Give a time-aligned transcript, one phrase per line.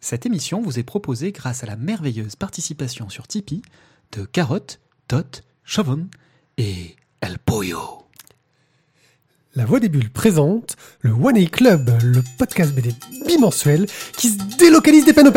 [0.00, 3.62] Cette émission vous est proposée grâce à la merveilleuse participation sur Tipeee
[4.12, 6.06] de Carotte, Tot, Chavon
[6.56, 8.04] et El Pollo.
[9.54, 12.94] La Voix des Bulles présente le One A Club, le podcast BD
[13.26, 15.28] bimensuel qui se délocalise des peines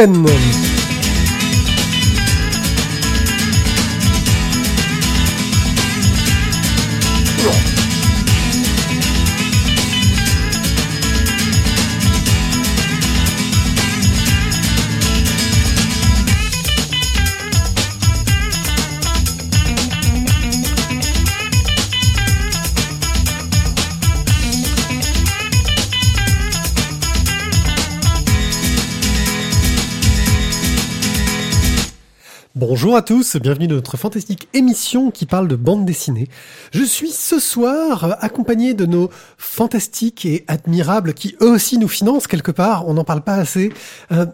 [33.02, 36.28] à tous, bienvenue dans notre fantastique émission qui parle de bande dessinée.
[36.72, 41.88] Je suis ce soir euh, accompagné de nos fantastiques et admirables qui eux aussi nous
[41.88, 43.74] financent quelque part, on n'en parle pas assez.
[44.12, 44.28] Euh,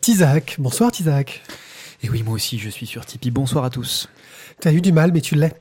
[0.00, 1.42] Tizak, bonsoir Tizak.
[2.04, 3.32] Et oui, moi aussi, je suis sur Tipeee.
[3.32, 4.08] Bonsoir à tous.
[4.60, 5.54] Tu as eu du mal, mais tu l'es.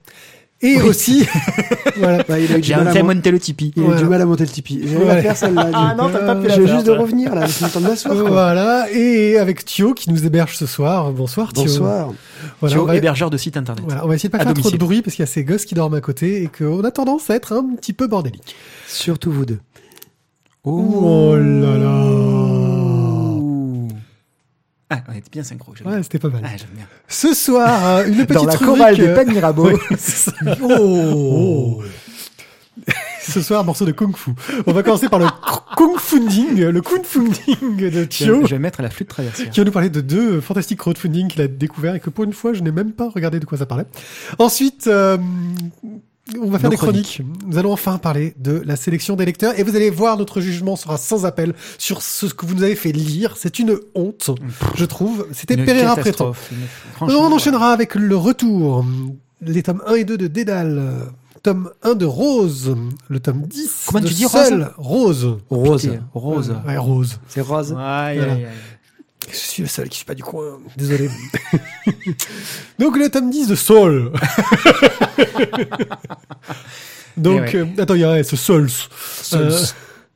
[0.64, 1.26] Et aussi,
[1.98, 2.23] voilà.
[2.30, 3.73] Bah, il a eu du J'ai mal un à monter le Tipeee.
[3.76, 4.02] il a eu Voilà.
[4.02, 4.81] du mal à monter le Tipeee.
[4.86, 5.16] J'allais Ouais.
[5.16, 5.70] la faire celle-là.
[5.73, 7.88] Ah non, t'as pas pu la faire, juste de revenir là, c'est le temps de
[7.88, 8.16] m'asseoir.
[8.16, 8.30] quoi.
[8.30, 11.12] Voilà, et avec Thio qui nous héberge ce soir.
[11.12, 11.64] Bonsoir Thio.
[11.64, 12.09] Bonsoir.
[12.59, 13.84] Voilà, Thio, va, hébergeur de site internet.
[13.88, 14.80] voilà, on va essayer de pas À faire trop de domicile.
[14.80, 17.30] bruit parce qu'il y a ces gosses qui dorment à côté et qu'on a tendance
[17.32, 18.56] à être un petit peu bordélique.
[18.88, 19.59] Surtout vous deux.
[20.64, 22.51] Oh là là.
[24.94, 25.73] Ah, on était bien synchro.
[25.86, 26.42] Ouais, c'était pas mal.
[26.44, 26.86] Ah, j'aime bien.
[27.08, 29.66] Ce soir, euh, une petite Dans la chorale des de Mirabeau.
[29.72, 29.78] ouais.
[30.61, 31.81] Oh.
[33.22, 34.31] Ce soir, morceau de kung fu.
[34.66, 35.28] On va commencer par le
[35.78, 39.50] kung funding, le kung funding de Thio, je vais mettre la flûte traversière.
[39.50, 42.33] qui va nous parler de deux fantastiques crowdfunding qu'il a découvert et que pour une
[42.33, 43.86] fois, je n'ai même pas regardé de quoi ça parlait.
[44.39, 45.17] Ensuite, euh,
[46.40, 47.22] on va faire Nos des chroniques.
[47.48, 50.76] Nous allons enfin parler de la sélection des lecteurs et vous allez voir, notre jugement
[50.76, 53.36] sera sans appel sur ce que vous nous avez fait lire.
[53.38, 54.30] C'est une honte,
[54.76, 55.28] je trouve.
[55.32, 55.56] C'était.
[55.56, 55.66] Une-
[56.94, 58.86] franchement, On enchaînera avec le retour.
[59.42, 60.82] Les tomes 1 et 2 de Dédale.
[61.44, 62.76] Tome 1 de Rose.
[63.10, 64.72] Le tome 10 Comment de tu dis, Seul.
[64.78, 65.38] Rose?
[65.50, 65.82] Rose.
[65.82, 66.54] Pitié, Rose.
[66.67, 67.20] Ouais, Rose.
[67.28, 67.72] C'est rose.
[67.76, 68.34] Aïe, Voilà.
[68.34, 68.48] aïe, aïe.
[69.30, 70.59] Je suis le seul qui suis pas du coin.
[70.77, 71.09] Désolé.
[72.80, 74.11] Donc le tome 10 de Soul.
[77.17, 78.70] Donc, Eh euh, attends, il y a ce Souls.
[79.33, 79.60] euh,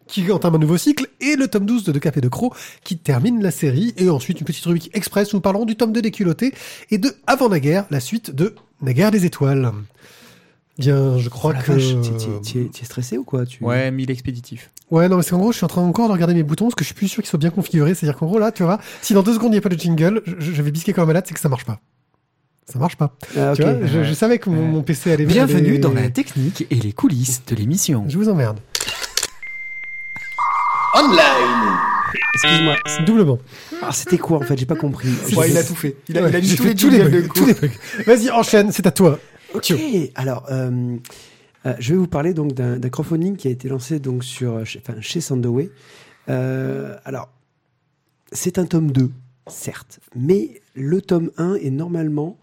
[0.08, 2.54] qui entame un nouveau cycle, et le tome 12 de De Cap et de Croc,
[2.84, 5.92] qui termine la série, et ensuite une petite rubrique express où nous parlerons du tome
[5.92, 6.54] 2 des culottés,
[6.92, 9.72] et de Avant la guerre, la suite de La guerre des étoiles.
[10.78, 12.42] Bien, je crois Oh la que...
[12.44, 13.64] t'es- t'es stressé ou quoi tu...
[13.64, 14.72] Ouais, mille expéditif.
[14.92, 16.66] Ouais, non, mais c'est qu'en gros, je suis en train encore de regarder mes boutons,
[16.66, 17.96] parce que je suis plus sûr qu'ils soient bien configurés.
[17.96, 19.80] C'est-à-dire qu'en gros, là, tu vois, si dans deux secondes, il n'y a pas de
[19.80, 21.80] jingle, je, je vais bisquer comme un malade, c'est que ça marche pas.
[22.72, 23.16] Ça marche pas.
[23.38, 23.56] Ah, ok.
[23.58, 24.06] Tu vois, je, ouais.
[24.06, 27.56] je savais que mon, PC allait Bienvenue allait- dans la technique et les coulisses de
[27.56, 28.06] l'émission.
[28.10, 28.60] Je vous emmerde.
[32.34, 32.76] Excuse-moi.
[33.06, 33.40] Doublement.
[33.82, 34.58] Ah, c'était quoi en fait?
[34.58, 35.10] J'ai pas compris.
[35.36, 35.96] Ouais, il a tout fait.
[36.10, 37.46] Il a, Ouais, il a mis tous fait les tous les jingles bugs, de tous
[37.46, 37.70] les bugs.
[38.06, 39.20] Vas-y, enchaîne, c'est à toi.
[39.56, 39.74] Ok.
[40.16, 40.98] Alors, euh,
[41.66, 44.66] euh, je vais vous parler donc d'un crowdfunding qui a été lancé donc sur euh,
[44.66, 45.72] chez, enfin, chez Sandoway.
[46.30, 47.30] Euh, alors,
[48.32, 49.12] c'est un tome 2,
[49.48, 52.38] certes, mais le tome 1 est normalement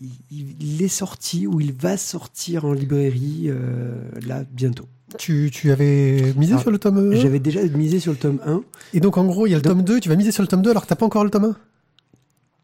[0.00, 3.94] il, il est sorti ou il va sortir en librairie euh,
[4.26, 4.86] là bientôt.
[5.16, 8.40] Tu, tu avais misé Ah, sur le tome 1 J'avais déjà misé sur le tome
[8.44, 8.62] 1.
[8.92, 10.48] Et donc, en gros, il y a le tome 2, tu vas miser sur le
[10.48, 11.56] tome 2 alors que t'as pas encore le tome 1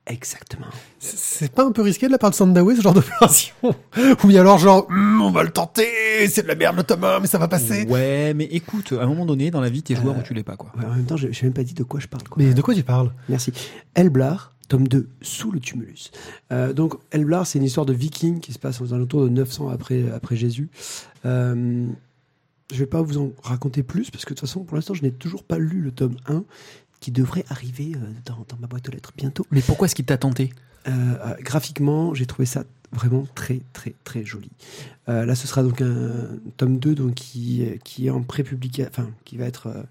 [0.07, 0.67] Exactement.
[0.99, 3.55] C'est- pas un peu risqué de la part de Sandaway, ce genre d'opération
[4.23, 5.87] Ou bien alors, genre, Hum, on va le tenter,
[6.29, 7.87] c'est de la merde le tome 1, mais ça va passer.
[7.87, 10.35] Ouais, mais écoute, à un moment donné, dans la vie, t'es joueur Euh, ou tu
[10.35, 10.73] l'es pas, quoi.
[10.77, 12.25] Ouais, en même temps, je n'ai même pas dit de quoi je parle.
[12.29, 12.43] quoi.
[12.43, 13.13] Mais de quoi tu parles?
[13.31, 13.53] Merci.
[13.95, 16.11] Elblar, tome 2, sous le tumulus.
[16.53, 19.71] Euh, donc, Elblar, c'est une histoire de viking qui se passe aux alentours de 900
[19.71, 20.69] après, après Jésus.
[21.25, 21.87] Euh,
[22.73, 25.03] je vais pas vous en raconter plus, parce que de toute façon, pour l'instant, je
[25.03, 26.45] n'ai toujours pas lu le tome 1,
[27.05, 29.47] qui devrait arriver euh, dans, dans ma boîte aux lettres bientôt.
[29.51, 30.55] Mais pourquoi est-ce qu'il t'a tenté?
[30.89, 34.51] Euh, euh, graphiquement, j'ai trouvé ça vraiment très, très, très joli.
[35.11, 39.11] Euh, là, ce sera donc un tome 2 donc, qui, qui est en pré-publication, enfin,
[39.27, 39.67] qui va être...
[39.67, 39.83] euh,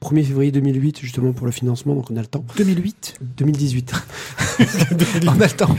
[0.00, 2.44] 1er février 2008, justement, pour le financement, donc on a le temps.
[2.56, 3.92] 2008 2018.
[5.26, 5.76] On a le temps.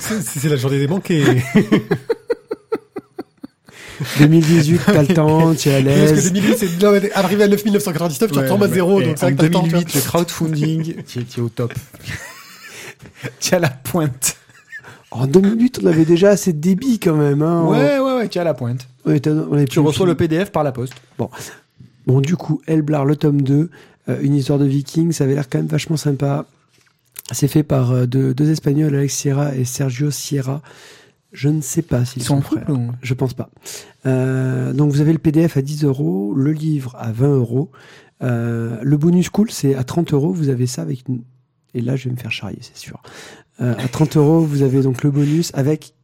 [0.00, 1.22] C'est la journée des banquets.
[4.18, 6.32] 2018, t'as le temps, tu es à Parce que l'aise.
[6.32, 9.50] 2008, c'est arrivé à 9999, tu retombes à zéro, donc c'est vrai que t'as le
[9.50, 9.62] temps.
[9.62, 11.72] 2008, le crowdfunding, tu es, au top.
[13.40, 14.36] tu as la pointe.
[15.10, 17.42] En 2008, on avait déjà assez de débit quand même.
[17.42, 17.64] Hein.
[17.64, 18.86] Ouais, ouais, ouais, tu as la pointe.
[19.04, 20.94] On était- on Tu reçois le PDF par la poste.
[22.06, 23.70] Bon, du coup, Elblar, le tome 2,
[24.08, 26.46] euh, une histoire de viking, ça avait l'air quand même vachement sympa.
[27.32, 30.62] C'est fait par euh, deux, deux Espagnols, Alex Sierra et Sergio Sierra.
[31.32, 32.64] Je ne sais pas s'ils Ils sont en frères.
[32.66, 33.50] couple ou- Je pense pas.
[34.06, 37.70] Euh, donc vous avez le PDF à 10 euros, le livre à 20 euros.
[38.22, 41.22] Euh, le bonus cool, c'est à 30 euros, vous avez ça avec une...
[41.72, 43.00] Et là, je vais me faire charrier, c'est sûr.
[43.60, 45.94] Euh, à 30 euros, vous avez donc le bonus avec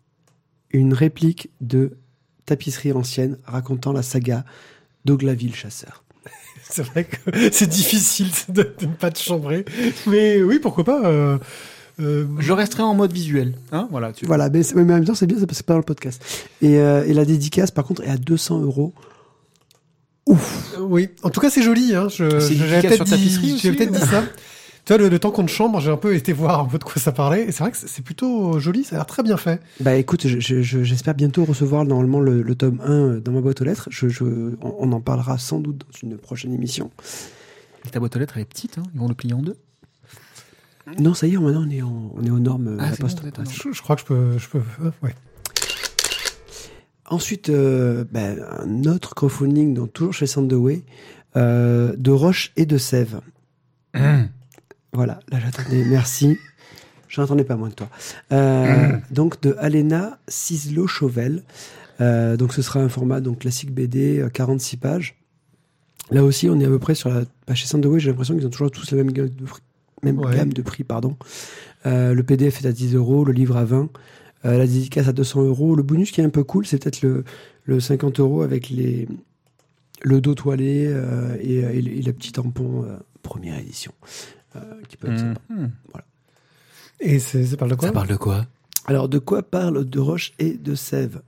[0.70, 1.96] une réplique de
[2.44, 4.44] tapisserie ancienne racontant la saga
[5.04, 6.04] d'Oglaville Chasseur.
[6.68, 7.16] C'est vrai que
[7.52, 9.64] c'est difficile de, de ne pas te chambrer.
[10.08, 11.38] Mais oui, pourquoi pas.
[12.00, 13.54] Euh, euh, Je resterai en mode visuel.
[13.72, 14.26] Hein voilà, tu...
[14.26, 15.84] Voilà, mais, mais en même temps, c'est bien, c'est parce que c'est pas dans le
[15.84, 16.22] podcast.
[16.62, 18.92] Et, euh, et la dédicace, par contre, est à 200 euros.
[20.26, 21.94] Ouf oui, en tout cas, c'est joli.
[21.94, 22.08] Hein.
[22.08, 24.24] J'avais dédicace sur peut-être dit, ou- dit ça.
[24.84, 26.78] Tu vois, le, le temps qu'on te chambre, j'ai un peu été voir un peu
[26.78, 27.44] de quoi ça parlait.
[27.44, 29.60] Et c'est vrai que c'est plutôt joli, ça a l'air très bien fait.
[29.80, 33.40] Bah écoute, je- je- je- j'espère bientôt recevoir normalement le, le tome 1 dans ma
[33.40, 33.88] boîte aux lettres.
[33.90, 34.24] Je, je-
[34.62, 36.90] on, on en parlera sans doute dans une prochaine émission.
[37.90, 38.78] Ta boîte aux lettres, elle est petite.
[38.78, 38.82] Hein.
[38.94, 39.56] Ils vont le plier en deux.
[41.00, 42.90] Non, ça y est, maintenant on est, en- on est aux normes euh, Ah, à
[42.90, 43.22] la bon, poste.
[43.50, 44.38] Je, je crois que je peux.
[44.38, 45.14] Je peux euh, ouais.
[47.08, 48.20] Ensuite, euh, bah,
[48.60, 50.82] un autre crowdfunding, donc toujours chez Sandoway,
[51.36, 53.22] euh, de Roche et de Sèvres.
[54.92, 56.36] Voilà, là j'attendais, merci.
[57.08, 57.88] J'en attendais pas moins de toi.
[58.32, 61.42] Euh, Donc de Alena Cislo Chauvel.
[62.00, 65.16] Euh, donc ce sera un format donc classique BD, euh, 46 pages.
[66.10, 67.22] Là aussi, on est à peu près sur la.
[67.46, 69.44] Bah, chez Sandoway, j'ai l'impression qu'ils ont toujours tous la même gamme de.
[70.02, 70.34] Même Ouais.
[70.36, 71.16] gamme de prix pardon.
[71.86, 73.88] Euh, le PDF est à 10 euros, le livre à 20,
[74.44, 75.74] euh, la dédicace à 200 euros.
[75.76, 77.24] Le bonus qui est un peu cool, c'est peut-être le,
[77.64, 79.08] le 50 euros avec les,
[80.02, 83.92] le dos toilé euh, et, et, le- et le petit tampon euh, première édition.
[84.56, 85.40] euh, qui peut être sympa.
[85.50, 85.70] Mhm.
[87.00, 87.88] Et ça parle de quoi?
[87.88, 88.46] Ça parle de quoi?
[88.86, 91.20] Alors, de quoi parle De Roche et de Sèvres?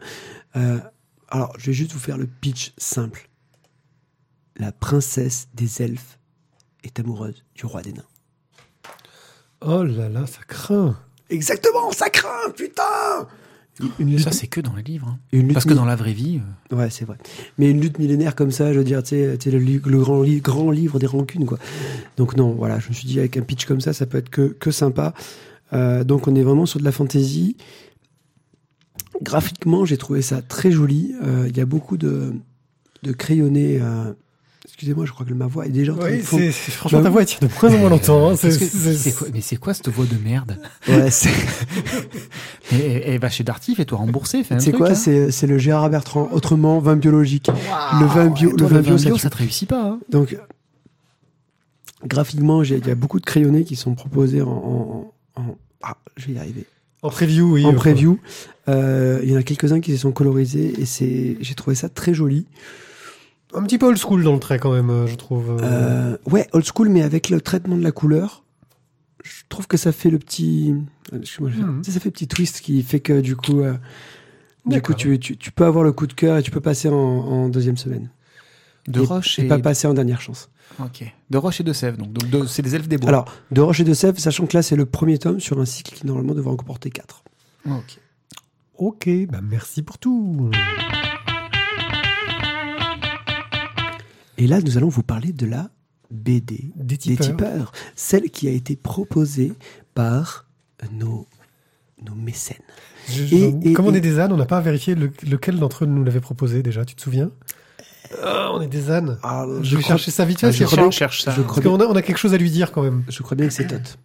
[0.56, 0.78] Euh,
[1.28, 3.28] Alors, je vais juste vous faire le pitch simple.
[4.56, 6.18] La princesse des elfes
[6.84, 8.02] est amoureuse du roi des nains.
[9.60, 10.96] Oh là là, ça craint.
[11.30, 13.26] Exactement, ça craint, putain
[14.00, 15.06] une lutte, Ça, c'est que dans les livres.
[15.08, 15.18] hein.
[15.30, 16.40] une lutte Parce que mi- dans la vraie vie.
[16.72, 17.16] euh, Ouais, c'est vrai.
[17.58, 20.00] Mais une lutte millénaire comme ça, je veux dire, tu sais, tu sais, le, le
[20.00, 21.58] grand, li- grand livre des rancunes, quoi.
[22.16, 24.30] Donc non, voilà, je me suis dit, avec un pitch comme ça, ça peut être
[24.30, 25.14] que, que sympa.
[25.74, 27.56] Euh, donc on est vraiment sur de la fantaisie.
[29.22, 31.14] Graphiquement, j'ai trouvé ça très joli.
[31.22, 32.32] Euh, Il y a beaucoup de,
[33.04, 33.80] de crayonnés.
[34.68, 36.98] Excusez-moi, je crois que ma voix est déjà en train Oui, de c'est, c'est- franchement,
[37.00, 38.30] Bah ta voix elle tient de moins en moins longtemps.
[38.30, 38.36] hein.
[38.36, 40.56] C'est, c'est- quoi- mais c'est quoi cette voix de merde
[40.88, 41.30] Ouais, c'est
[42.72, 44.44] et, et va chez Darty, fais-toi rembourser.
[44.44, 44.94] Fais un c'est truc, quoi hein.
[45.30, 47.48] C'est le Gérard Bertrand, autrement vin biologique.
[47.98, 49.18] le vin bio, le vin bio, ça tue.
[49.18, 49.82] ça te réussit pas.
[49.82, 50.00] hein.
[50.10, 50.36] Donc,
[52.06, 54.48] graphiquement, il y a beaucoup de crayonnés qui sont proposés en.
[54.48, 56.64] en- en- ah, je vais y arriver.
[57.02, 57.64] en preview, oui.
[57.64, 58.18] en euh, preview.
[58.68, 61.88] Euh, il y en a quelques-uns qui se sont colorisés et c'est, j'ai trouvé ça
[61.88, 62.46] très joli.
[63.54, 65.50] Un petit peu old school dans le trait quand même, euh, je trouve.
[65.50, 65.58] euh.
[65.62, 68.44] Euh, ouais, old school, mais avec le traitement de la couleur,
[69.24, 70.74] je trouve que ça fait le petit.
[71.12, 73.74] excuse-moi, je- tu sais, ça fait le petit twist qui fait que du coup, euh,
[74.66, 76.88] du coup, tu, tu, tu peux avoir le coup de cœur et tu peux passer
[76.90, 78.10] en, en deuxième semaine.
[78.86, 79.48] De Et- Roche et et.
[79.48, 80.50] pas passer en dernière chance.
[80.80, 81.10] Ok.
[81.30, 81.96] De Roche et de Sèvres.
[81.96, 83.08] Donc, donc de- c'est des elfes des bois.
[83.08, 85.64] Alors, de Roche et de Sèvres, sachant que là, c'est le premier tome sur un
[85.64, 87.22] cycle qui normalement devrait en comporter quatre.
[87.66, 87.98] Ok.
[88.76, 90.50] Ok, bah merci pour tout.
[94.38, 95.68] Et là, nous allons vous parler de la
[96.10, 97.72] BD Des des tipeurs.
[97.94, 99.52] celle qui a été proposée
[99.94, 100.46] par
[100.92, 101.26] nos,
[102.04, 102.56] nos mécènes.
[103.10, 103.26] Je- Et-
[103.62, 105.86] je- et- comme on est des ânes, on n'a pas vérifié le- lequel d'entre eux
[105.86, 107.30] nous l'avait proposé déjà, tu te souviens?
[108.22, 109.18] Ah, On est des ânes.
[109.22, 110.46] Ah, Je vais chercher ça vite fait.
[110.46, 111.32] Ah, je crois bien- cherche ça.
[111.32, 113.04] je parce crois bien, qu'on a, on a quelque chose à lui dire quand même.
[113.08, 113.98] je crois bien que c'est Tot.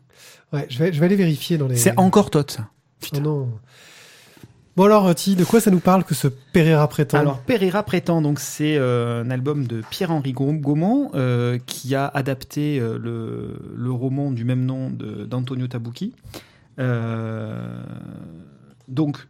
[0.52, 1.78] Ouais, je vais, je vais aller vérifier dans les.
[1.78, 2.70] C'est encore Tot, ça.
[3.16, 3.50] Oh non.
[4.76, 7.20] Bon alors, Ti, de quoi ça nous parle que ce Pereira prétend?
[7.20, 12.08] Alors, Pereira prétend, donc c'est euh, un album de Pierre-Henri Gau- Gaumont euh, qui a
[12.08, 16.14] adapté euh, le, le roman du même nom d'Antonio Tabucchi.
[18.88, 19.28] Donc,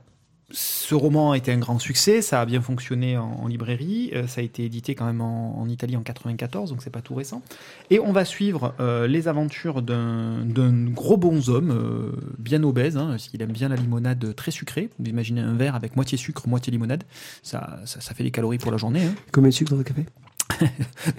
[0.54, 4.28] ce roman a été un grand succès, ça a bien fonctionné en, en librairie, euh,
[4.28, 7.16] ça a été édité quand même en, en Italie en 94, donc c'est pas tout
[7.16, 7.42] récent.
[7.90, 10.46] Et on va suivre euh, les aventures d'un
[10.92, 14.90] gros bonhomme, euh, bien obèse, hein, parce qu'il aime bien la limonade très sucrée.
[15.00, 17.04] Vous imaginez un verre avec moitié sucre, moitié limonade,
[17.42, 19.06] ça, ça, ça fait des calories pour la journée.
[19.06, 19.16] Hein.
[19.32, 20.06] Combien de sucre dans le café?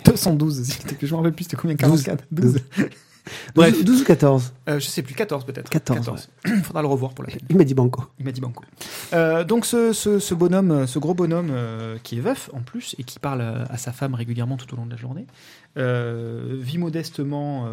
[0.05, 1.76] 212, s'il te plaît, je me rappelle plus, c'était combien?
[1.76, 2.53] 44 12.
[2.53, 2.88] 12.
[3.54, 3.85] Bref.
[3.85, 5.71] 12 ou 14 Euh, je sais plus, 14 peut-être.
[5.71, 6.28] 14,
[6.64, 7.40] Faudra le revoir pour la peine.
[7.49, 8.04] Il m'a dit banco.
[8.19, 8.64] Il m'a dit banco.
[9.12, 12.61] Euh, donc ce, ce, ce bonhomme, euh, ce gros bonhomme euh, qui est veuf en
[12.61, 15.26] plus et qui parle à sa femme régulièrement tout au long de la journée,
[15.76, 17.69] vit modestement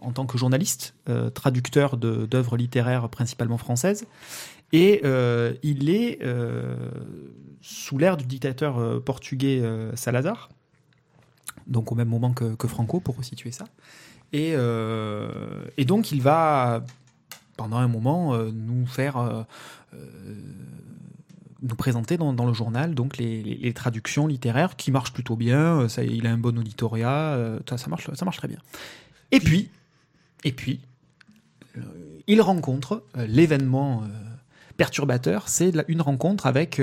[0.00, 0.94] en tant que journaliste,
[1.34, 4.04] traducteur d'œuvres littéraires principalement françaises,
[4.72, 5.02] et
[5.62, 6.18] il est
[7.62, 9.62] sous l'ère du dictateur portugais
[9.94, 10.50] Salazar,
[11.70, 13.64] donc au même moment que, Franco pour resituer ça.
[14.32, 16.84] Et, euh, et donc il va
[17.56, 19.42] pendant un moment euh, nous faire euh,
[21.62, 25.88] nous présenter dans, le journal donc les, les- traductions littéraires qui marchent plutôt bien.
[25.88, 28.58] Ça, il a un bon auditoria, ça, ça marche, ça marche très bien.
[29.30, 29.68] Et puis,
[30.44, 30.80] et puis,
[32.26, 34.04] il rencontre l'événement
[34.78, 36.80] perturbateur, c'est une rencontre avec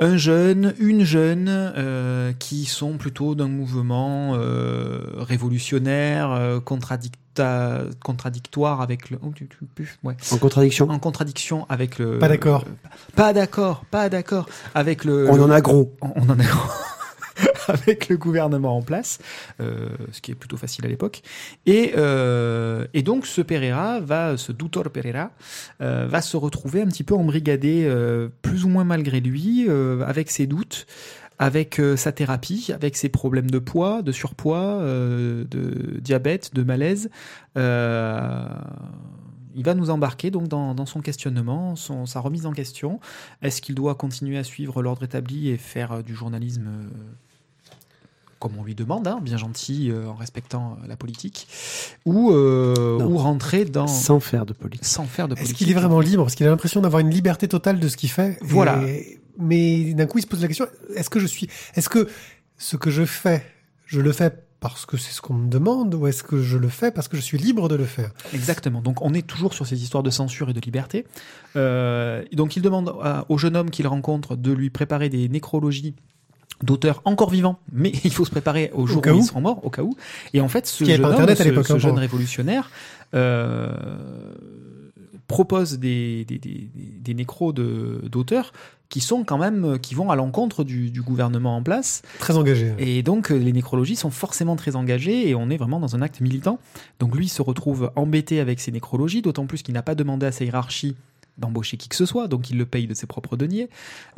[0.00, 8.80] un jeune, une jeune, euh, qui sont plutôt d'un mouvement euh, révolutionnaire, euh, contradicta- contradictoire
[8.80, 9.18] avec le.
[9.22, 10.88] oh, tu- tu- tu- ouais En contradiction.
[10.90, 12.18] en contradiction avec le.
[12.18, 12.64] Pas d'accord.
[13.14, 15.28] pas d'accord, pas d'accord avec le.
[15.30, 15.94] On le- en a gros.
[16.02, 16.44] on on en a
[17.68, 19.18] avec le gouvernement en place,
[19.60, 21.22] euh, ce qui est plutôt facile à l'époque.
[21.66, 25.30] Et, euh, donc ce Pereira va, ce Doutor Pereira,
[25.80, 27.90] euh, va se retrouver un petit peu embrigadé,
[28.42, 29.68] plus ou moins malgré lui,
[30.06, 30.86] avec ses doutes,
[31.38, 37.10] avec sa thérapie, avec ses problèmes de poids, de surpoids, de diabète, de malaise.
[39.54, 43.00] Il va nous embarquer donc dans, dans son questionnement, son, sa remise en question.
[43.42, 46.88] Est-ce qu'il doit continuer à suivre l'ordre établi et faire euh, du journalisme euh,
[48.38, 51.46] comme on lui demande, hein, bien gentil, euh, en respectant la politique,
[52.06, 54.86] ou, euh, ou rentrer dans Sans faire de politique.
[54.86, 56.22] sans faire de Est-ce politique qu'il est vraiment libre?
[56.22, 58.38] Parce qu'il a l'impression d'avoir une liberté totale de ce qu'il fait.
[58.40, 58.82] Voilà.
[58.88, 60.66] Et- Mais d'un coup, il se pose la question
[60.96, 61.48] est-ce que je suis.
[61.74, 62.08] Est-ce que
[62.56, 63.44] ce que je fais,
[63.86, 66.68] je le fais parce que c'est ce qu'on me demande ou est-ce que je le
[66.68, 68.82] fais parce que je suis libre de le faire Exactement.
[68.82, 71.06] Donc on est toujours sur ces histoires de censure et de liberté.
[71.56, 75.94] Euh, donc il demande à- au jeune homme qu'il rencontre de lui préparer des nécrologies
[76.62, 79.70] d'auteurs encore vivants, mais il faut se préparer au jour où ils seront morts, au
[79.70, 79.96] cas où.
[80.34, 82.70] Et en fait, ce jeune homme, ce, hein, jeune révolutionnaire,
[83.14, 83.72] euh,
[85.30, 88.52] propose des, des, des, des nécros de- d'auteurs
[88.88, 92.74] qui sont quand même qui vont à l'encontre du, du gouvernement en place Très engagé.
[92.78, 96.02] et donc, euh, les nécrologies sont forcément très engagées et on est vraiment dans un
[96.02, 96.58] acte militant.
[96.98, 100.32] Donc, lui se retrouve embêté avec ses nécrologies, d'autant plus qu'il n'a pas demandé à
[100.32, 100.96] sa hiérarchie
[101.38, 103.68] d'embaucher qui que ce soit, donc il le paye de ses propres deniers.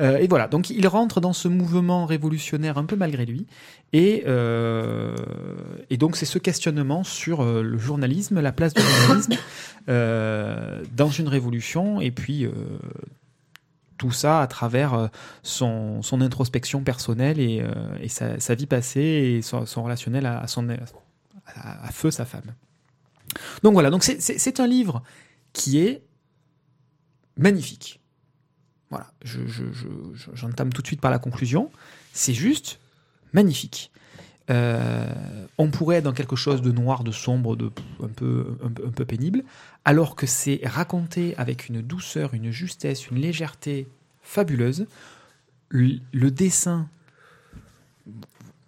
[0.00, 3.46] Euh, et voilà, donc il rentre dans ce mouvement révolutionnaire un peu malgré lui.
[3.92, 5.14] Et, euh,
[5.90, 9.34] et donc, c'est ce questionnement sur euh, le journalisme, la place du journalisme
[10.96, 12.46] dans une révolution, et puis.
[13.98, 15.10] tout ça à travers
[15.44, 17.62] son, son introspection personnelle et,
[18.00, 20.68] et sa, vie passée et son, relationnel à, son,
[21.46, 22.52] à, à feu sa femme.
[23.62, 25.02] Donc voilà, donc c'est un livre
[25.52, 26.02] qui est
[27.36, 28.00] magnifique.
[28.90, 31.70] Voilà, je- je- j'entame tout de suite par la conclusion.
[32.12, 32.78] C'est juste
[33.32, 33.90] magnifique.
[34.50, 35.06] Euh,
[35.56, 37.70] on pourrait être dans quelque chose de noir, de sombre, de
[38.02, 39.44] un peu, un, peu- pénible,
[39.84, 43.88] alors que c'est raconté avec une douceur, une justesse, une légèreté
[44.20, 44.86] fabuleuse.
[45.68, 46.88] Le, dessin,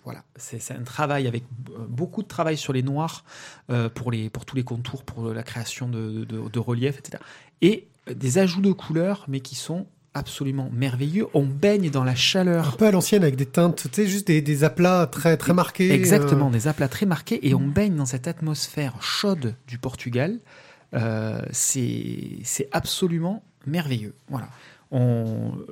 [0.04, 1.44] voilà, c'est un travail avec
[1.88, 3.25] beaucoup de travail sur les noirs
[3.71, 6.61] euh, pour, les, pour tous les contours, pour la création de, de, de
[6.99, 7.23] etc.
[7.61, 11.26] Et des ajouts de couleurs, mais qui sont absolument merveilleux.
[11.34, 14.28] On baigne dans la Un chaleur peu à l'ancienne avec des teintes, tu sais, juste
[14.28, 15.92] des, des aplats très, très marqués.
[15.92, 20.38] Exactement, euh, des aplats très marqués et on baigne dans cette atmosphère chaude du Portugal.
[20.94, 24.14] Euh, c'est absolument merveilleux.
[24.28, 24.49] Voilà.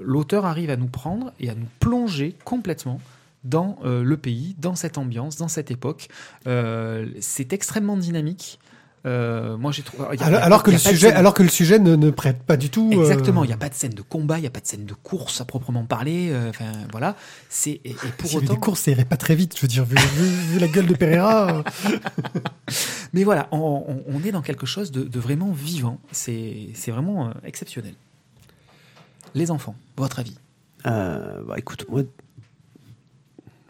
[0.00, 3.00] L'auteur arrive à nous prendre et à nous plonger complètement
[3.44, 6.08] dans euh, le pays, dans cette ambiance, dans cette époque.
[6.44, 8.58] C'est extrêmement dynamique.
[9.04, 10.04] Euh, moi, j'ai trouvé.
[10.20, 12.38] alors, a alors pas- que le sujet, scène- alors que le sujet ne, ne prête
[12.44, 12.88] pas du tout.
[12.94, 14.66] euh, Exactement, il n'y a pas de scène de combat, il n'y a pas de
[14.66, 16.28] scène de course à proprement parler.
[16.30, 17.16] euh, Enfin, voilà.
[17.48, 18.52] C'est et, et pour autant.
[18.54, 19.56] des courses, ça irait pas très vite.
[19.56, 21.64] Je veux dire, vu, vu- vu la gueule de Pereira.
[23.12, 25.98] Mais voilà, on, on- on est dans quelque chose de, de vraiment vivant.
[26.12, 27.94] C'est c'est vraiment euh, exceptionnel.
[29.34, 30.36] Les enfants, votre avis?
[30.86, 32.02] Euh, bah écoute, moi.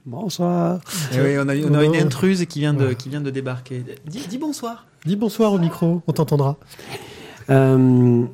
[0.05, 0.81] Bonsoir.
[1.15, 1.83] Eh oui, on a, on a Non.
[1.83, 2.95] une intruse qui vient de, Ouais.
[2.97, 3.85] qui vient de débarquer.
[4.07, 4.87] Dis, dis bonsoir.
[5.07, 6.59] Dis bonsoir au micro, on t'entendra.
[7.51, 8.25] Euh,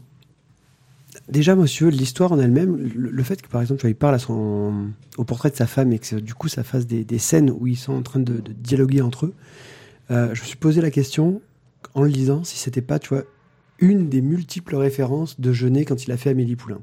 [1.28, 4.14] déjà, monsieur, l'histoire en elle-même, le, le fait que par exemple, tu vois, il parle
[4.14, 7.18] à son, au portrait de sa femme et que du coup, ça fasse des, des
[7.18, 9.34] scènes où ils sont en train de, de dialoguer entre eux,
[10.10, 11.42] euh, je me suis posé la question
[11.94, 13.24] en le lisant si c'était pas, tu vois,
[13.78, 16.80] une des multiples références de Jeunet quand il a fait Amélie Poulain.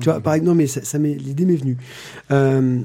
[0.00, 1.76] Tu vois, par exemple, non, mais ça, ça l'idée m'est venue.
[2.30, 2.80] Euh,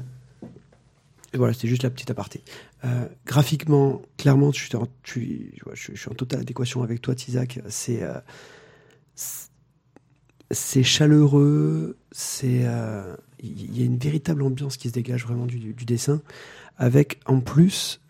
[1.34, 2.42] et voilà, c'était juste la petite aparté.
[2.84, 6.82] Euh, graphiquement, clairement, je suis, en, je, suis, je suis- je suis en totale adéquation
[6.82, 7.60] avec toi, Tizak.
[7.68, 8.18] C'est euh,
[10.50, 12.66] c'est- chaleureux, c'est
[13.42, 16.20] il y a une véritable ambiance qui se dégage vraiment du, du dessin,
[16.76, 18.00] avec en plus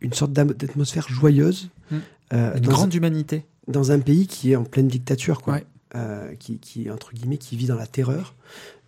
[0.00, 1.70] une sorte d'atmosphère joyeuse.
[1.90, 1.96] Mm.
[2.32, 3.44] euh, Une grande humanité.
[3.68, 5.54] Dans un pays qui est en pleine dictature, quoi.
[5.54, 5.66] Ouais.
[5.94, 8.34] Euh, qui, qui, entre guillemets, qui vit dans la terreur.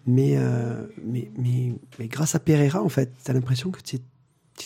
[0.07, 4.00] Mais, euh, mais, mais, mais grâce à Pereira, en fait, t'as l'impression que tu es,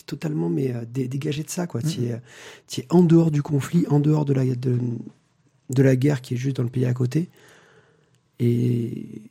[0.05, 1.81] totalement mais, euh, dé- dégagé de ça, quoi.
[1.81, 1.89] Mhm.
[1.89, 2.21] Tu es,
[2.67, 4.77] tu es en dehors du conflit, en dehors de la, de,
[5.69, 7.29] de la guerre qui est juste dans le pays à côté.
[8.39, 9.21] Et,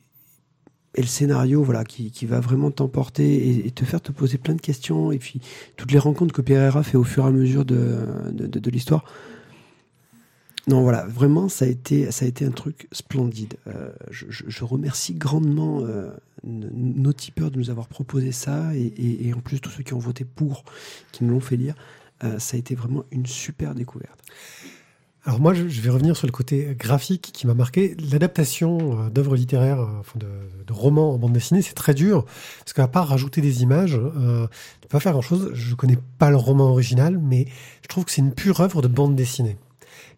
[0.95, 4.55] et le scénario, voilà, qui, qui va vraiment t'emporter et, te faire te poser plein
[4.55, 5.11] de questions.
[5.11, 5.39] Et puis,
[5.77, 9.05] toutes les rencontres que Pereira fait au fur et à mesure de, de, de, l'histoire.
[10.69, 13.55] Non, voilà, vraiment, ça a été, ça a été un truc splendide.
[13.65, 16.11] Euh, je, remercie grandement euh,
[16.43, 20.25] nos tipeurs de nous avoir proposé ça et, en plus tous ceux qui ont voté
[20.25, 20.63] pour,
[21.11, 21.73] qui nous l'ont fait lire.
[22.23, 24.19] Euh, ça a été vraiment une super découverte.
[25.25, 27.95] Alors moi, je vais revenir sur le côté graphique qui m'a marqué.
[28.11, 30.27] L'adaptation d'œuvres littéraires, de,
[30.67, 32.25] de, romans en bande dessinée, c'est très dur
[32.59, 34.45] parce qu'à part rajouter des images, euh,
[34.81, 35.49] tu peux pas faire grand-chose.
[35.53, 37.47] Je connais pas le roman original, mais
[37.81, 39.57] je trouve que c'est une pure œuvre de bande dessinée.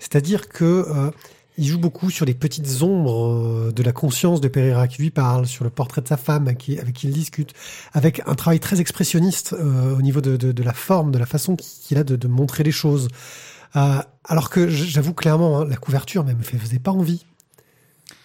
[0.02, 1.12] C'est-à-dire que euh,
[1.58, 5.46] il joue beaucoup sur les petites ombres de la conscience de Pereira qui lui parle,
[5.46, 7.54] sur le portrait de sa femme avec qui, il discute,
[7.94, 11.28] avec un travail très expressionniste euh, au niveau de, de, de, la forme, de la
[11.28, 13.10] façon qu'il a de, de montrer les choses.
[13.76, 17.26] Euh, alors que j'avoue clairement, hein, la couverture mais me faisait pas envie.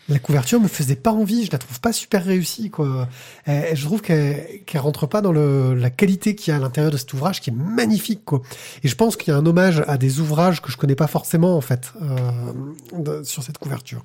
[0.08, 3.08] La couverture me faisait pas envie, je la trouve pas super réussie quoi.
[3.46, 6.96] Et, je trouve qu'elle rentre pas dans la qualité qu'il y a à l'intérieur de
[6.96, 8.42] cet ouvrage qui est magnifique quoi.
[8.84, 11.08] Et je pense qu'il y a un hommage à des ouvrages que je connais pas
[11.08, 14.04] forcément en fait euh, sur cette couverture.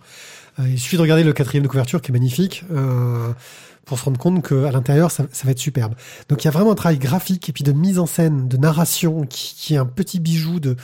[0.60, 2.64] Euh, il suffit de regarder le quatrième de couverture qui est magnifique.
[2.72, 3.32] Euh,
[3.84, 5.96] pour se rendre compte qu'à l'intérieur, ça, ça, va être superbe.
[6.30, 8.56] Donc il y a vraiment un travail graphique et puis de mise en scène, de
[8.56, 10.78] narration, qui, qui est un petit bijou de,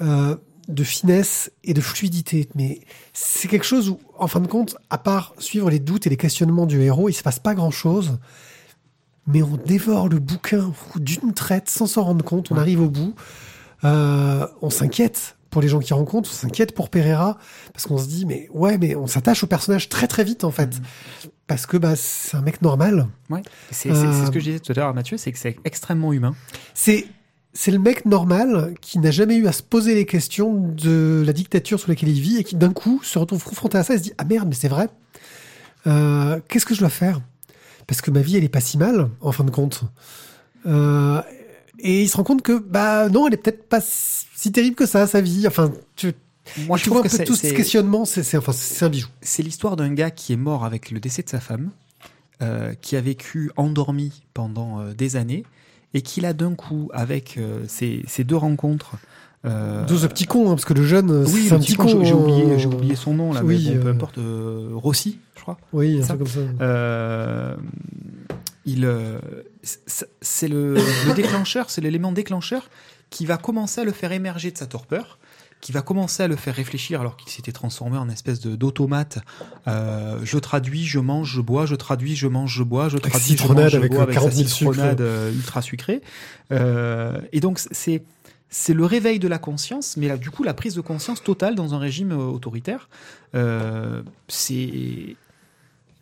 [0.00, 0.36] euh,
[0.68, 2.48] de finesse et de fluidité.
[2.54, 2.80] Mais
[3.12, 6.16] c'est quelque chose où, en fin de compte, à part suivre les doutes et les
[6.16, 8.18] questionnements du héros, il se passe pas grand chose.
[9.26, 12.50] Mais on dévore le bouquin d'une traite sans s'en rendre compte.
[12.50, 13.14] On arrive au bout.
[13.84, 16.30] Euh, on s'inquiète pour les gens qui rencontrent.
[16.30, 17.38] On s'inquiète pour Pereira
[17.72, 20.50] parce qu'on se dit mais ouais mais on s'attache au personnage très très vite en
[20.50, 21.28] fait mmh.
[21.46, 23.06] parce que bah c'est un mec normal.
[23.30, 23.42] Ouais.
[23.70, 26.34] C'est euh, ce que je disais tout à l'heure Mathieu, c'est que c'est extrêmement humain.
[26.74, 27.06] C'est
[27.54, 31.32] c'est le mec normal qui n'a jamais eu à se poser les questions de la
[31.32, 33.98] dictature sous laquelle il vit et qui d'un coup se retrouve confronté à ça et
[33.98, 34.88] se dit ah merde mais c'est vrai.
[35.86, 37.20] Euh, qu'est-ce que je dois faire?
[37.86, 39.84] Parce que ma vie elle est pas si mal en fin de compte.
[40.66, 41.22] Euh,
[41.78, 44.86] et il se rend compte que bah non elle est peut-être pas si terrible que
[44.86, 45.46] ça sa vie.
[45.46, 46.12] Enfin tu
[46.66, 49.08] moi je trouve que tout ce questionnement c'est enfin c'est un bijou.
[49.20, 51.70] c'est l'histoire d'un gars qui est mort avec le décès de sa femme
[52.42, 55.44] euh, qui a vécu endormi pendant des années
[55.94, 58.96] et qu'il a d'un coup, avec euh, ces, ces, deux rencontres,
[59.46, 62.04] euh, ce petit con, hein, parce que le jeune, euh, oui, c'est un petit con.
[62.04, 64.18] J'ai oublié, j'ai oublié son nom là, oui, mais bon, peu importe.
[64.18, 65.58] Euh, Rossi, je crois.
[65.72, 66.40] Oui, un truc comme ça.
[66.60, 67.54] Euh,
[68.66, 68.88] il,
[69.62, 72.68] c'est le, le déclencheur, c'est l'élément déclencheur
[73.10, 75.18] qui va commencer à le faire émerger de sa torpeur
[75.64, 79.20] qui va commencer à le faire réfléchir alors qu'il s'était transformé en espèce d'automate.
[79.66, 83.34] Euh, je traduis, je mange, je bois, je traduis, je mange, je bois, je traduis,
[83.38, 86.02] je mange, je bois avec, avec sa citronade euh, ultra sucrée.
[86.52, 88.02] Euh, et donc c'est
[88.50, 91.54] c'est le réveil de la conscience, mais là, du coup, la prise de conscience totale
[91.54, 92.88] dans un régime euh, autoritaire.
[93.34, 95.16] Euh, c'est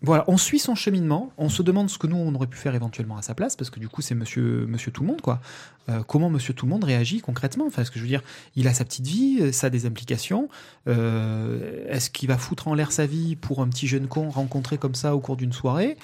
[0.04, 2.74] voilà, on suit son cheminement, on se demande ce que nous on aurait pu faire
[2.74, 5.40] éventuellement à sa place, parce que du coup c'est Monsieur Monsieur Tout le Monde quoi.
[5.88, 7.66] Euh, comment Monsieur Tout le Monde réagit concrètement?
[7.66, 8.22] Enfin, ce que je veux dire,
[8.56, 10.48] il a sa petite vie, euh, ça a des implications.
[10.88, 14.76] Euh, Est-ce qu'il va foutre en l'air sa vie pour un petit jeune con rencontré
[14.76, 15.96] comme ça au cours d'une soirée?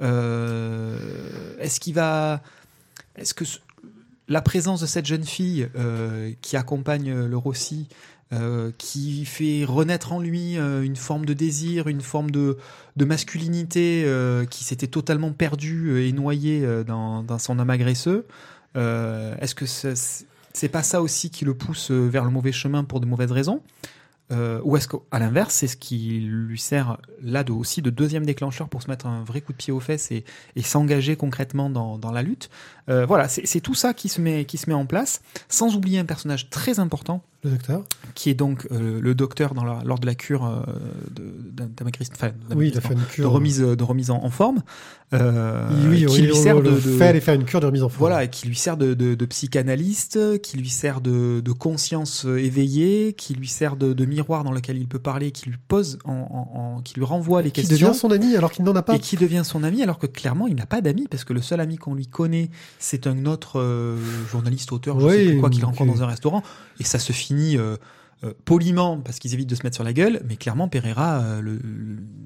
[0.00, 2.42] Est-ce qu'il va
[3.16, 3.44] Est-ce que
[4.28, 5.68] la présence de cette jeune fille
[6.42, 7.88] qui accompagne le Rossi
[8.32, 12.58] euh, qui fait renaître en lui euh, une forme de désir, une forme de,
[12.98, 18.26] masculinité euh, qui s'était totalement perdue et noyée dans, dans, son âme agresseux.
[18.74, 23.06] Est-ce que c'est pas ça aussi qui le pousse vers le mauvais chemin pour de
[23.06, 23.62] mauvaises raisons?
[24.32, 28.26] Euh, ou est-ce qu'à l'inverse, c'est ce qui lui sert là de, aussi de deuxième
[28.26, 30.24] déclencheur pour se mettre un vrai coup de pied aux fesses et,
[30.56, 32.50] et s'engager concrètement dans, dans, la lutte
[32.88, 36.00] euh, Voilà, c'est tout ça qui se, met, qui se met en place, sans oublier
[36.00, 37.84] un personnage très important le docteur
[38.16, 40.66] Qui est donc euh, le docteur dans la, lors de la cure
[41.52, 42.14] d'amacrisme,
[42.56, 43.24] oui, de, cure.
[43.24, 44.62] de remise, de remise en, en forme.
[45.12, 48.10] Oui, qui lui sert de, faire une cure de remise en forme.
[48.10, 53.46] Voilà, qui lui sert de, psychanalyste, qui lui sert de, de conscience éveillée, qui lui
[53.46, 56.82] sert de, de miroir dans lequel il peut parler, qui lui pose, en, en, en
[56.82, 57.76] qui lui renvoie les qui questions.
[57.76, 58.96] Qui devient son ami alors qu'il n'en a pas.
[58.96, 61.42] Et qui devient son ami alors que clairement il n'a pas d'amis parce que le
[61.42, 63.96] seul ami qu'on lui connaît, c'est un autre euh,
[64.30, 66.42] journaliste, auteur, je oui, sais plus quoi, qu'il rencontre dans un restaurant.
[66.80, 67.76] Et ça se finit euh,
[68.24, 71.58] euh, poliment parce qu'ils évitent de se mettre sur la gueule, mais clairement Pereira euh,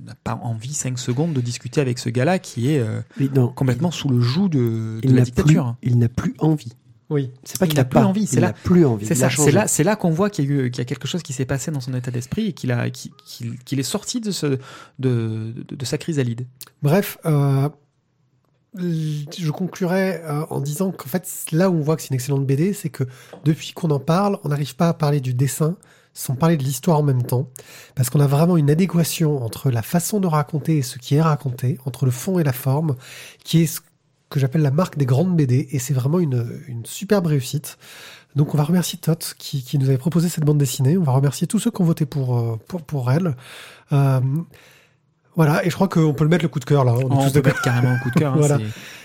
[0.06, 3.00] n'a pas envie 5 secondes de discuter avec ce gars-là qui est euh,
[3.34, 5.74] non, complètement il, sous le joug de, de la dictature.
[5.80, 6.72] Plus, il n'a plus envie.
[7.10, 9.04] Oui, c'est pas qu'il n'a plus envie, c'est là, plus envie.
[9.04, 11.22] C'est ça, c'est là, c'est là qu'on voit qu'il y a y a quelque chose
[11.24, 14.58] qui s'est passé dans son état d'esprit et qu'il a, est sorti de ce, de,
[14.98, 16.46] de, de sa chrysalide.
[16.82, 17.68] Bref, euh,
[18.78, 22.46] je conclurai euh, en disant qu'en fait, là où on voit que c'est une excellente
[22.46, 23.04] BD, c'est que
[23.44, 25.76] depuis qu'on en parle, on n'arrive pas à parler du dessin
[26.12, 27.48] sans parler de l'histoire en même temps,
[27.94, 31.22] parce qu'on a vraiment une adéquation entre la façon de raconter et ce qui est
[31.22, 32.96] raconté, entre le fond et la forme,
[33.44, 33.80] qui est ce
[34.30, 37.78] que j'appelle la marque des grandes BD, et c'est vraiment une, une superbe réussite.
[38.36, 41.12] Donc on va remercier Tot qui, qui nous avait proposé cette bande dessinée, on va
[41.12, 43.36] remercier tous ceux qui ont voté pour, euh, pour, pour elle.
[43.92, 44.20] Euh,
[45.36, 46.92] voilà, et je crois qu'on peut le mettre le coup de cœur là.
[46.94, 48.32] On On peut mettre carrément un coup de cœur.
[48.34, 48.58] hein, Voilà.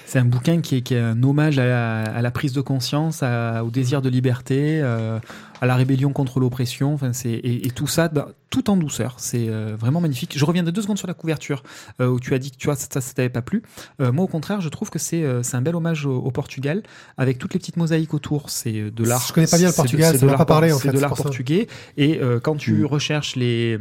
[0.05, 2.61] c'est- un bouquin qui est, qui est un hommage à la, à la prise de
[2.61, 5.19] conscience, à- au désir de liberté, euh,
[5.59, 6.93] à la rébellion contre l'oppression.
[6.93, 9.15] Enfin, c'est et, et tout ça, bah, tout en douceur.
[9.17, 10.38] C'est euh, vraiment magnifique.
[10.38, 11.63] Je reviens de deux secondes sur la couverture
[11.99, 13.61] euh, où tu as dit que tu vois ça, ça, ça t'avait pas plu.
[13.99, 16.81] Moi, au contraire, je trouve que c'est c'est un bel hommage au, au Portugal
[17.17, 18.49] avec toutes les petites mosaïques autour.
[18.49, 19.25] C'est de l'art.
[19.27, 20.95] Je connais pas bien le Portugal, c'est de m'a l'art pas parlé, en C'est fait,
[20.95, 21.67] de l'art portugais.
[21.97, 22.85] Et quand tu Mm.
[22.85, 23.77] recherches les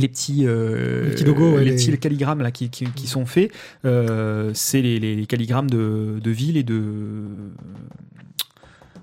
[0.00, 3.06] les petits, euh, Les petits logos, ouais, les les- petits calligrammes là qui, qui, qui
[3.06, 3.50] sont faits,
[3.84, 6.80] euh, c'est les, calligrammes de, de ville et de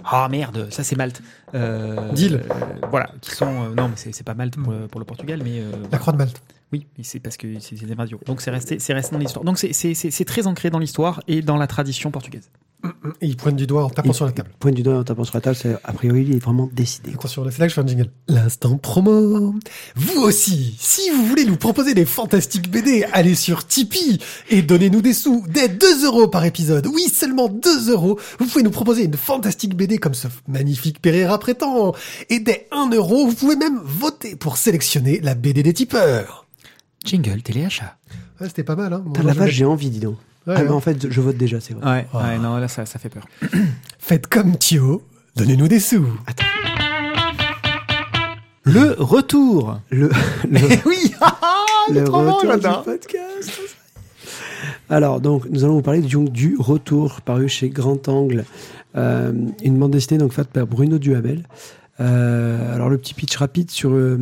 [0.10, 1.22] ah merde, ça c'est Malte.
[1.54, 2.42] Euh, Deal.
[2.90, 5.62] voilà, qui sont euh, non mais c'est pas Malte pour, le- pour le Portugal, mais
[5.92, 6.42] La Croix de Malte.
[6.74, 8.20] Oui, mais c'est parce que c'est des radios.
[8.26, 9.46] Donc c'est resté, c'est resté dans l'histoire.
[9.46, 12.50] Donc c'est- c'est c'est- c'est très ancré dans l'histoire et dans la tradition portugaise.
[13.22, 14.52] Et il pointe du doigt en tapant Et- sur la table.
[14.60, 17.12] Pointe du doigt en tapant sur la table, c'est a priori il est vraiment décidé.
[17.14, 18.12] Attention, là, c'est là que je fais un jingle.
[18.28, 19.56] L'instant promo.
[19.96, 24.20] Vous aussi, si vous voulez nous proposer des fantastiques BD, allez sur Tipeee
[24.52, 26.86] et donnez-nous des sous dès 2 euros par épisode.
[26.86, 28.20] Oui, seulement 2 euros.
[28.40, 31.96] Vous pouvez nous proposer une fantastique BD comme ce magnifique Pereira prétend.
[32.30, 36.47] Et dès 1 euro, vous pouvez même voter pour sélectionner la BD des tipeurs.
[37.08, 37.96] Jingle téléachat.
[38.40, 39.02] Ouais, c'était pas mal, hein.
[39.06, 40.18] Moi, la vache, j'ai envie, dis donc.
[40.46, 40.64] Ouais, ah, ouais.
[40.66, 41.90] mais en fait, je vote déjà, c'est vrai.
[41.90, 42.28] Ouais, Ah.
[42.28, 43.28] ouais, non là ça, ça fait peur.
[44.00, 45.02] Faites comme Thio.
[45.36, 46.06] Donnez-nous des sous.
[48.64, 49.80] Le retour.
[49.90, 50.10] Le,
[50.50, 51.14] le, oui,
[51.94, 53.52] le trop bon, retour du podcast.
[54.90, 58.46] Alors, donc, nous allons vous parler du, du retour paru chez Grand Angle,
[58.96, 59.32] euh,
[59.64, 61.44] une bande dessinée donc faite par Bruno Duhamel.
[62.00, 64.20] Euh, alors, le petit pitch rapide sur euh,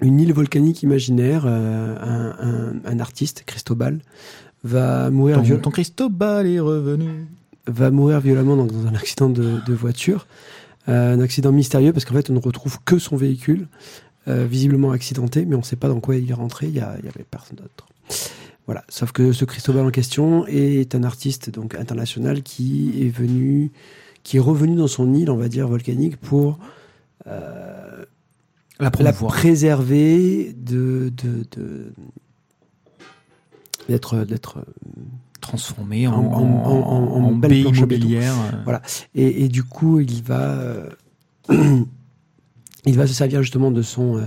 [0.00, 4.00] une île volcanique imaginaire, euh, un, un- un artiste, Cristobal,
[4.64, 7.26] va mourir, Ton, viol- ton Cristobal est revenu.
[7.66, 10.26] va mourir violemment donc, dans un accident de, de voiture.
[10.88, 13.66] Euh, un accident mystérieux parce qu'en fait, on ne retrouve que son véhicule,
[14.28, 16.80] euh, visiblement accidenté, mais on ne sait pas dans quoi il est rentré, il y,
[16.80, 17.88] a- il y avait personne d'autre.
[18.66, 23.70] Voilà, sauf que ce Cristobal en question est un artiste donc international qui est venu,
[24.24, 26.58] qui est revenu dans son île, on va dire volcanique, pour
[27.28, 28.04] euh,
[28.78, 31.92] La préserver de de- de-
[33.88, 34.58] d'être d'être
[35.40, 38.34] transformé en, En- en- en- en- en en belle baie immobilière.
[38.52, 38.82] euh, Voilà.
[39.14, 40.90] Et, et du coup, il va, euh,
[42.84, 44.26] il va se servir justement de son, euh,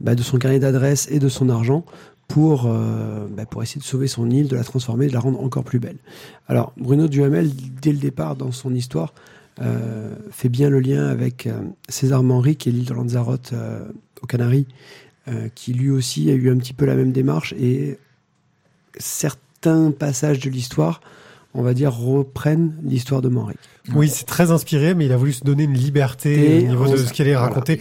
[0.00, 1.84] bah, de son carnet d'adresses et de son argent
[2.26, 5.40] pour, euh, bah, pour essayer de sauver son île, de la transformer, de la rendre
[5.42, 5.96] encore plus belle.
[6.48, 9.14] Alors, Bruno Duhamel, dès le départ dans son histoire,
[9.60, 13.84] euh, fait bien le lien avec euh, César Manry, qui est l'île de Lanzarote euh,
[14.22, 14.66] aux Canaries,
[15.28, 17.98] euh, qui lui aussi a eu un petit peu la même démarche et
[18.98, 21.00] certains passages de l'histoire,
[21.54, 23.54] on va dire, reprennent l'histoire de Manry.
[23.94, 26.84] Oui, c'est très inspiré, mais il a voulu se donner une liberté Et au niveau
[26.86, 27.80] on- de ce qu'il allait raconter,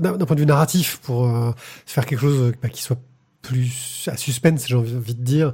[0.00, 1.52] d'un point de vue narratif, pour euh,
[1.86, 2.98] faire quelque chose bah, qui soit
[3.42, 5.52] plus à suspense, j'ai envie de dire.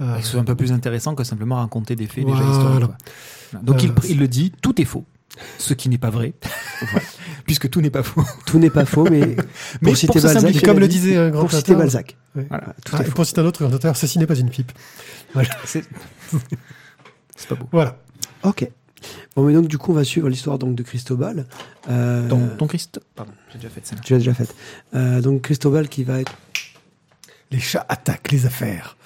[0.00, 2.50] Euh, que ce soit un peu plus intéressant que simplement raconter des faits déjà Voilà.
[2.76, 2.90] historiques.
[3.52, 3.64] Voilà.
[3.64, 5.04] Donc Euh, il, il le dit, tout est faux.
[5.58, 6.34] Ce qui n'est pas vrai,
[7.46, 8.22] puisque tout n'est pas faux.
[8.44, 9.44] Tout n'est pas faux, mais pour
[9.80, 12.18] Mais citer pour Balzac, comme le disait un grand pour citer Balzac.
[12.36, 12.44] Ouais.
[12.50, 13.12] Voilà, tout Ah, est et faux.
[13.14, 14.72] pour citer un autre grand auteur, ceci n'est pas une pipe.
[15.64, 15.84] C'est
[17.34, 17.66] c'est pas beau.
[17.72, 17.96] Voilà.
[18.42, 18.68] Ok.
[19.34, 21.46] Bon, mais donc du coup, on va suivre l'histoire donc de Cristobal.
[21.88, 23.00] Euh, Ton, ton Christ...
[23.16, 23.96] Pardon, j'ai déjà fait ça.
[23.96, 24.54] Tu l'as déjà faite.
[24.94, 26.32] Euh, donc Cristobal qui va être.
[27.50, 28.96] Les chats attaquent les affaires.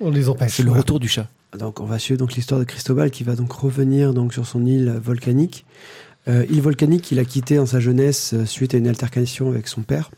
[0.00, 0.52] On les empêche.
[0.52, 0.82] C'est le Voilà.
[0.82, 1.28] retour du chat.
[1.58, 4.64] Donc on va suivre donc l'histoire de Cristobal qui va donc revenir donc sur son
[4.64, 5.64] île volcanique.
[6.28, 9.66] Euh, île volcanique qu'il a quittée en sa jeunesse euh, suite à une altercation avec
[9.68, 10.10] son père,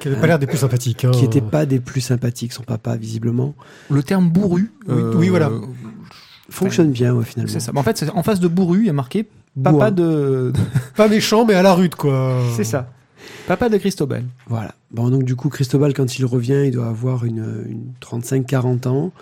[0.00, 1.04] Qui avait pas l'air des plus sympathiques.
[1.04, 1.10] hein.
[1.10, 3.54] qui n'était pas des plus sympathiques, son papa visiblement.
[3.90, 4.72] Le terme bourru.
[4.88, 5.50] Oui, oui, voilà.
[6.48, 7.52] Fonctionne bien ouais, finalement.
[7.52, 7.70] C'est ça.
[7.72, 9.28] Mais En fait, c'est- en face de bourru, il y a marqué
[9.62, 9.90] papa Bois.
[9.90, 10.52] de.
[10.96, 12.40] Pas méchant, mais à la rude, quoi.
[12.56, 12.90] C'est ça.
[13.46, 14.24] Papa de Cristobal.
[14.48, 14.74] Voilà.
[14.90, 19.12] Bon, donc du coup, Cristobal, quand il revient, il doit avoir une, une 35-40 ans.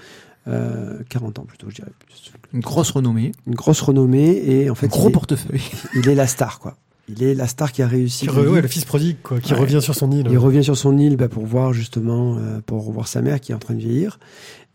[0.48, 1.90] Euh, 40 ans plutôt, je dirais.
[2.06, 2.32] plus.
[2.54, 3.32] Une grosse renommée.
[3.46, 5.61] Une grosse renommée et en fait, Un gros il, est, portefeuille.
[5.94, 6.76] il est la star, quoi.
[7.11, 8.26] Il est la star qui a réussi.
[8.26, 9.58] Qui le re- ouais, le fils prodigue, quoi, qui Ouais.
[9.61, 10.26] revient sur son île.
[10.30, 13.52] Il revient sur son île bah, pour voir justement, euh, pour revoir sa mère qui
[13.52, 14.18] est en train de vieillir.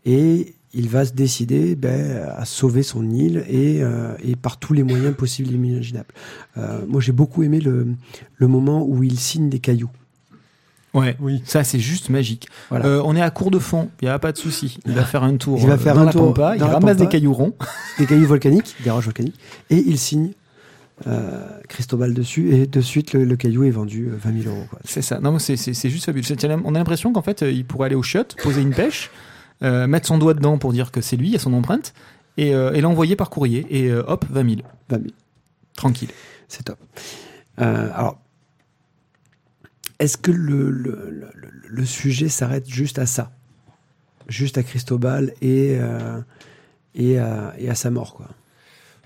[0.04, 1.88] Et il va se décider bah,
[2.36, 6.12] à sauver son île et, euh, et par tous les moyens possibles et imaginables.
[6.56, 7.86] Euh, moi, j'ai beaucoup aimé le,
[8.36, 9.90] le moment où il signe des cailloux.
[10.94, 11.16] Ouais.
[11.20, 11.42] Oui.
[11.44, 12.48] Ça, c'est juste magique.
[12.70, 12.86] Voilà.
[12.86, 13.90] Euh, on est à court de fond.
[14.00, 14.78] Il n'y a pas de souci.
[14.86, 15.58] Il va faire un tour.
[15.60, 17.54] Il va euh, faire dans un tour pampa, il ramasse des cailloux ronds.
[17.98, 19.38] des cailloux volcaniques, des roches volcaniques,
[19.70, 20.32] et il signe
[21.06, 24.66] euh, Cristobal dessus, et de suite, le, le caillou est vendu euh, 20 000 euros.
[24.84, 25.18] C'est ça.
[25.20, 26.24] Non, c'est, juste fabuleux.
[26.64, 29.10] On a l'impression qu'en fait, euh, il pourrait aller au chiottes, poser une pêche,
[29.62, 31.94] euh, mettre son doigt dedans pour dire que c'est lui, il y a son empreinte,
[32.36, 33.66] et, euh, et l'envoyer par courrier.
[33.70, 34.62] Et euh, hop, 20 000.
[34.88, 35.08] 20 000.
[35.76, 36.10] Tranquille.
[36.48, 36.78] C'est top.
[37.60, 38.18] Euh, alors,
[39.98, 43.32] est-ce que le, le, le, le- le sujet s'arrête juste à ça?
[44.28, 46.18] Juste à Cristobal et, euh,
[46.94, 48.28] et, à, et à sa mort, quoi.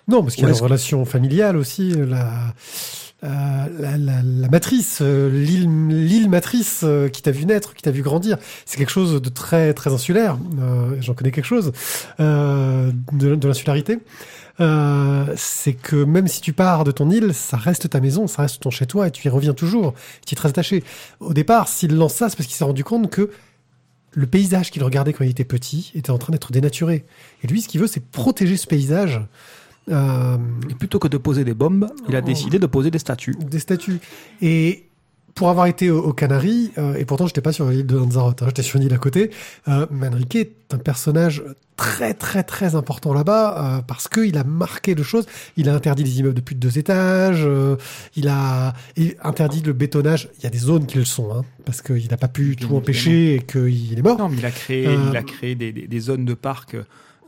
[0.06, 2.54] Non, parce qu'il y a est-ce- relation familiale aussi, la,
[3.24, 8.02] euh, la, la, la matrice, euh, l'île, matrice qui t'a vu naître, qui t'a vu
[8.02, 8.38] grandir.
[8.64, 10.38] C'est quelque chose de très, très insulaire.
[10.60, 11.72] Euh, J'en connais quelque chose
[12.20, 13.98] euh, de, de l'insularité.
[14.60, 18.42] Euh, c'est que même si tu pars de ton île, ça reste ta maison, ça
[18.42, 19.94] reste ton chez toi et tu y reviens toujours.
[20.26, 20.82] Tu y es très attaché.
[21.20, 23.30] Au départ, s'il lance ça, c'est parce qu'il s'est rendu compte que
[24.12, 27.04] le paysage qu'il regardait quand il était petit était en train d'être dénaturé.
[27.42, 29.20] Et lui, ce qu'il veut, c'est protéger ce paysage.
[29.90, 30.36] Euh,
[30.68, 33.36] Et plutôt que de poser des bombes, il a décidé de poser des statues.
[33.40, 34.00] des statues.
[34.42, 34.87] Et
[35.38, 38.42] pour avoir été aux, aux Canaries, euh, et pourtant j'étais pas sur l'île de Lanzarote,
[38.42, 39.30] hein, j'étais sur une île à côté,
[39.68, 41.42] euh, Manrique est un personnage
[41.76, 45.26] très très très important là-bas euh, parce qu'il a marqué de choses.
[45.56, 47.76] Il a interdit les immeubles de plus de deux étages, euh,
[48.16, 48.74] il a
[49.22, 50.28] interdit le bétonnage.
[50.38, 52.74] Il y a des zones qui le sont, hein, parce qu'il n'a pas pu tout
[52.74, 54.18] empêcher et qu'il est mort.
[54.18, 56.74] Non, mais il a créé, Euh, il a créé des, des- des zones de parc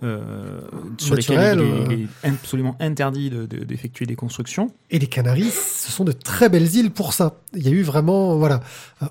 [0.02, 0.60] euh,
[0.98, 2.06] sur lesquelles Naturelles, il est, euh.
[2.22, 4.72] il est absolument interdit de- de- d'effectuer des constructions.
[4.90, 7.34] Et les Canaries, ce sont de très belles îles pour ça.
[7.54, 8.60] Il y a eu vraiment, voilà.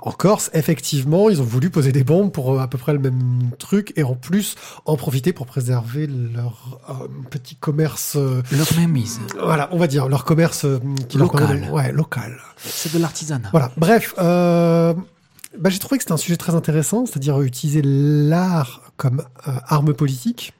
[0.01, 2.99] En Corse, effectivement, ils ont voulu poser des bombes pour euh, à peu près le
[2.99, 8.67] même truc et en plus en profiter pour préserver leur euh, petit commerce, euh, Leur
[8.75, 10.65] mainmise, voilà, on va dire, leur commerce
[11.07, 11.61] qui leur Local.
[11.67, 12.37] de- ouais, local.
[12.57, 13.49] c'est de l'artisanat.
[13.51, 13.71] Voilà.
[13.77, 19.93] Bref, bah, j'ai trouvé que c'était un sujet très intéressant, c'est-à-dire utiliser l'art comme arme
[19.93, 20.53] politique,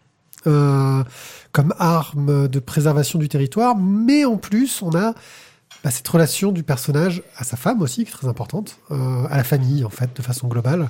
[0.47, 1.03] euh,
[1.51, 5.13] comme arme de préservation du territoire, mais en plus, on a
[5.83, 9.37] bah, cette relation du personnage à sa femme aussi, qui est très importante, euh, à
[9.37, 10.89] la famille, en fait, de façon globale.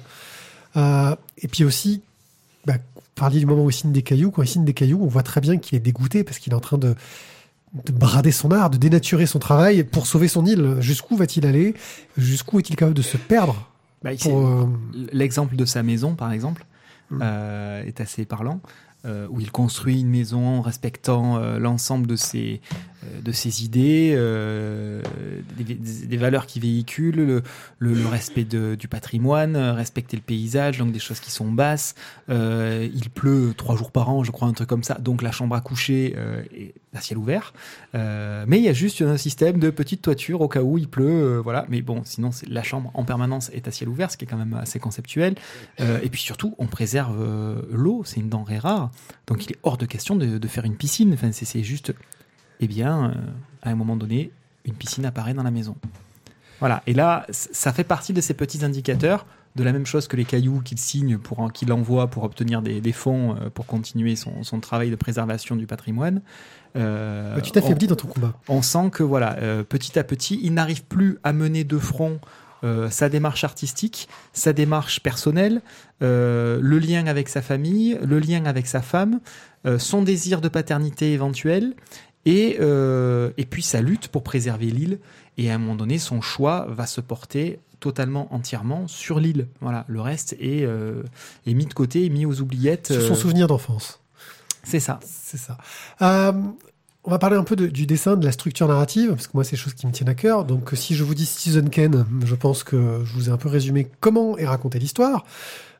[0.78, 2.02] Euh, et puis aussi,
[2.66, 4.32] bah, vous parliez du moment où il signe des cailloux.
[4.32, 6.56] Quand il signe des cailloux, on voit très bien qu'il est dégoûté parce qu'il est
[6.56, 6.96] en train de,
[7.86, 10.78] de brader son art, de dénaturer son travail pour sauver son île.
[10.80, 11.76] Jusqu'où va-t-il aller?
[12.18, 13.70] Jusqu'où est-il capable de se perdre?
[14.04, 14.12] Bah,
[15.12, 16.66] L'exemple de sa maison, par exemple,
[17.12, 17.20] Mm.
[17.24, 18.62] euh, est assez parlant.
[19.06, 22.60] Euh, où il construit une maison en respectant euh, l'ensemble de ses,
[23.06, 25.02] euh, de ses idées, euh,
[25.58, 27.44] des, des- valeurs qu'il véhicule, le,
[27.80, 31.50] le- le respect de- du patrimoine, euh, respecter le paysage, donc des choses qui sont
[31.52, 31.96] basses.
[32.28, 34.96] Il pleut trois jours par an, je crois, un truc comme ça.
[34.96, 36.16] Donc la chambre à coucher
[36.54, 37.54] est à ciel ouvert.
[37.96, 40.88] Euh, mais il y a juste un système de petite toiture au cas où il
[40.88, 41.06] pleut.
[41.38, 41.66] euh, voilà.
[41.70, 44.38] Mais bon, sinon, la chambre en permanence est à ciel ouvert, ce qui est quand
[44.38, 45.36] même assez conceptuel.
[45.80, 47.18] Euh, et puis surtout, on préserve
[47.72, 48.92] l'eau, c'est une denrée rare.
[49.28, 51.14] Donc il est hors de question de, faire une piscine.
[51.14, 51.94] Enfin, c'est juste,
[52.60, 53.14] eh bien,
[53.62, 54.32] à un moment donné,
[54.66, 55.76] une piscine apparaît dans la maison.
[56.60, 56.82] Voilà.
[56.88, 59.26] Et là, ça fait partie de ces petits indicateurs
[59.56, 62.92] de la même chose que les cailloux qu'il signe pour qu'il envoie pour obtenir des,
[62.92, 66.22] fonds pour continuer son travail de préservation du patrimoine.
[66.76, 68.34] Euh, tu t'affaiblis dans ton combat.
[68.48, 72.20] on sent que voilà, euh, petit à petit, il n'arrive plus à mener de front
[72.64, 75.62] euh, sa démarche artistique, sa démarche personnelle,
[76.02, 79.22] euh, le lien avec sa famille, le lien avec sa femme,
[79.66, 81.74] euh, son désir de paternité éventuel,
[82.26, 82.60] et,
[83.38, 85.00] et puis sa lutte pour préserver l'île.
[85.38, 89.48] Et à un moment donné, son choix va se porter totalement, entièrement sur l'île.
[89.62, 92.92] Voilà, le reste est, est mis de côté, est mis aux oubliettes.
[92.92, 94.02] Sur son souvenir d'enfance.
[94.64, 95.00] C'est ça.
[95.06, 95.58] C'est ça.
[96.02, 96.32] Euh,
[97.06, 99.44] on va parler un peu de- du dessin, de la structure narrative, parce que moi,
[99.44, 100.44] c'est des choses qui me tiennent à cœur.
[100.46, 103.50] Donc, si je vous dis Citizen Kane, je pense que je vous ai un peu
[103.50, 105.26] résumé comment est racontée l'histoire.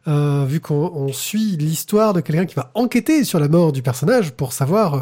[0.08, 3.82] Euh, vu qu'on on suit l'histoire de quelqu'un qui va enquêter sur la mort du
[3.82, 5.00] personnage pour savoir euh,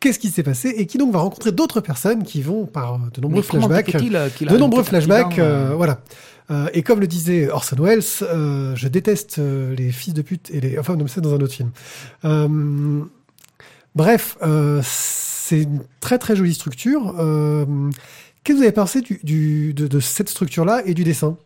[0.00, 2.98] qu'est-ce qui s'est passé et qui donc va rencontrer d'autres personnes qui vont par euh,
[3.14, 6.00] de nombreux flashbacks euh, de nombreux flashbacks, euh, euh, voilà.
[6.52, 10.50] Euh, et comme le disait Orson Welles, euh, je déteste euh, les fils de pute
[10.50, 10.78] et les.
[10.78, 11.70] Enfin, non, mais c'est dans un autre film.
[13.94, 14.38] Bref,
[14.82, 17.14] c'est une très très jolie structure.
[17.16, 21.36] Qu'est-ce que vous avez pensé de, cette structure-là et du dessin?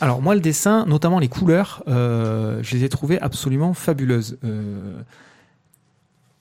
[0.00, 4.38] Alors moi, le dessin, notamment les couleurs, je les ai trouvées absolument fabuleuses.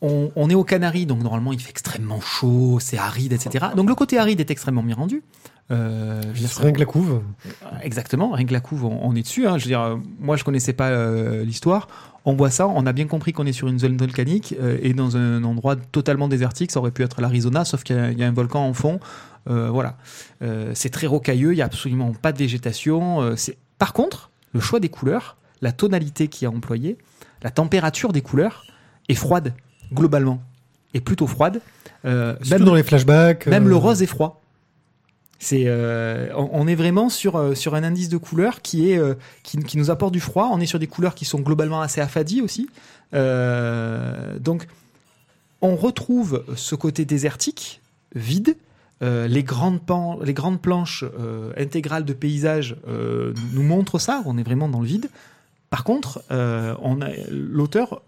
[0.01, 3.67] On, on est aux Canaries, donc normalement il fait extrêmement chaud, c'est aride, etc.
[3.75, 5.23] Donc le côté aride est extrêmement bien rendu.
[5.71, 7.21] Euh, je veux dire, Rien que la couve.
[7.83, 9.45] Exactement, rien que la couve, on, on est dessus.
[9.47, 9.57] hein.
[9.57, 11.87] Je veux dire, euh, moi je connaissais pas euh, l'histoire.
[12.25, 14.93] On voit ça, on a bien compris qu'on est sur une zone volcanique euh, et
[14.93, 16.71] dans un endroit totalement désertique.
[16.71, 18.73] Ça aurait pu être l'Arizona, sauf qu'il y, a- il y a un volcan en
[18.73, 18.99] fond.
[19.45, 19.97] Voilà,
[20.75, 23.35] c'est très rocailleux, il y a absolument pas de végétation.
[23.35, 26.99] c'est par contre le choix des couleurs, la tonalité qui est employée,
[27.41, 28.63] la température des couleurs
[29.07, 29.55] est froide
[29.93, 30.41] globalement.
[30.93, 31.61] est plutôt froide.
[32.05, 33.45] Euh, Même dans les flashbacks.
[33.47, 34.41] même euh, le rose est froid.
[35.41, 39.13] C'est, euh, on, est vraiment sur euh, sur un indice de couleur qui est euh,
[39.43, 40.49] qui, qui nous apporte du froid.
[40.51, 42.69] On est sur des couleurs qui sont globalement assez affadies aussi.
[43.13, 44.67] Euh, donc,
[45.61, 47.81] on retrouve ce côté désertique,
[48.15, 48.55] vide.
[49.01, 54.21] Euh, les grandes pan- les grandes planches euh, intégrales de paysage euh, nous montrent ça.
[54.25, 55.09] On est vraiment dans le vide.
[55.69, 56.75] Par contre, euh,
[57.31, 58.01] l'auteur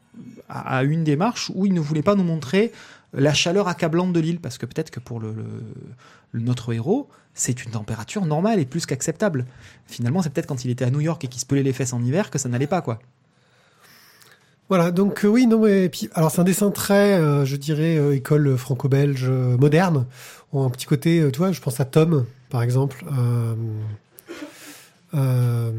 [0.50, 2.72] a, a une démarche où il ne voulait pas nous montrer
[3.14, 5.34] la chaleur accablante de l'île, parce que peut-être que pour le,
[6.34, 9.46] notre héros, c'est une température normale et plus qu'acceptable.
[9.86, 11.94] Finalement, c'est peut-être quand il était à New York et qu'il se pelait les fesses
[11.94, 13.00] en hiver que ça n'allait pas, quoi.
[14.70, 17.98] Voilà, donc euh, oui, non, mais puis, alors c'est un dessin très, euh, je dirais,
[17.98, 20.06] euh, école franco-belge euh, moderne.
[20.54, 23.04] On a un petit côté, euh, tu vois, je pense à Tom, par exemple.
[23.12, 23.56] Euh,
[25.14, 25.72] euh,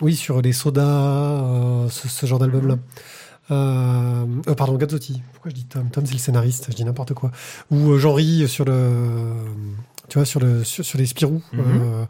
[0.00, 2.78] oui, sur les sodas, euh, ce, ce genre d'album-là.
[3.50, 5.22] Euh, euh, pardon, Gazzotti.
[5.32, 5.88] Pourquoi je dis Tom?
[5.90, 7.30] Tom, c'est le scénariste, je dis n'importe quoi.
[7.70, 9.32] Ou euh, Jean-Ry sur le,
[10.08, 11.42] tu vois, sur le, sur, sur les Spirou.
[11.52, 11.60] Mhm.
[11.60, 12.04] Euh,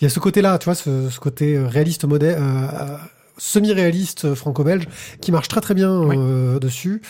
[0.00, 2.96] Il y a ce côté-là, tu vois, ce, ce côté réaliste modèle, euh,
[3.38, 4.86] semi-réaliste franco-belge
[5.20, 6.16] qui marche très très bien Oui.
[6.18, 7.00] euh, dessus.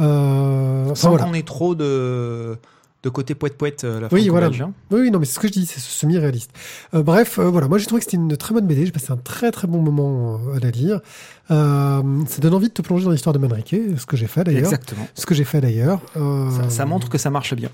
[0.00, 1.24] Euh, Sans voilà.
[1.24, 2.56] qu'on ait trop de,
[3.04, 4.46] de côté poète-poète, euh, la Oui, voilà.
[4.46, 4.72] hein.
[4.90, 6.50] Oui, oui, non, mais c'est ce que je dis, c'est ce semi-réaliste.
[6.94, 9.12] Euh, bref, euh, voilà, moi j'ai trouvé que c'était une très bonne BD, j'ai passé
[9.12, 11.00] un très très bon moment euh, à la lire.
[11.50, 14.42] Euh, ça donne envie de te plonger dans l'histoire de Manrique, ce que j'ai fait
[14.42, 14.64] d'ailleurs.
[14.64, 15.06] Exactement.
[15.14, 16.00] Ce que j'ai fait d'ailleurs.
[16.16, 17.68] Euh, Ça, ça montre que ça marche bien.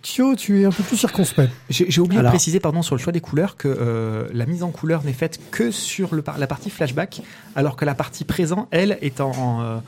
[0.00, 1.50] Thio, tu es un peu plus circonspect.
[1.68, 4.62] J'ai oublié Alors- de préciser pardon, sur le choix des couleurs que euh, la mise
[4.62, 7.22] en couleur n'est faite que sur le par- la partie flashback,
[7.56, 9.78] alors que la partie présent, elle, est en, euh,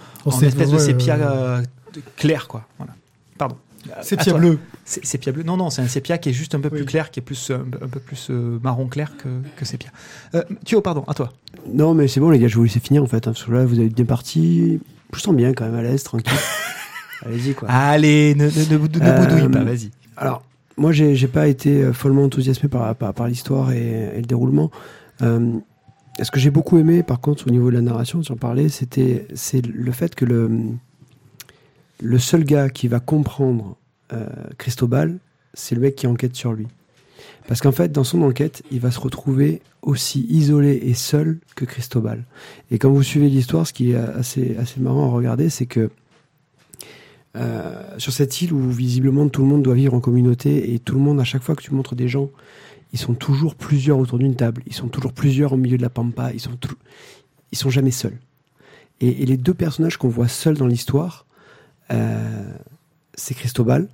[0.42, 1.62] espèce de ouais, sépia euh, euh,
[1.94, 2.48] de- clair.
[2.48, 2.66] Quoi.
[2.78, 2.92] Voilà.
[3.38, 3.56] Pardon.
[3.96, 4.58] À Sépia bleu.
[4.84, 5.42] C'est sépia bleu.
[5.42, 7.50] Non, non, c'est un sépia qui est juste un peu plus clair, qui est plus,
[7.50, 9.90] euh, un, peu plus euh, marron clair que, que sépia.
[10.34, 11.32] Euh, Thio, pardon, à toi.
[11.72, 13.26] Non, mais c'est bon, les gars, je vous laisser finir en fait.
[13.26, 14.80] hein, parce que là, vous avez bien parti.
[15.14, 16.32] Je sens bien quand même à l'aise, tranquille.
[17.26, 17.68] Allez-y, quoi.
[17.70, 19.90] Allez, ne, ne, ne, ne Euh, boudouille pas, vas-y.
[20.16, 20.42] Alors,
[20.76, 24.70] moi, j'ai pas été euh, follement enthousiasmé par, par, par l'histoire et, et le déroulement.
[25.22, 25.52] Euh,
[26.22, 28.68] ce que j'ai beaucoup aimé, par contre, au niveau de la narration, tu en parlais,
[28.68, 30.50] c'était c'est le fait que le,
[32.00, 33.76] le seul gars qui va comprendre
[34.12, 34.26] euh,
[34.58, 35.18] Cristobal,
[35.54, 36.66] c'est le mec qui enquête sur lui.
[37.48, 41.64] Parce qu'en fait, dans son enquête, il va se retrouver aussi isolé et seul que
[41.64, 42.24] Cristobal.
[42.70, 45.90] Et quand vous suivez l'histoire, ce qui est assez, assez marrant à regarder, c'est que
[47.36, 50.94] euh, sur cette île où visiblement tout le monde doit vivre en communauté et tout
[50.94, 52.30] le monde, à chaque fois que tu montres des gens,
[52.92, 55.90] ils sont toujours plusieurs autour d'une table, ils sont toujours plusieurs au milieu de la
[55.90, 56.58] pampa, ils sont,
[57.52, 58.18] ils sont jamais seuls.
[59.00, 61.26] Et, et les deux personnages qu'on voit seuls dans l'histoire,
[63.14, 63.88] c'est Cristobal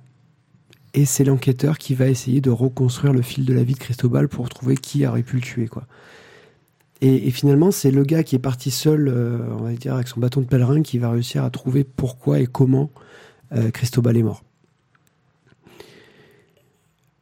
[0.93, 4.27] et c'est l'enquêteur qui va essayer de reconstruire le fil de la vie de Cristobal
[4.27, 5.85] pour trouver qui aurait pu le tuer, quoi.
[7.01, 10.19] Et, finalement, c'est le gars qui est parti seul, euh, on va dire, avec son
[10.19, 12.89] bâton de pèlerin, qui va réussir à trouver pourquoi et comment
[13.51, 14.43] euh, Cristobal est mort.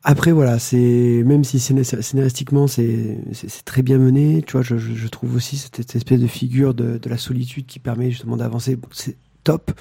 [0.03, 3.17] Après, voilà, c'est même si scéna- scénaristiquement c'est
[3.65, 7.65] très bien mené, tu vois, je, trouve aussi cette, espèce de figure de, la solitude
[7.65, 9.71] qui permet justement d'avancer, c'est top.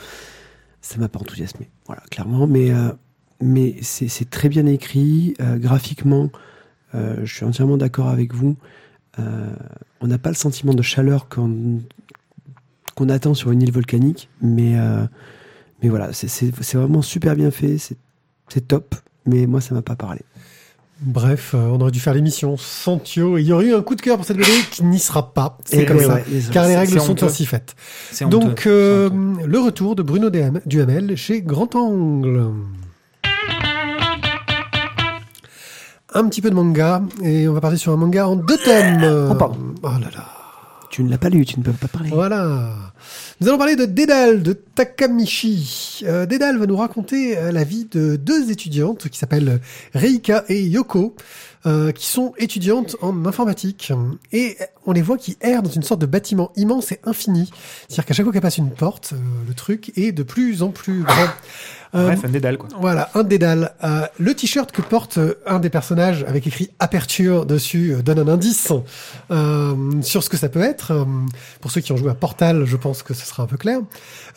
[0.87, 2.91] Ça m'a pas enthousiasmé, voilà, clairement, mais euh,
[3.41, 6.29] mais c'est très bien écrit, euh, graphiquement,
[6.95, 8.55] euh, je suis entièrement d'accord avec vous.
[9.17, 11.81] On n'a pas le sentiment de chaleur qu'on
[13.09, 14.75] attend sur une île volcanique, mais
[15.83, 18.95] mais voilà, c'est- vraiment super bien fait, c'est top,
[19.25, 20.21] mais moi ça m'a pas parlé.
[21.07, 24.01] Bref, euh, on aurait dû faire l'émission et il y aurait eu un coup de
[24.01, 25.59] cœur pour cette BD qui n'y sera pas.
[25.65, 26.15] C'est comme ouais, ça.
[26.15, 26.25] ouais.
[26.51, 27.27] Car les règles sont honteux.
[27.27, 27.75] ainsi faites.
[28.23, 29.11] Donc, euh,
[29.45, 32.51] le retour de Bruno Duham- Duhamel chez Grand Angle.
[36.17, 39.29] Un petit peu de manga, et on va partir sur un manga en deux tomes.
[39.31, 39.57] Oh, pardon.
[39.83, 40.25] Oh là là.
[40.91, 42.11] Tu ne l'as pas lu, tu ne peux pas parler.
[42.11, 42.71] Voilà.
[43.45, 46.01] Nous allons parler de Dédale de Takamichi.
[46.07, 49.61] Euh, Dédale va nous raconter euh, la vie de deux étudiantes qui s'appellent
[49.93, 51.15] Reika et Yoko,
[51.67, 53.93] euh, qui sont étudiantes en informatique.
[54.33, 57.51] Et on les voit qui errent dans une sorte de bâtiment immense et infini.
[57.89, 60.69] C'est-à-dire qu'à chaque fois qu'elles passent une porte, euh, le truc est de plus en
[60.69, 61.29] plus grand.
[61.95, 62.69] Bref, un dédale, quoi.
[62.81, 63.73] voilà, un dédale.
[64.19, 68.73] Le t-shirt que porte un des personnages avec écrit aperture dessus donne un indice
[70.03, 71.07] sur ce que ça peut être.
[71.61, 73.81] Pour ceux qui ont joué à Portal, je pense que ce sera un peu clair.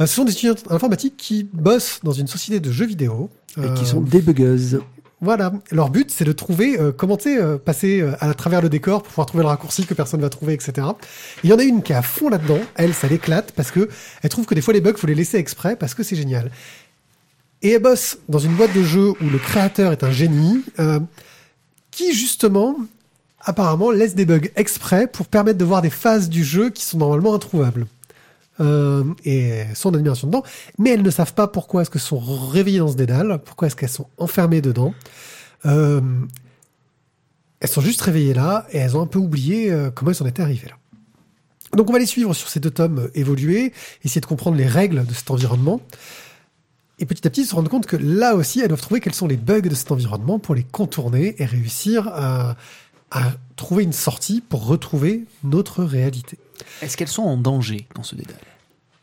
[0.01, 3.29] Euh, ce sont des étudiants en informatique qui bossent dans une société de jeux vidéo.
[3.57, 4.79] Et Euh, qui sont débugueuses.
[5.19, 9.01] Voilà, leur but c'est de trouver euh, comment euh, passer euh, à travers le décor
[9.01, 10.73] pour pouvoir trouver le raccourci que personne va trouver, etc.
[10.77, 10.81] Et
[11.45, 12.59] Il y en a une qui est à fond là-dedans.
[12.75, 13.89] Elle, ça l'éclate parce que
[14.21, 16.51] elle trouve que des fois les bugs faut les laisser exprès parce que c'est génial.
[17.63, 20.99] Et elle bosse dans une boîte de jeux où le créateur est un génie euh,
[21.89, 22.75] qui justement
[23.39, 26.99] apparemment laisse des bugs exprès pour permettre de voir des phases du jeu qui sont
[26.99, 27.87] normalement introuvables.
[28.59, 30.43] Euh, et son admiration dedans,
[30.77, 33.75] mais elles ne savent pas pourquoi est-ce qu'elles sont réveillées dans ce dédale, pourquoi est-ce
[33.75, 34.93] qu'elles sont enfermées dedans.
[35.65, 36.01] Euh,
[37.59, 40.27] elles sont juste réveillées là et elles ont un peu oublié euh, comment elles en
[40.27, 40.75] étaient arrivées là.
[41.75, 44.67] Donc on va les suivre sur ces deux tomes euh, évoluer, essayer de comprendre les
[44.67, 45.81] règles de cet environnement.
[46.99, 49.27] Et petit à petit, se rendre compte que là aussi, elles doivent trouver quels sont
[49.27, 52.55] les bugs de cet environnement pour les contourner et réussir à,
[53.11, 56.39] à trouver une sortie pour retrouver notre réalité.
[56.81, 58.35] Est-ce qu'elles sont en danger dans ce dédale?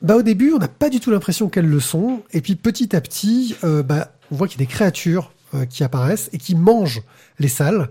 [0.02, 2.94] Bah au début, on n'a pas du tout l'impression qu'elles le sont, et puis petit
[2.94, 6.38] à petit, euh, bah, on voit qu'il y a des créatures euh, qui apparaissent et
[6.38, 7.02] qui mangent
[7.38, 7.88] les salles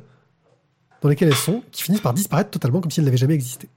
[1.01, 3.67] dans lesquelles elles sont, qui finissent par disparaître totalement comme si elles n'avaient jamais existé.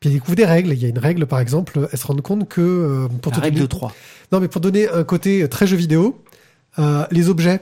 [0.00, 0.72] Puis elles découvrent des règles.
[0.72, 3.38] Il y a une règle, par exemple, elles se rendent compte que euh, pour La
[3.38, 3.92] te règle donner- de 3.
[4.32, 6.22] non, mais pour donner un côté très jeu vidéo,
[7.10, 7.60] les objets,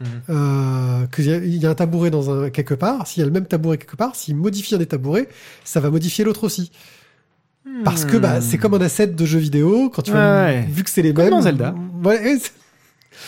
[0.00, 0.06] Mhm.
[0.30, 3.22] euh, qu'il y, a- il y a un tabouret dans un quelque part, s'il y
[3.22, 5.28] a le même tabouret quelque part, s'il modifie un des tabourets,
[5.64, 6.70] ça va modifier l'autre aussi.
[7.82, 10.14] Parce que bah, c'est comme un asset de jeu vidéo, quand tu Hmm.
[10.16, 10.66] Ouais, ouais.
[10.68, 11.32] vu que c'est les Comme mêmes.
[11.32, 11.74] dans Zelda.
[12.04, 12.38] Ouais,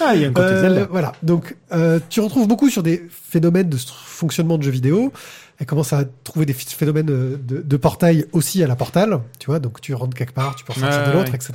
[0.00, 0.88] Ah, il y a un côté euh, Zelda.
[0.90, 1.12] Voilà.
[1.22, 5.12] Donc, euh, tu retrouves beaucoup sur des phénomènes de fonctionnement de jeux vidéo.
[5.58, 9.20] Elle commence à trouver des ph- phénomènes euh, de, de portail aussi à la portale.
[9.38, 11.52] Tu vois, donc tu rentres quelque part, tu peux ressortir Ouais, de l'autre, etc.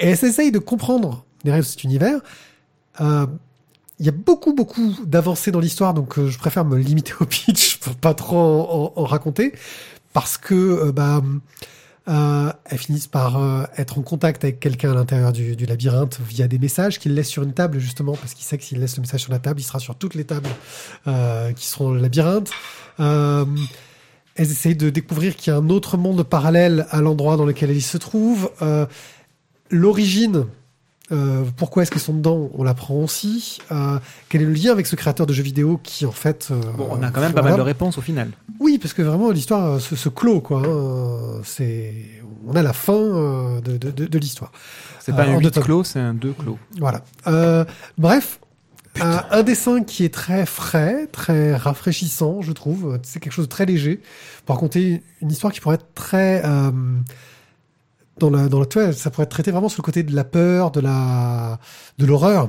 [0.00, 2.20] Et elle s'essaye de comprendre les règles de cet univers.
[3.00, 3.26] Euh,
[4.00, 7.24] Il y a beaucoup, beaucoup d'avancées dans l'histoire, donc euh, je préfère me limiter au
[7.24, 9.52] pitch pour pas trop en, raconter.
[10.12, 11.22] Parce que, euh, bah,
[12.08, 16.58] euh, elles finissent par être en contact avec quelqu'un à l'intérieur du, labyrinthe via des
[16.58, 19.22] messages qu'il laisse sur une table, justement, parce qu'il sait que s'il laisse le message
[19.22, 20.48] sur la table, il sera sur toutes les tables
[21.54, 22.50] qui seront dans le labyrinthe.
[22.98, 27.70] Elles essayent de découvrir qu'il y a un autre monde parallèle à l'endroit dans lequel
[27.70, 28.50] elles se trouvent.
[29.70, 30.46] L'origine,
[31.10, 33.58] euh, pourquoi est-ce qu'elles sont dedans, on l'apprend aussi.
[33.72, 33.98] Euh,
[34.28, 36.48] quel est le lien avec ce créateur de jeux vidéo qui, en fait...
[36.50, 38.30] euh, Bon, on a quand même pas mal de réponses au final.
[38.60, 40.62] Oui, parce que vraiment l'histoire euh, se, se clôt, quoi.
[40.66, 41.40] hein.
[41.44, 41.94] C'est,
[42.46, 44.52] on a la fin euh, de, de, de, de l'histoire.
[45.00, 45.64] C'est pas un en deux 8 tomes.
[45.64, 46.58] clos, c'est un 2 clos.
[46.78, 47.02] Voilà.
[47.26, 47.64] Euh,
[47.96, 48.40] bref,
[49.00, 52.98] un, un dessin qui est très frais, très rafraîchissant, je trouve.
[53.02, 54.00] C'est quelque chose de très léger
[54.44, 56.70] pour raconter une histoire qui pourrait être très euh,
[58.18, 60.14] dans la, dans la, tu vois, ça pourrait être traité vraiment sur le côté de
[60.14, 61.58] la peur, de la,
[61.98, 62.48] de l'horreur.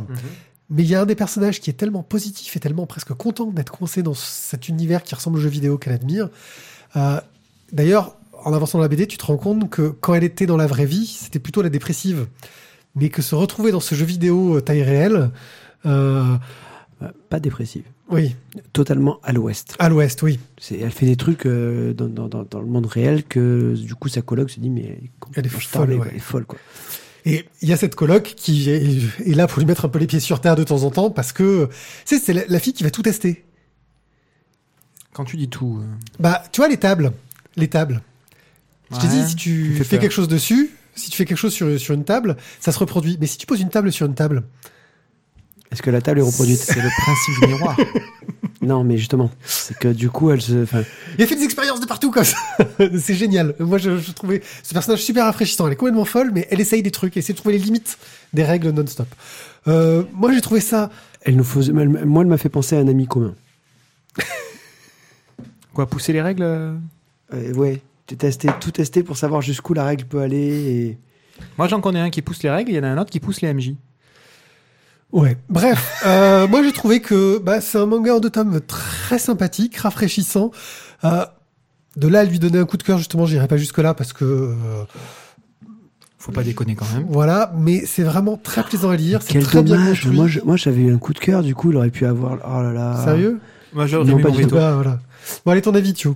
[0.70, 3.47] Mais il y a un des personnages qui est tellement positif et tellement presque content
[3.47, 6.30] d'être coincé dans cet univers qui ressemble au jeu vidéo qu'elle admire.
[6.95, 7.20] Euh,
[7.72, 10.57] D'ailleurs, en avançant dans la BD, tu te rends compte que quand elle était dans
[10.57, 12.28] la vraie vie, c'était plutôt la dépressive.
[12.95, 15.32] Mais que se retrouver dans ce jeu vidéo euh, taille réelle,
[15.86, 16.36] Euh,
[17.30, 17.84] Pas dépressive.
[18.10, 18.36] Oui,
[18.74, 19.76] Totalement à l'ouest.
[19.80, 20.39] à l'ouest, oui.
[20.57, 23.95] C'est, elle fait des trucs euh, dans, dans, dans, dans le monde réel que du
[23.95, 24.99] coup sa coloc se dit mais
[25.36, 25.97] elle est, folle, quoi.
[25.97, 26.07] ouais.
[26.12, 26.60] Elle est folle quoi.
[27.26, 29.99] Et il y a cette coloc qui est, est là pour lui mettre un peu
[29.99, 31.68] les pieds sur terre de temps en temps parce que,
[32.05, 33.43] tu sais, c'est la, la fille qui va tout tester.
[35.14, 35.80] Quand tu dis tout.
[35.82, 35.86] euh,
[36.20, 37.12] Bah, tu vois, les tables.
[37.57, 38.01] Les tables.
[38.91, 39.99] Je t'ai ouais, dit, si tu fais fais peur.
[40.03, 43.18] quelque chose dessus, si tu fais quelque chose sur, sur une table, ça se reproduit.
[43.20, 44.43] Mais si tu poses une table sur une table,
[45.72, 47.78] Est-ce que la table est reproduite C'est le principe du miroir.
[48.61, 50.65] Non, mais justement, c'est que du coup elle se.
[51.17, 52.36] Il a fait des expériences de partout comme ça.
[52.99, 53.55] c'est génial.
[53.57, 55.65] Moi, je, je trouvais ce personnage super rafraîchissant.
[55.67, 57.97] Elle est complètement folle, mais elle essaye des trucs, essaie de trouver les limites
[58.34, 59.07] des règles non-stop.
[59.70, 60.89] Euh, moi, j'ai trouvé ça.
[61.22, 63.34] elle nous faisait, elle- moi elle m'a fait penser à un ami commun.
[65.74, 66.76] Quoi, pousser les règles euh?
[67.34, 67.82] Euh, ouais,
[68.17, 70.97] testé, tout testé pour savoir jusqu'où la règle peut aller et.
[71.57, 73.22] Moi, j'en connais un qui pousse les règles, il y en a un autre qui
[73.22, 73.76] pousse les MJ.
[75.12, 75.38] Ouais.
[75.49, 79.78] Bref, euh, moi, j'ai trouvé que bah, c'est un manga en deux tomes très sympathique,
[79.78, 80.51] rafraîchissant.
[81.03, 81.26] Euh,
[81.97, 84.14] de là, à lui donner un coup de cœur, justement, j'irai pas jusque là parce
[84.14, 84.53] que euh,
[86.18, 87.05] Faut pas déconner quand même.
[87.10, 87.51] voilà.
[87.57, 89.22] Mais c'est vraiment très plaisant à lire.
[89.22, 90.03] C'est Quel très bien dommage.
[90.03, 90.41] construit.
[90.45, 92.38] Moi, j'avais eu un coup de cœur, du coup il aurait pu avoir.
[92.47, 93.03] Oh là là.
[93.03, 93.39] Sérieux?
[93.74, 94.55] Moi, j'aurais mis pas mon du veto.
[94.55, 94.99] Bah, voilà.
[95.45, 96.16] Bon, allez, ton avis, Thio.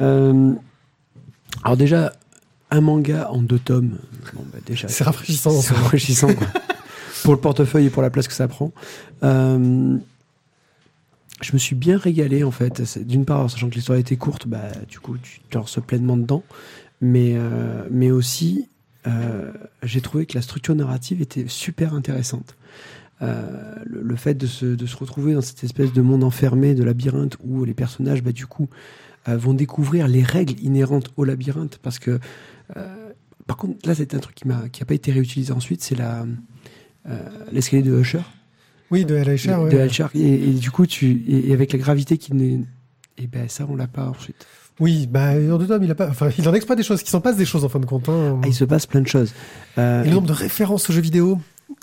[0.00, 0.52] Euh,
[1.64, 2.12] alors déjà,
[2.70, 3.98] un manga en deux tomes.
[4.34, 5.50] Bon, bah, déjà, C'est rafraîchissant.
[5.60, 6.46] C'est rafraîchissant, quoi.
[7.22, 8.72] pour le portefeuille et pour la place que ça prend.
[9.22, 9.96] Euh,
[11.40, 12.98] je me suis bien régalé, en fait.
[12.98, 16.42] D'une part, sachant que l'histoire était courte, bah, du coup, tu te lances pleinement dedans.
[17.00, 18.68] Mais, euh, mais aussi,
[19.06, 19.50] euh,
[19.82, 22.56] j'ai trouvé que la structure narrative était super intéressante.
[23.20, 27.36] Le, fait de se, de se retrouver dans cette espèce de monde enfermé, de labyrinthe,
[27.44, 28.68] où les personnages, bah, du coup,
[29.26, 31.78] vont découvrir les règles inhérentes au labyrinthe.
[31.82, 32.18] Parce que,
[33.46, 35.96] par contre, là, c'est un truc qui n'a qui a pas été réutilisé ensuite, c'est
[35.96, 36.24] la
[37.52, 38.20] l'escalier de Usher.
[38.90, 39.70] Oui, de ouais.
[39.70, 40.06] de Usher.
[40.14, 42.60] Et, et du coup, tu, et, et avec la gravité qui n'est.
[43.18, 44.46] Et ben ça, on l'a pas ensuite.
[44.80, 47.10] Oui, bah, en deux tomes, il a pas, enfin, il en exploite des choses, qui
[47.10, 48.40] s'en passent des choses, en fin de compte, hein.
[48.42, 49.34] Ah, il se passe plein de choses.
[49.76, 51.38] Euh, Et le nombre de références aux jeux vidéo.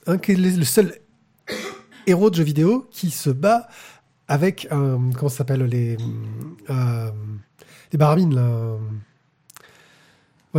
[0.07, 0.95] Un qui est le seul
[2.07, 3.67] héros de jeux vidéo qui se bat
[4.27, 5.95] avec comment ça s'appelle, les,
[6.71, 7.11] euh,
[7.91, 8.77] les baramines, là.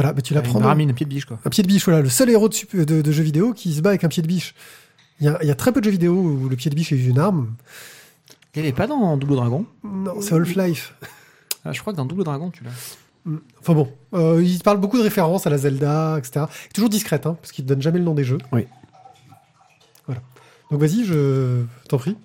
[0.01, 0.61] Voilà, bah, tu Une l'apprends.
[0.61, 1.41] ramine, un pied de biche, quoi.
[1.45, 3.81] Un pied de biche, voilà, le seul héros de, de, de jeu vidéo qui se
[3.81, 4.55] bat avec un pied de biche.
[5.21, 6.77] Il y a, il y a très peu de jeux vidéo où le pied de
[6.77, 7.55] biche est une arme.
[8.55, 10.95] Il n'y avait pas dans Double Dragon Non, c'est Half-Life.
[11.65, 12.71] Ah, Je crois que dans Double Dragon, tu l'as.
[13.61, 16.47] Enfin bon, euh, il parle beaucoup de références à la Zelda, etc.
[16.71, 18.39] Et toujours discrète, hein, parce qu'il ne donne jamais le nom des jeux.
[18.53, 18.67] Oui.
[20.07, 20.23] Voilà.
[20.71, 22.17] Donc vas-y, je t'en prie.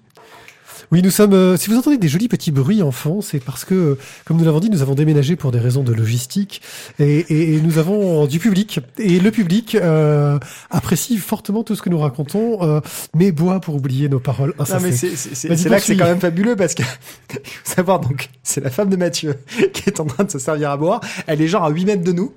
[0.94, 1.34] Oui, nous sommes.
[1.34, 4.38] euh, si vous entendez des jolis petits bruits en fond, c'est parce que, euh, comme
[4.38, 6.62] nous l'avons dit, nous avons déménagé pour des raisons de logistique
[7.00, 8.80] et, et- et nous avons du public.
[9.00, 10.38] Et le public euh,
[10.70, 12.80] apprécie fortement tout ce que nous racontons, euh,
[13.16, 15.16] mais boit pour oublier nos paroles Non, mais insensées.
[15.16, 18.70] c'est- là que c'est quand même fabuleux parce que, il faut savoir, donc, c'est la
[18.70, 19.34] femme de Mathieu
[19.74, 21.02] qui est en train de se servir à boire.
[21.26, 22.34] Elle est genre à 8 mètres de nous.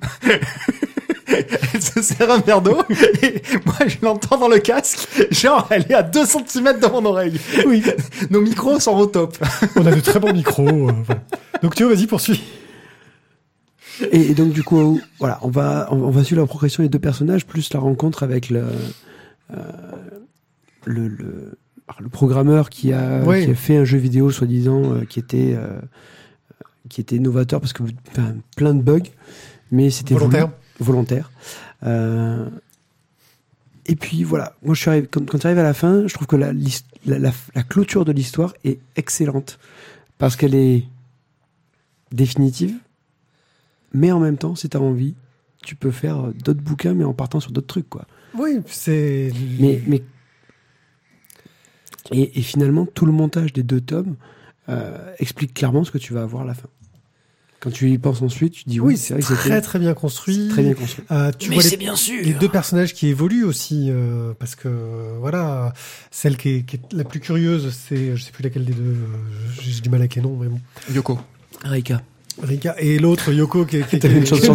[1.75, 2.79] Elle se sert un verre d'eau
[3.23, 5.09] et moi je l'entends dans le casque.
[5.31, 7.39] Genre, elle est à 2 cm de mon oreille.
[7.67, 7.83] Oui,
[8.31, 9.37] Nos micros sont au top.
[9.77, 10.69] on a de très bons micros.
[10.89, 11.23] euh, voilà.
[11.63, 12.43] Donc Théo, vas-y, poursuis.
[14.13, 16.89] Et, et donc du coup, voilà, on va on, on va suivre la progression des
[16.89, 18.65] deux personnages plus la rencontre avec le
[19.57, 19.57] euh,
[20.85, 21.59] le, le
[21.89, 23.45] alors, le programmeur qui a, Ouais.
[23.45, 25.79] qui a fait un jeu vidéo soi-disant euh, qui était euh,
[26.89, 27.83] qui était novateur parce que
[28.57, 29.01] plein de bugs,
[29.71, 30.37] mais c'était voulu,
[30.81, 31.31] Volontaire.
[31.85, 32.49] Euh,
[33.87, 36.15] et puis voilà, moi je suis arrivé, quand, quand tu arrives à la fin, je
[36.15, 39.59] trouve que la, l'his- la, la, la clôture de l'histoire est excellente
[40.19, 40.85] parce qu'elle est
[42.13, 42.75] définitive,
[43.93, 45.15] mais en même temps, si tu as envie,
[45.63, 48.07] tu peux faire euh, d'autres bouquins, mais en partant sur d'autres trucs, quoi.
[48.35, 49.33] Oui, c'est.
[49.59, 50.03] Mais, mais
[52.13, 54.17] et, et finalement, tout le montage des deux tomes
[54.69, 56.69] euh, explique clairement ce que tu vas avoir à la fin.
[57.67, 59.61] Quand tu y penses ensuite, tu dis oui, oui, c'est c'est vrai que très c'était
[59.61, 60.47] très bien construit.
[60.49, 61.05] très bien construit.
[61.11, 62.23] Euh, tu vois les, bien sûr.
[62.23, 64.69] les deux personnages qui évoluent aussi, euh, parce que
[65.19, 65.73] voilà,
[66.13, 68.83] celle qui est, qui est la plus curieuse, c'est je sais plus laquelle des deux.
[68.85, 70.61] euh, J'ai du mal avec les noms, mais bon.
[70.95, 71.19] Yoko.
[71.65, 72.03] Reika.
[72.41, 74.53] Rika et l'autre Yoko qui, qui, qui, T'avais une qui- chanson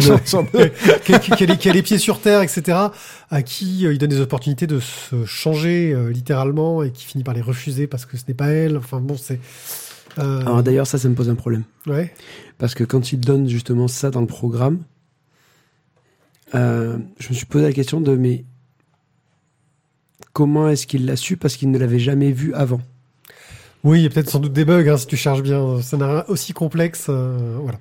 [0.54, 0.70] de-
[1.04, 2.78] qui- qui- qui a les, qui a les pieds sur terre, etc.
[3.28, 7.24] À qui euh, il donne des opportunités de se changer euh, littéralement et qui finit
[7.24, 8.76] par les refuser parce que ce n'est pas elle.
[8.76, 9.40] Enfin bon, c'est.
[10.18, 11.64] Euh, Alors d'ailleurs, ça, ça me pose un problème.
[11.86, 12.12] ouais.
[12.58, 14.80] Parce que quand ils donnent justement ça dans le programme,
[16.54, 18.44] euh, je me suis posé la question de mais
[20.32, 21.36] comment est-ce qu'il l'a su?
[21.36, 22.80] Parce qu'il ne l'avait jamais vu avant
[23.84, 25.80] Oui, il y a peut-être sans doute des bugs hein, si tu charges bien.
[25.82, 27.06] Ça n'a rien aussi complexe.
[27.08, 27.78] euh, voilà.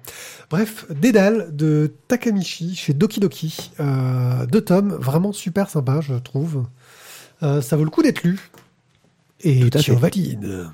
[0.50, 3.72] Bref, Dédale de Takamichi chez Doki Doki.
[3.80, 6.66] Euh, deux tomes, vraiment super sympa, je trouve.
[7.44, 8.40] Euh, ça vaut le coup d'être lu.
[9.42, 9.98] Et Tout à tu fait.
[9.98, 10.68] valides.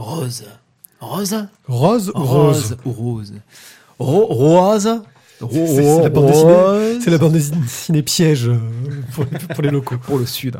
[0.00, 0.44] Rose.
[1.00, 2.76] Rose Rose, ou rose.
[2.84, 3.34] ou rose.
[3.98, 5.02] Ro- rose.
[5.40, 7.00] C'est- la bande dessinée.
[7.00, 8.50] C'est la bande dessinée piège
[9.14, 9.96] pour, pour les locaux.
[9.98, 10.58] pour le sud.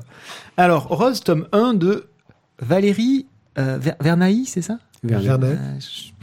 [0.57, 2.07] Alors, Rose, tome 1 de
[2.61, 3.27] Valérie
[3.59, 4.79] euh, Ver- Vernaï, c'est ça?
[5.03, 5.59] Vernet.
[5.59, 5.79] Euh,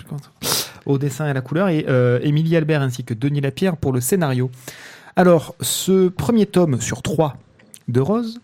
[0.07, 0.19] comment-
[0.85, 3.93] Au dessin et à la couleur, et euh, Émilie Albert ainsi que Denis Lapierre pour
[3.93, 4.49] le scénario.
[5.15, 7.37] Alors, ce premier tome sur trois
[7.87, 8.39] de Rose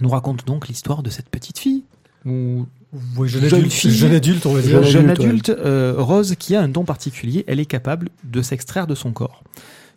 [0.00, 1.84] nous raconte donc l'histoire de cette petite fille,
[2.26, 2.66] ou
[3.16, 3.90] Oui, jeune, Jeune adulte, fille.
[3.90, 4.82] jeune adulte, on va dire.
[4.82, 8.42] Jeune jeune adulte, adulte, euh, Rose qui a un don particulier, elle est capable de
[8.42, 9.42] s'extraire de son corps,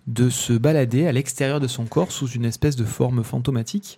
[0.07, 3.97] de se balader à l'extérieur de son corps sous une espèce de forme fantomatique,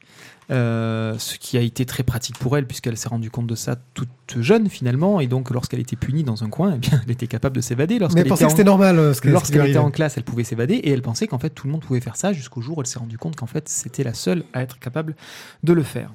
[0.50, 3.76] euh, ce qui a été très pratique pour elle puisqu'elle s'est rendue compte de ça
[3.94, 4.08] toute
[4.40, 7.58] jeune finalement, et donc lorsqu'elle était punie dans un coin, eh bien, elle était capable
[7.58, 7.96] de s'évader.
[7.96, 8.98] Mais Lorsqu'elle elle pensait que en- c'était normal.
[9.00, 11.68] euh, ce Lorsqu'elle était en classe, elle pouvait s'évader et elle pensait qu'en fait tout
[11.68, 14.04] le monde pouvait faire ça jusqu'au jour où elle s'est rendue compte qu'en fait c'était
[14.04, 15.16] la seule à être capable
[15.64, 16.14] de le faire.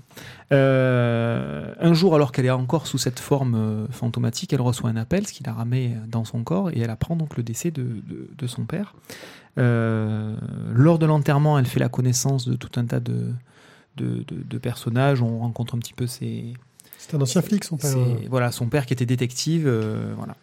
[0.72, 5.26] Euh, un jour, alors qu'elle est encore sous cette forme fantomatique, elle reçoit un appel,
[5.26, 8.30] ce qui la ramène dans son corps et elle apprend donc le décès de, de-
[8.36, 8.94] de son père.
[9.58, 10.34] Euh,
[10.72, 13.32] lors de l'enterrement, elle fait la connaissance de tout un tas de,
[13.96, 15.20] de, de- de personnages.
[15.22, 16.54] On rencontre un petit peu ses,
[16.98, 17.90] C'est un ancien flic, son père.
[18.30, 19.64] Voilà, son père qui était détective.
[19.66, 20.36] euh, voilà.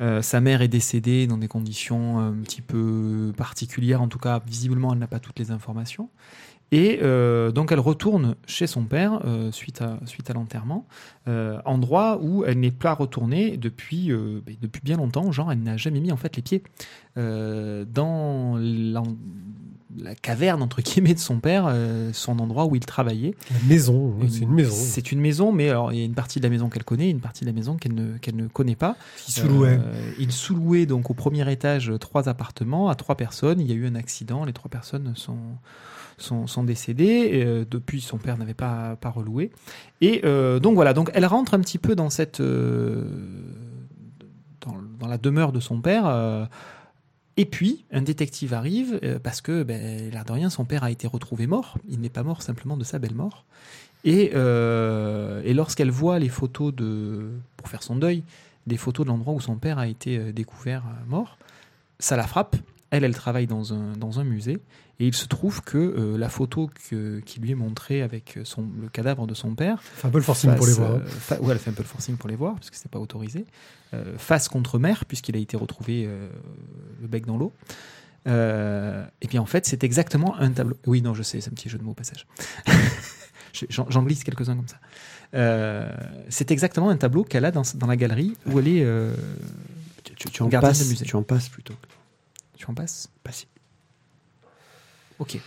[0.00, 4.00] Euh, sa mère est décédée dans des conditions un petit peu particulières.
[4.00, 6.08] En tout cas, visiblement, elle n'a pas toutes les informations.
[6.70, 10.86] Et euh, donc, elle retourne chez son père euh, suite à, suite à l'enterrement,
[11.26, 15.32] euh, endroit où elle n'est pas retournée depuis, ben, depuis bien longtemps.
[15.32, 16.62] Genre, elle n'a jamais mis en fait les pieds
[17.16, 18.56] dans
[19.96, 21.74] la caverne entre guillemets de son père,
[22.12, 23.34] son endroit où il travaillait.
[23.50, 24.72] La maison, c'est une maison.
[24.72, 27.10] C'est une maison, mais alors il y a une partie de la maison qu'elle connaît,
[27.10, 28.96] une partie de la maison qu'elle ne, qu'elle ne connaît pas.
[29.16, 29.80] Qui sous-louait.
[30.20, 33.58] Il sous-louait donc au premier étage trois appartements à trois personnes.
[33.58, 35.38] Il y a eu un accident, les trois personnes sont
[36.18, 37.28] sont, sont décédées.
[37.32, 39.50] Et, euh, depuis, son père n'avait pas pas reloué.
[40.00, 43.04] Et euh, donc voilà, donc elle rentre un petit peu dans cette euh,
[44.60, 46.48] dans, la demeure de son père.
[47.38, 51.06] et puis, un détective arrive parce que, ben, l'air de rien, son père a été
[51.06, 51.78] retrouvé mort.
[51.88, 53.46] Il n'est pas mort simplement de sa belle mort.
[54.04, 58.22] Et, et lorsqu'elle voit les photos de, pour faire son deuil,
[58.66, 61.38] des photos de l'endroit où son père a été découvert mort.
[61.98, 62.56] Ça la frappe.
[62.90, 64.58] Elle, elle travaille dans un, dans un musée.
[65.00, 68.66] Et il se trouve que euh, la photo que- qui lui est montrée avec son,
[68.80, 70.96] le cadavre de son père C'est un peu le forcing pour les face, voir.
[70.96, 71.02] hein.
[71.04, 72.88] euh, fa- ouais, elle fait un peu le forcing pour les voir, parce que c'était
[72.88, 73.46] pas autorisé.
[73.94, 76.28] Euh, face contre mer, puisqu'il a été retrouvé euh,
[77.00, 77.52] le bec dans l'eau.
[78.26, 80.76] Euh, et bien en fait, c'est exactement un tableau.
[80.86, 82.26] Oui, non, je sais, c'est un petit jeu de mots au passage.
[83.54, 84.76] Je- J'en j'en glisse quelques-uns comme ça.
[85.34, 85.90] Euh,
[86.28, 88.82] c'est exactement un tableau qu'elle a dans, dans la galerie où elle est.
[88.84, 89.14] euh,
[90.04, 91.04] Tu, tu- tu en passes, musée.
[91.06, 91.74] tu en passes plutôt.
[92.56, 93.08] tu en passes?
[93.24, 93.46] Pas si.
[95.18, 95.38] Ok.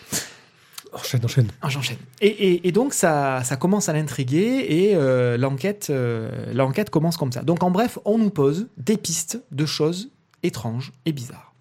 [0.93, 1.47] Enchaîne, enchaîne.
[1.61, 1.97] Ah, J'enchaîne.
[2.19, 7.15] Et, et- et donc ça, ça commence à l'intriguer et euh, l'enquête, euh, l'enquête commence
[7.15, 7.43] comme ça.
[7.43, 10.09] Donc en bref, on nous pose des pistes de choses
[10.43, 11.53] étranges et bizarres.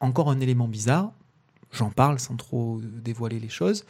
[0.00, 1.12] Encore un élément bizarre,
[1.72, 3.84] j'en parle sans trop dévoiler les choses.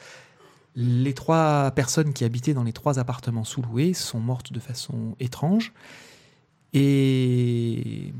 [0.74, 5.72] Les trois personnes qui habitaient dans les trois appartements sous-loués sont mortes de façon étrange
[6.72, 8.12] et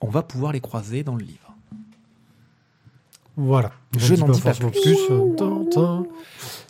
[0.00, 1.45] on va pouvoir les croiser dans le livre.
[3.36, 3.72] Voilà.
[3.98, 4.70] Je On n'en dis pas plus.
[4.70, 4.96] Petit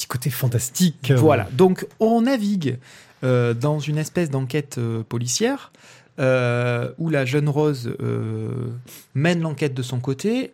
[0.09, 1.13] côté fantastique.
[1.17, 2.79] Voilà, donc on navigue
[3.25, 5.73] euh, dans une espèce d'enquête euh, policière
[6.19, 8.71] euh, où la jeune Rose euh,
[9.15, 10.53] mène l'enquête de son côté.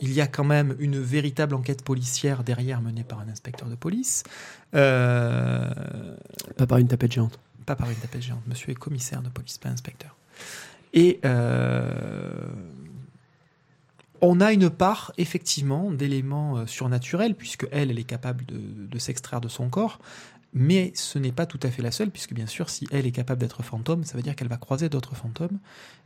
[0.00, 3.74] Il y a quand même une véritable enquête policière derrière menée par un inspecteur de
[3.74, 4.22] police.
[4.76, 5.68] Euh,
[6.56, 7.36] Pas par une tapette géante.
[7.66, 8.42] pas par une tapette géante.
[8.46, 10.14] Monsieur est commissaire de police, pas inspecteur.
[10.94, 11.90] Et euh,
[14.20, 19.48] on a une part, effectivement, d'éléments euh, surnaturels, puisque elle, est capable de, s'extraire de
[19.48, 19.98] son corps.
[20.54, 23.12] Mais ce n'est pas tout à fait la seule, puisque bien sûr, si elle est
[23.12, 25.58] capable d'être fantôme, ça veut dire qu'elle va croiser d'autres fantômes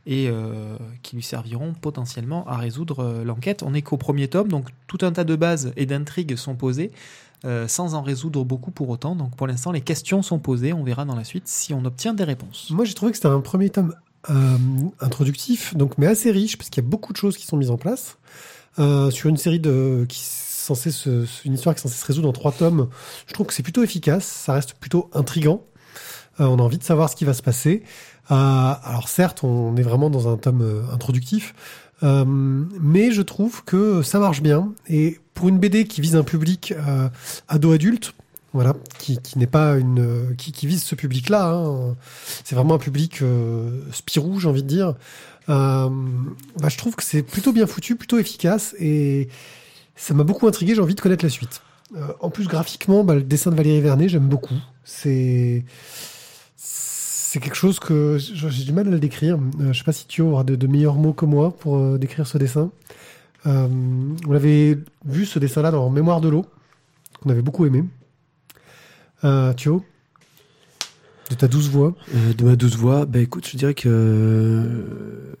[0.05, 3.63] et euh, qui lui serviront potentiellement à résoudre euh, l'enquête.
[3.63, 6.91] On n'est qu'au premier tome, donc tout un tas de bases et d'intrigues sont posées,
[7.67, 9.17] sans en résoudre beaucoup pour autant.
[9.17, 10.71] Donc pour l'instant, les questions sont posées.
[10.71, 12.69] On verra dans la suite si on obtient des réponses.
[12.69, 13.93] Moi, j'ai trouvé que c'était un premier tome
[14.29, 14.57] euh,
[14.99, 17.71] introductif, donc mais assez riche, parce qu'il y a beaucoup de choses qui sont mises
[17.71, 18.17] en place
[18.79, 20.19] euh, sur une série de qui
[20.63, 22.89] censée se, une histoire qui est censée se résoudre en trois tomes.
[23.27, 25.63] Je trouve que c'est plutôt efficace, ça reste plutôt intrigant.
[26.39, 27.83] Euh, on a envie de savoir ce qui va se passer.
[28.31, 28.35] Euh,
[28.83, 31.53] alors certes, on est vraiment dans un tome euh, introductif,
[32.03, 34.73] euh, mais je trouve que ça marche bien.
[34.87, 37.09] Et pour une BD qui vise un public euh,
[37.47, 38.13] ado-adulte,
[38.53, 41.53] voilà, qui, qui n'est pas une, qui, qui vise ce public-là.
[41.53, 41.95] hein,
[42.43, 44.93] c'est vraiment un public euh, Spirou, j'ai envie de dire.
[45.49, 45.89] Euh,
[46.59, 49.27] bah, je trouve que c'est plutôt bien foutu, plutôt efficace, et
[49.95, 50.75] ça m'a beaucoup intrigué.
[50.75, 51.61] J'ai envie de connaître la suite.
[51.95, 54.55] Euh, en plus, graphiquement, bah, le dessin de Valérie Vernet, j'aime beaucoup.
[54.83, 55.65] C'est
[56.55, 59.39] c'est quelque chose que j'ai du mal à le décrire.
[59.59, 62.37] Je sais pas si tu auras de, de meilleurs mots que moi pour décrire ce
[62.37, 62.69] dessin.
[63.45, 66.45] On avait vu ce dessin-là dans Mémoire de l'eau,
[67.21, 67.83] qu'on avait beaucoup aimé.
[69.23, 69.83] Euh, Thio,
[71.29, 71.95] de ta douce voix.
[72.13, 75.33] Euh, de ma douce voix, bah écoute, je dirais que euh,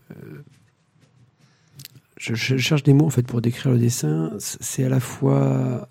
[2.17, 4.31] je, cherche des mots en fait pour décrire le dessin.
[4.39, 5.87] C'est à la fois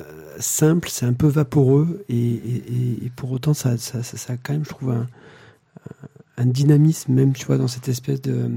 [0.00, 0.04] euh,
[0.38, 4.52] simple, c'est un peu vaporeux et, et- pour autant ça, ça, ça, ça a quand
[4.52, 5.06] même, je trouve, un,
[6.36, 8.50] un dynamisme même, tu vois, dans cette espèce de,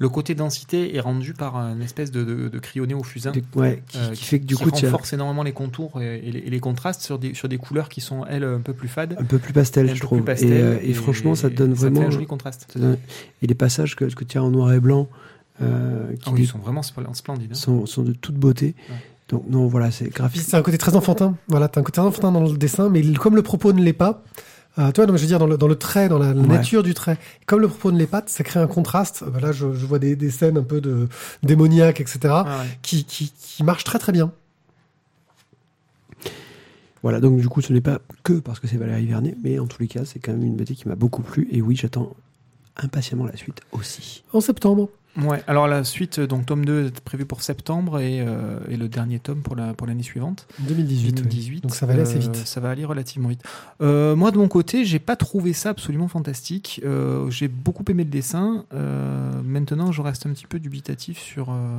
[0.00, 3.32] Le côté densité est rendu par une espèce de, de, de crayonné au fusain.
[3.32, 6.00] de- ouais, qui, euh, qui fait que du coup, tu as renforce énormément les contours
[6.00, 8.60] et, et les, et les contrastes sur des, sur des couleurs qui sont, elles, un
[8.60, 9.14] peu plus fades.
[9.20, 10.18] un peu plus pastel, je trouve.
[10.18, 12.06] plus pastel, et, euh, et franchement, ça te donne fait vraiment.
[12.06, 12.66] un joli contraste.
[12.72, 12.96] ça donne-
[13.42, 15.06] Et les passages que, que tu as en noir et blanc,
[15.62, 17.50] euh, qui Ah oui, dé- ils sont vraiment spl- splendides.
[17.52, 17.54] hein.
[17.54, 18.74] sont, sont de toute beauté.
[18.88, 18.94] Ouais.
[19.28, 20.42] Donc non, voilà, c'est graphique.
[20.42, 21.36] c'est un côté très enfantin.
[21.48, 23.92] Voilà, t'as un côté très enfantin dans le dessin, mais comme le propos ne l'est
[23.92, 24.24] pas,
[24.78, 26.32] euh, tu vois, non, mais je veux dire, dans le, dans le trait, dans la,
[26.32, 26.46] la Ouais.
[26.46, 29.22] nature du trait, comme le propos l'est pas, ça crée un contraste.
[29.22, 31.08] Euh, Là, je, je vois des, des scènes un peu de
[31.42, 32.66] démoniaques, etc., Ah ouais.
[32.82, 34.30] qui, qui, qui marchent très très bien.
[37.02, 39.66] Voilà, donc du coup, ce n'est pas que parce que c'est Valérie Vernet, mais en
[39.66, 41.48] tous les cas, c'est quand même une BD qui m'a beaucoup plu.
[41.50, 42.14] Et oui, j'attends
[42.76, 44.22] impatiemment la suite aussi.
[44.32, 44.88] En septembre.
[45.16, 48.88] Ouais, alors la suite, donc tome 2 est prévu pour septembre et, euh, et le
[48.88, 51.06] dernier tome pour la pour l'année suivante, 2018.
[51.06, 51.12] oui.
[51.12, 51.60] 2018.
[51.62, 52.36] Donc ça va aller assez Euh, vite.
[52.36, 53.42] Ça va aller relativement vite.
[53.82, 56.80] Euh, moi de mon côté, j'ai pas trouvé ça absolument fantastique.
[56.84, 58.64] Euh, j'ai beaucoup aimé le dessin.
[58.72, 61.78] Euh, maintenant, je reste un petit peu dubitatif sur euh,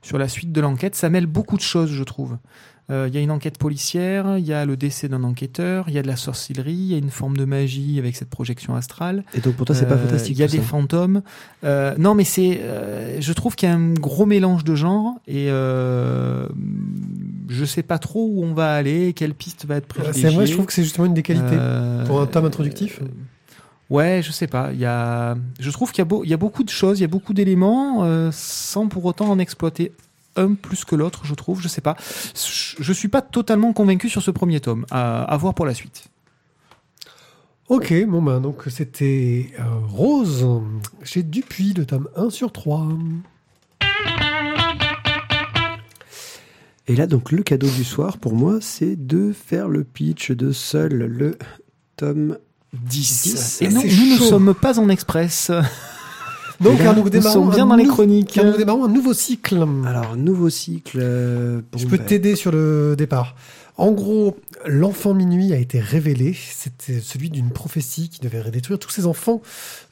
[0.00, 0.94] sur la suite de l'enquête.
[0.94, 2.38] Ça mêle beaucoup de choses, je trouve.
[2.90, 5.94] Euh, Il y a une enquête policière, il y a le décès d'un enquêteur, il
[5.94, 8.74] y a de la sorcellerie, il y a une forme de magie avec cette projection
[8.76, 9.24] astrale.
[9.32, 10.36] Et donc pour toi, c'est pas Euh, fantastique.
[10.36, 11.22] Il y a tout des ça fantômes.
[11.64, 12.60] Euh, non, mais c'est.
[12.62, 16.46] euh, je trouve qu'il y a un gros mélange de genres et euh,
[17.48, 20.28] je sais pas trop où on va aller, quelle piste va être privilégiée.
[20.28, 21.56] C'est vrai, je trouve que c'est justement une des qualités.
[21.58, 23.00] Euh, pour un tome introductif.
[23.02, 23.06] euh,
[23.90, 24.70] Ouais, je sais pas.
[24.72, 26.98] Il y a, je trouve qu'il y a, beau- il y a beaucoup de choses,
[26.98, 29.92] il y a beaucoup d'éléments, euh, sans pour autant en exploiter
[30.36, 31.60] un plus que l'autre, je trouve.
[31.60, 31.96] Je sais pas.
[32.34, 34.86] Je suis pas totalement convaincu sur ce premier tome.
[34.90, 36.08] À, à voir pour la suite.
[37.68, 40.46] Ok, bon ben donc c'était euh, Rose
[41.02, 42.88] chez Dupuis, le tome 1 sur 3.
[46.86, 50.52] Et là, donc, le cadeau du soir, pour moi, c'est de faire le pitch de
[50.52, 51.38] seul le
[51.96, 52.36] tome
[52.74, 53.62] 10.
[53.62, 55.50] Et non, c'est nous ne sommes pas en express.
[56.60, 58.32] Donc là, car nous démarrons sommes bien un dans les nou- chroniques.
[58.32, 59.64] car nous démarrons un nouveau cycle.
[59.86, 60.98] Alors, nouveau cycle.
[61.00, 63.34] euh, Je peux bah, t'aider sur le départ.
[63.76, 64.36] En gros,
[64.66, 66.32] l'enfant minuit a été révélé.
[66.34, 69.42] C'était celui d'une prophétie qui devait détruire tous ces enfants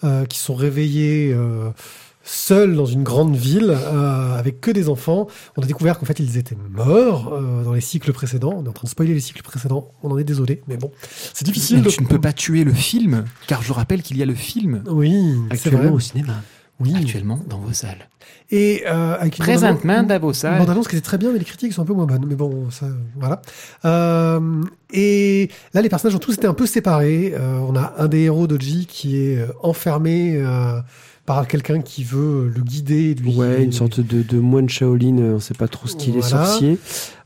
[0.04, 1.70] euh, qui sont réveillés euh,
[2.24, 5.26] seuls dans une grande ville euh, avec que des enfants.
[5.56, 8.54] On a découvert qu'en fait ils étaient morts euh, dans les cycles précédents.
[8.56, 9.88] On est en train de spoiler les cycles précédents.
[10.02, 10.90] On en est désolé, mais bon,
[11.34, 11.78] c'est difficile.
[11.78, 11.90] Mais de...
[11.90, 14.82] tu ne peux pas tuer le film, car je rappelle qu'il y a le film
[14.88, 15.34] Oui.
[15.50, 16.34] Actuellement au cinéma.
[16.80, 16.94] Oui.
[16.96, 18.08] actuellement dans vos salles.
[18.50, 20.58] Et euh, avec une Présentement bande- dans vos salles.
[20.58, 22.24] bande-annonce qui était très bien, mais les critiques sont un peu moins bonnes.
[22.26, 23.40] Mais bon, ça, voilà.
[23.84, 24.62] Euh,
[24.92, 27.34] et là, les personnages ont tous été un peu séparés.
[27.38, 30.80] Euh, on a un des héros d'Oji qui est euh, enfermé euh,
[31.26, 33.14] par quelqu'un qui veut le guider.
[33.14, 36.16] Lui, Ouais, une sorte de, de moine Shaolin, euh, on sait pas trop ce qu'il
[36.16, 36.78] est sorcier.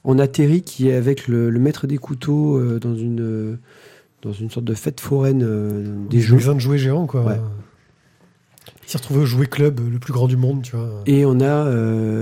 [0.05, 3.57] On a Terry qui est avec le, le maître des couteaux euh, dans une euh,
[4.22, 6.36] dans une sorte de fête foraine euh, des jeux.
[6.36, 7.24] de jouets géants, quoi.
[7.24, 7.40] Ouais.
[8.86, 11.03] Il s'est retrouvé au jouet club, le plus grand du monde, tu vois.
[11.07, 11.64] Et on a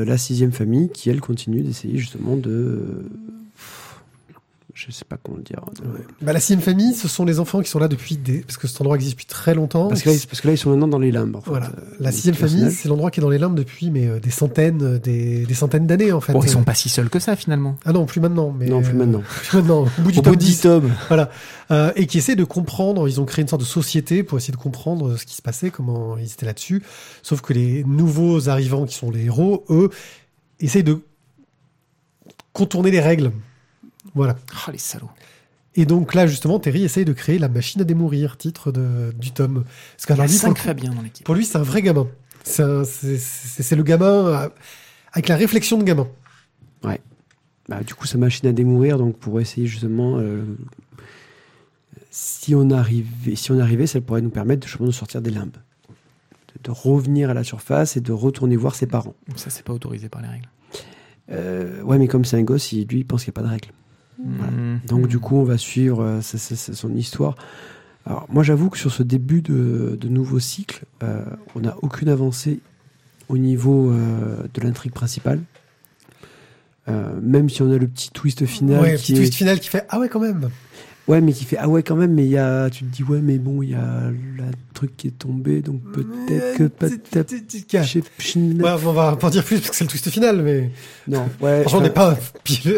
[0.05, 3.05] la sixième famille qui elle continue d'essayer justement de
[4.77, 5.61] je sais pas comment le dire.
[6.21, 8.41] Bah, la sixième famille, ce sont les enfants qui sont là depuis des...
[8.41, 9.87] parce que cet endroit existe depuis très longtemps.
[9.87, 11.37] Parce que, là, ils- parce que là ils sont maintenant dans les limbes.
[11.37, 11.67] en fait, Voilà.
[11.67, 14.31] euh, La sixième famille, c'est l'endroit qui est dans les limbes depuis mais euh, des
[14.31, 16.33] centaines, euh, des, des centaines d'années en fait.
[16.33, 17.77] Bon, ils sont pas si seuls que ça finalement.
[17.85, 18.53] Ah non, plus maintenant.
[18.59, 19.23] Mais Non, plus euh, maintenant.
[19.23, 19.83] plus maintenant.
[19.99, 20.61] Au bout du Au tome bout de 10 10.
[20.63, 20.91] tomes.
[21.07, 21.31] Voilà.
[21.71, 23.09] Euh, et qui essaient de comprendre.
[23.09, 25.71] Ils ont créé une sorte de société pour essayer de comprendre ce qui se passait,
[25.71, 26.83] comment ils étaient là-dessus.
[27.23, 29.91] Sauf que les nouveaux arrivants, qui sont les héros, eux,
[30.59, 30.99] essayent de
[32.53, 33.31] contourner les règles.
[34.15, 34.37] Voilà.
[34.67, 35.11] Oh les salauds.
[35.77, 39.33] Et donc là, justement, Terry essaye de créer la machine à démourir, titre de, du
[39.33, 39.65] tome.
[39.65, 41.27] Parce Il y a qu'alors, lui, pour, 5 le coup- Fabien dans l'équipe.
[41.27, 42.07] pour lui, c'est un vrai gamin.
[42.45, 42.63] C'est
[43.77, 44.51] le gamin
[45.13, 46.07] avec la réflexion de gamin.
[47.67, 50.45] Bah, du coup, sa machine à démourir, donc pour essayer justement, euh,
[52.11, 55.57] si on arrivait, si on arrivait, ça pourrait nous permettre justement de sortir des limbes,
[55.89, 59.15] de, de revenir à la surface et de retourner voir ses parents.
[59.37, 60.49] Ça, c'est pas autorisé par les règles.
[61.31, 63.47] Euh, ouais, mais comme c'est un gosse, il, lui, il pense qu'il n'y a pas
[63.49, 63.69] de règles.
[64.19, 64.53] Voilà.
[64.53, 64.81] Mmh.
[64.87, 67.37] Donc du coup, on va suivre euh, son histoire.
[68.07, 72.09] Alors moi, j'avoue que sur ce début de, de nouveau cycle, euh, on n'a aucune
[72.09, 72.61] avancée
[73.29, 75.41] au niveau euh, de l'intrigue principale.
[76.87, 79.17] Euh, même si on a le petit twist final ouais, qui petit est...
[79.17, 80.51] twist final qui fait Ah ouais, quand même.
[81.07, 83.03] Ouais, mais qui fait ah ouais quand même, mais il y a tu te dis
[83.03, 86.87] ouais mais bon il y a le truc qui est tombé donc peut-être que pas
[87.79, 88.39] Ouais, je sais-
[88.87, 90.71] on va pas en dire plus parce que c'est le twist final, mais
[91.07, 92.17] non ouais franchement, on n'est pas,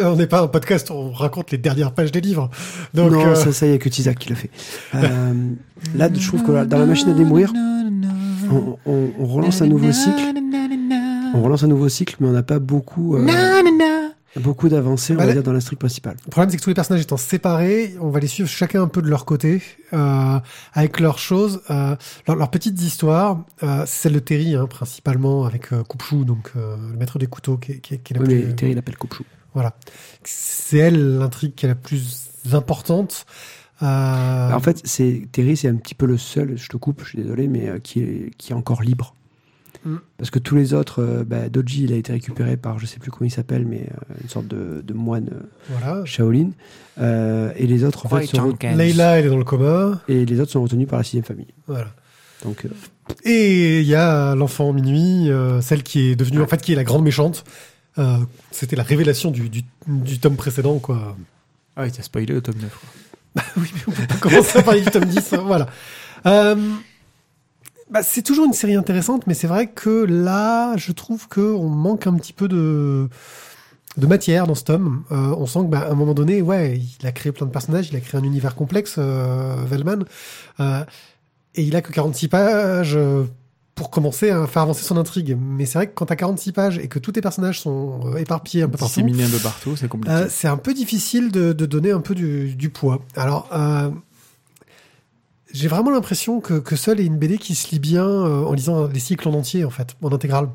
[0.03, 2.51] on n'est pas un podcast, où on raconte les dernières pages des livres.
[2.95, 4.51] Donc, non euh, ça ça y a que Tizak qui le fait.
[4.97, 5.33] Euh,
[5.95, 7.53] là je trouve que dans la machine à démourir
[8.51, 10.21] on, on- on relance un nouveau cycle,
[11.35, 13.23] on relance un nouveau cycle mais on n'a pas beaucoup euh,
[14.41, 16.17] beaucoup d'avancées on Bah, va là- dire dans l'intrigue principale.
[16.25, 18.89] Le problème, c'est que tous les personnages étant séparés, on va les suivre chacun un
[18.89, 19.63] peu de leur côté,
[19.93, 20.39] euh,
[20.75, 21.97] avec leurs choses, euh,
[22.29, 23.45] leurs, petites histoires.
[23.63, 27.27] Euh, c'est celle de Terry, hein, principalement, avec euh, Coupchou, donc euh, le maître des
[27.27, 28.47] couteaux, qui est, qui est- qui est la Ouais, plus...
[28.47, 29.25] mais Terry l'appelle Kopchou.
[29.55, 29.75] Voilà.
[30.25, 33.25] C'est elle l'intrigue qui est la plus importante.
[33.83, 37.09] Euh, En fait, c'est Terry, c'est un petit peu le seul, je te coupe, je
[37.11, 39.15] suis désolé, mais euh, qui, est, qui est encore libre.
[39.87, 39.97] Mm.
[40.19, 42.99] Parce que tous les autres, euh, bah, Doji, il a été récupéré par, je sais
[42.99, 46.05] plus comment il s'appelle, mais euh, une sorte de, de moine euh, voilà.
[46.05, 46.51] Shaolin.
[46.99, 48.75] Euh, et les autres, en fait, sont re- Jenkins.
[48.77, 50.01] Leila, elle est dans le coma.
[50.09, 51.47] et les autres sont retenus par la sixième famille.
[51.67, 51.87] Voilà.
[52.45, 52.69] Donc, euh,
[53.25, 56.77] Et il y a l'enfant minuit, euh, celle qui est devenue, en fait, qui est
[56.77, 57.45] la grande méchante.
[57.99, 58.19] Euh,
[58.51, 61.17] C'était la révélation du, du, du tome précédent, quoi.
[61.77, 62.71] Ah oui, t'as spoilé le tome 9.
[62.79, 63.43] Quoi.
[63.59, 65.67] oui, mais on peut pas commencer à parler du tome 10, hein, voilà.
[66.27, 66.57] Euh,
[67.91, 71.69] bah, c'est toujours une série intéressante, mais c'est vrai que là, je trouve que on
[71.69, 73.09] manque un petit peu de
[73.97, 75.05] de matière dans ce tome.
[75.11, 77.51] Euh, on sent que, bah, à un moment donné, ouais, il a créé plein de
[77.51, 80.05] personnages, il a créé un univers complexe, euh, Vellman,
[80.61, 80.85] euh,
[81.55, 83.25] et il a que 46 pages euh,
[83.75, 85.37] pour commencer à faire avancer son intrigue.
[85.41, 88.65] Mais c'est vrai que quand t'as 46 pages et que tous tes personnages sont éparpillés
[88.65, 90.27] un peu partout, Disséminé un peu partout, c'est compliqué.
[90.29, 93.01] c'est un peu difficile de, de donner un peu du, du poids.
[93.17, 93.49] Alors,
[95.57, 98.53] j'ai vraiment l'impression que, que seul est une BD qui se lit bien euh, en
[98.53, 100.49] lisant les cycles en entier, en fait, en intégrale.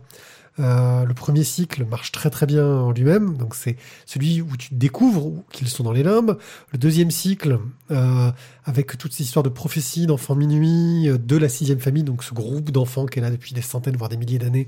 [0.59, 4.73] Euh, le premier cycle marche très très bien en lui-même, donc c'est celui où tu
[4.73, 6.37] découvres qu'ils sont dans les limbes.
[6.71, 8.31] Le deuxième cycle, euh,
[8.65, 12.33] avec toutes ces histoires de prophéties, d'enfants minuit, euh, de la sixième famille, donc ce
[12.33, 14.67] groupe d'enfants qui est là depuis des centaines, voire des milliers d'années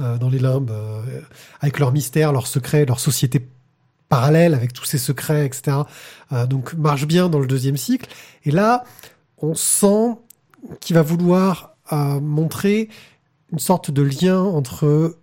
[0.00, 1.02] euh, dans les limbes, euh,
[1.60, 3.48] avec leurs mystères, leurs secrets, leur société
[4.12, 5.78] parallèle avec tous ces secrets, etc.
[6.32, 8.06] Euh, donc marche bien dans le deuxième cycle.
[8.44, 8.84] Et là,
[9.42, 10.16] on sent
[10.80, 12.88] qu'il va vouloir euh, montrer
[13.52, 15.16] une sorte de lien entre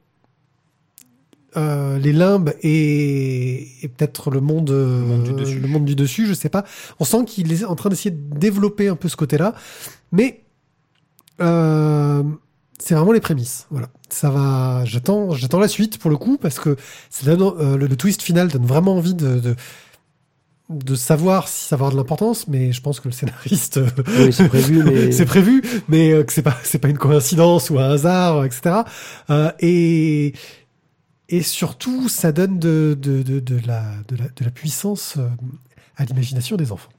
[1.58, 5.60] euh, les limbes et, et peut-être le monde, euh, monde du dessus.
[5.60, 6.64] le monde du dessus, je sais pas.
[7.00, 9.56] On sent qu'il est en train d'essayer de développer un peu ce côté-là,
[10.12, 10.44] mais
[11.42, 12.22] euh,
[12.78, 13.66] c'est vraiment les prémices.
[13.72, 14.86] Voilà, ça va.
[14.86, 16.76] J'attends, j'attends la suite pour le coup parce que
[17.10, 19.56] ça donne, euh, le, le twist final donne vraiment envie de, de
[20.70, 23.88] de savoir si ça va avoir de l'importance, mais je pense que le scénariste euh,
[24.20, 27.70] Oui, c'est prévu, mais c'est prévu, mais euh, que c'est pas c'est pas une coïncidence
[27.72, 28.82] ou un hasard, euh, etc.
[29.32, 30.34] Euh, et
[31.30, 35.18] et surtout, ça donne de de de, de la de la de la puissance
[35.98, 36.90] à l'imagination des enfants.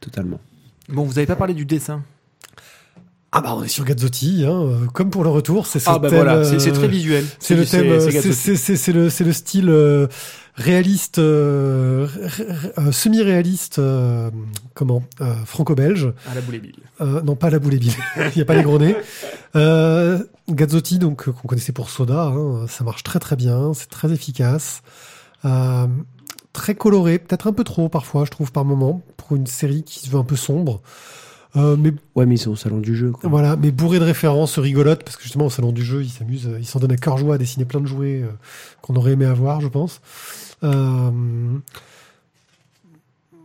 [0.00, 0.40] totalement.
[0.88, 2.02] Bon, vous avez pas parlé du dessin?
[3.36, 6.08] Ah bah on est sur Gazzotti, hein, comme pour le retour, c'est ce Ah bah
[6.08, 7.24] thème, voilà, c'est très visuel.
[7.40, 10.06] C'est le thème, c'est- le c'est le style euh,
[10.56, 12.06] réaliste, euh,
[12.78, 14.30] euh, semi-réaliste, euh,
[14.74, 16.12] comment, euh, franco-belge.
[16.30, 16.60] à la boule.
[17.00, 17.74] Euh, non, pas la boule.
[17.74, 17.92] Il
[18.36, 18.96] n'y a pas les gros nez.
[19.56, 24.12] Euh, Gazzotti, donc, qu'on connaissait pour Soda, hein, ça marche très très bien, c'est très
[24.12, 24.82] efficace.
[25.44, 25.86] Euh,
[26.52, 30.00] très coloré, peut-être un peu trop parfois, je trouve, par moment, pour une série qui
[30.00, 30.80] se veut un peu sombre.
[31.56, 33.12] Euh, mais Ouais, mais ils sont au salon du jeu.
[33.12, 33.30] Quoi.
[33.30, 36.48] voilà, mais bourré de références rigolotes, parce que justement, au salon du jeu, ils s'amusent,
[36.48, 38.28] euh, ils s'en donnent à cœur joie à dessiner plein de jouets euh,
[38.82, 40.00] qu'on aurait aimé avoir, je pense.
[40.64, 41.10] Euh,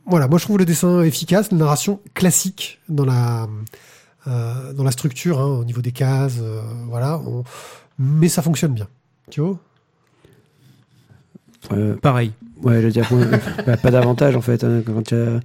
[0.06, 3.48] Voilà, moi je trouve le dessin efficace, la narration classique dans la,
[4.26, 6.40] dans la structure, hein, au niveau des cases,
[6.88, 7.20] voilà.
[7.20, 7.44] on-
[8.00, 8.88] Mais ça fonctionne bien.
[9.30, 9.60] Tu vois?
[11.72, 12.32] Euh, Pareil.
[12.64, 13.08] ouais, je veux dire,
[13.66, 14.64] bah, pas d'avantage en fait.
[14.64, 15.40] hein, quand il y a-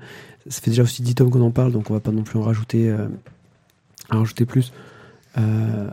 [0.49, 2.39] Ça fait déjà aussi 10 tomes qu'on en parle, donc on va pas non plus
[2.39, 3.09] en rajouter, euh,
[4.11, 4.73] en rajouter plus.
[5.39, 5.89] Euh,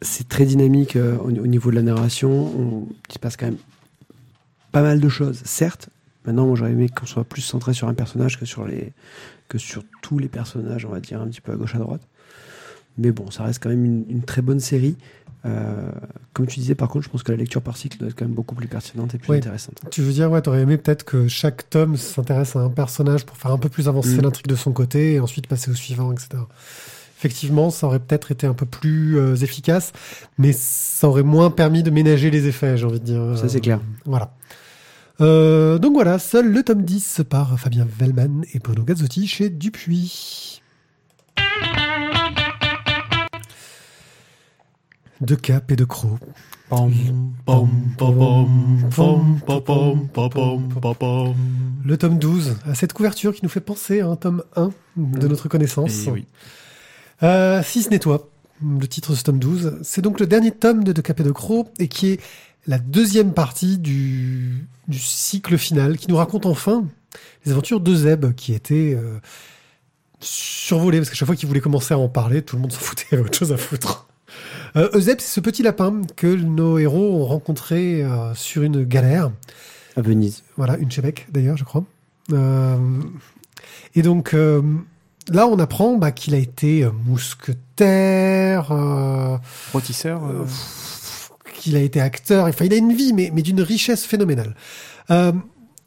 [0.00, 2.30] C'est très dynamique au, au niveau de la narration.
[2.30, 3.56] On- il se passe quand même
[4.70, 5.88] pas mal de choses, certes.
[6.24, 8.92] Maintenant, moi j'aurais aimé qu'on soit plus centré sur un personnage que sur, les,
[9.48, 12.02] que sur tous les personnages, on va dire, un petit peu à gauche à droite.
[12.98, 14.96] Mais bon, ça reste quand même une, une très bonne série.
[15.46, 15.90] Euh,
[16.32, 18.24] comme tu disais, par contre, je pense que la lecture par cycle doit être quand
[18.24, 19.36] même beaucoup plus pertinente et plus Oui.
[19.38, 19.80] intéressante.
[19.90, 23.36] Tu veux dire, ouais, t'aurais aimé peut-être que chaque tome s'intéresse à un personnage pour
[23.36, 24.22] faire un peu plus avancer Mm.
[24.22, 26.28] l'intrigue de son côté et ensuite passer au suivant, etc.
[27.18, 29.92] Effectivement, ça aurait peut-être été un peu plus euh, efficace,
[30.38, 33.38] mais ça aurait moins permis de ménager les effets, j'ai envie de dire.
[33.38, 33.80] Ça, c'est clair.
[34.04, 34.34] Voilà.
[35.20, 40.47] Euh, donc voilà, seul le tome 10 par Fabien Vellman et Bruno Gazzotti chez Dupuis.
[45.20, 46.18] de cap et de croc.
[51.84, 55.28] Le tome 12 a cette couverture qui nous fait penser à un tome 1 de
[55.28, 56.06] notre connaissance.
[56.06, 56.24] Eh
[57.24, 58.28] euh, si ce n'est toi,
[58.62, 61.24] le titre de ce tome 12, c'est donc le dernier tome de De Cap et
[61.24, 62.20] de Croc et qui est
[62.66, 66.84] la deuxième partie du, cycle final qui nous raconte enfin
[67.44, 68.94] les aventures de Zeb qui était...
[68.94, 69.18] Euh,
[70.20, 72.80] survolé parce qu'à chaque fois qu'il voulait commencer à en parler, tout le monde s'en
[72.80, 74.07] foutait, il y avait autre chose à foutre.
[74.78, 79.30] Euh, Zeb, c'est ce petit lapin que nos héros ont rencontré euh, sur une galère.
[79.96, 80.44] À Venise.
[80.56, 81.84] Voilà, une Chebec d'ailleurs, je crois.
[82.32, 82.76] Euh,
[83.94, 84.62] et donc euh,
[85.28, 89.36] là, on apprend bah, qu'il a été mousquetaire, euh,
[89.72, 90.24] Rôtisseur.
[90.24, 90.44] euh,
[91.54, 92.46] qu'il a été acteur.
[92.46, 94.54] Enfin, il a une vie, mais, mais d'une richesse phénoménale.
[95.10, 95.32] Euh,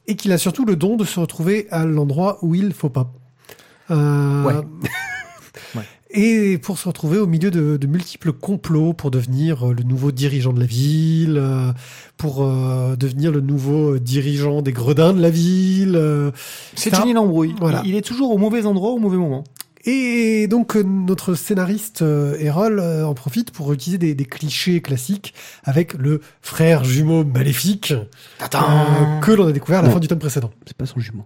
[0.08, 3.14] et qu'il a surtout le don de se retrouver à l'endroit où il faut pas.
[3.90, 4.54] Euh, Ouais.
[6.14, 10.12] Et pour se retrouver au milieu de, de multiples complots pour devenir euh, le nouveau
[10.12, 11.72] dirigeant de la ville, euh,
[12.18, 15.96] pour euh, devenir le nouveau dirigeant des gredins de la ville.
[15.96, 16.32] euh,
[16.76, 17.56] C'est une embrouille.
[17.60, 17.82] Voilà.
[17.86, 19.44] Il, est toujours au mauvais endroit au mauvais moment.
[19.86, 24.80] Et donc euh, notre scénariste euh, Errol euh, en profite pour utiliser des, des clichés
[24.80, 25.34] classiques
[25.64, 29.96] avec le frère jumeau maléfique euh, que l'on a découvert à la Non.
[29.96, 30.52] fin du tome précédent.
[30.68, 31.24] C'est pas son jumeau,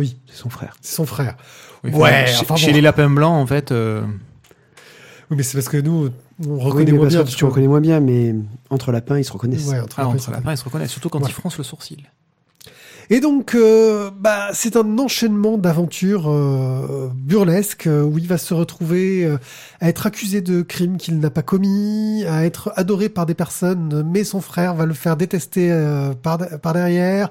[0.00, 0.76] Oui, c'est son frère.
[0.80, 1.36] c'est son frère.
[1.84, 2.74] Oui, Ouais, chez, enfin chez bon.
[2.74, 3.70] les lapins blancs, en fait.
[3.72, 4.02] euh,
[5.30, 6.08] Oui, mais c'est parce que nous,
[6.46, 7.24] on reconnaît moins bien.
[7.24, 8.34] tu reconnais moins bien, mais
[8.70, 9.68] entre lapins, ils se reconnaissent.
[9.68, 12.10] Ouais, entre Ah, entre lapins, ils se reconnaissent, surtout quand ils froncent le sourcil.
[13.12, 18.54] Et donc, euh, bah, c'est un enchaînement d'aventures euh, burlesques euh, où il va se
[18.54, 19.36] retrouver euh,
[19.80, 24.04] à être accusé de crimes qu'il n'a pas commis, à être adoré par des personnes,
[24.08, 27.30] mais son frère va le faire détester euh, par, par derrière.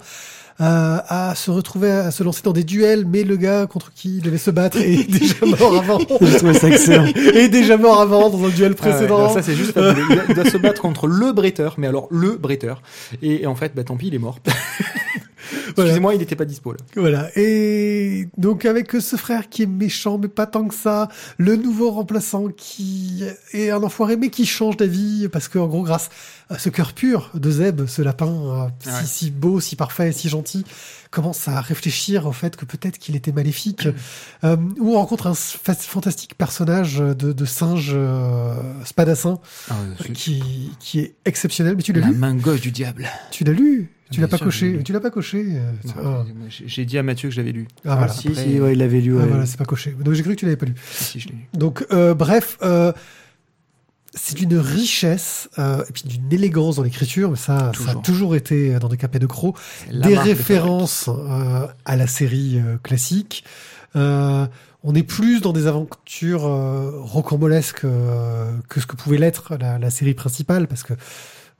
[0.61, 4.17] Euh, à se retrouver à se lancer dans des duels, mais le gars contre qui
[4.17, 5.99] il devait se battre est déjà mort avant.
[7.33, 9.29] Est déjà mort avant dans un duel Ah ouais, précédent.
[9.29, 12.37] ça, c'est juste il, doit, il doit se battre contre le bretteur, mais alors le
[12.37, 12.81] bretteur.
[13.21, 14.39] Et, et en fait, bah, tant pis, il est mort.
[15.69, 16.77] Excusez-moi, il n'était pas dispo là.
[16.95, 17.29] Voilà.
[17.35, 21.91] Et donc avec ce frère qui est méchant, mais pas tant que ça, le nouveau
[21.91, 23.23] remplaçant qui
[23.53, 26.09] est un enfoiré, mais qui change d'avis, parce que en gros, grâce
[26.49, 30.29] à ce cœur pur de Zeb, ce lapin euh, si, si beau, si parfait, si
[30.29, 30.65] gentil,
[31.11, 33.87] commence à réfléchir au fait que peut-être qu'il était maléfique.
[34.43, 38.53] euh, où on rencontre un fa- fantastique personnage de, de singe euh,
[38.85, 39.39] spadassin
[39.71, 39.75] Ah,
[40.13, 41.75] qui, qui est exceptionnel.
[41.75, 42.15] Mais tu l'as la lu?
[42.15, 43.07] main gauche du diable.
[43.31, 43.89] Tu l'as lu?
[44.11, 44.83] Tu Bien l'as pas coché lu.
[44.83, 45.71] Tu l'as pas coché euh,
[46.03, 46.25] ah.
[46.49, 47.67] j'ai- dit à Mathieu que je l'avais lu.
[47.85, 48.11] Ah, voilà.
[48.11, 49.15] si, Après- si, ouais, il l'avait lu.
[49.19, 49.95] Ah, voilà, c'est pas coché.
[49.99, 50.73] Donc j'ai cru que tu l'avais pas lu.
[50.91, 51.47] Si, si, je l'ai lu.
[51.53, 52.91] Donc euh, bref, euh,
[54.21, 58.35] c'est d'une richesse euh, et puis d'une élégance dans l'écriture, mais ça, ça a Toujours.
[58.35, 59.55] été euh, dans des capets de crocs.
[59.91, 63.43] Des références euh, à la série euh, classique.
[63.95, 64.45] Euh,
[64.83, 69.77] on est plus dans des aventures euh, rocambolesques euh, que ce que pouvait l'être la,
[69.79, 70.93] la série principale, parce que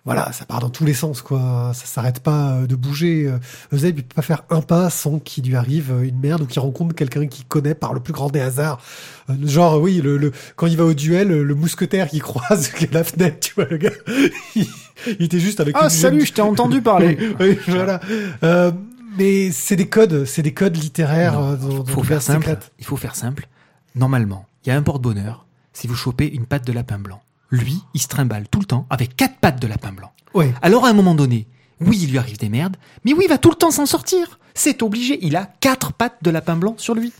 [0.06, 1.72] voilà, ça part dans tous les sens, quoi.
[1.76, 3.32] Ça s'arrête pas euh, de bouger.
[3.74, 6.45] Zeb, il peut pas faire un pas sans qu'il lui arrive euh, une merde ou
[6.45, 8.82] qu'il rencontre quelqu'un qu'il connaît par le plus grand des hasards.
[9.30, 13.04] Euh, genre, oui, le, le, quand il va au duel, le mousquetaire qui croise la
[13.04, 13.91] fenêtre, tu vois, le gars,
[14.56, 14.66] il,
[15.08, 17.18] il était juste avec Ah, une salut, je t'ai entendu parler.
[17.39, 18.00] oui, voilà.
[18.43, 18.72] Euh,
[19.18, 21.34] mais c'est des codes, c'est des codes littéraires.
[21.39, 22.58] Non, dont- Il dont faut faire simple.
[22.80, 23.47] Il faut faire simple.
[23.95, 25.45] Normalement, il y a un porte-bonheur.
[25.74, 27.22] Si vous chopez une patte de lapin blanc,
[27.52, 30.12] lui, il se trimballe tout le temps avec quatre pattes de lapin blanc.
[30.34, 30.54] Ouais.
[30.62, 31.47] Alors à un moment donné,
[31.82, 34.39] oui, il lui arrive des merdes, mais oui, il va tout le temps s'en sortir.
[34.54, 35.18] C'est obligé.
[35.26, 37.14] Il a quatre pattes de lapin blanc sur lui.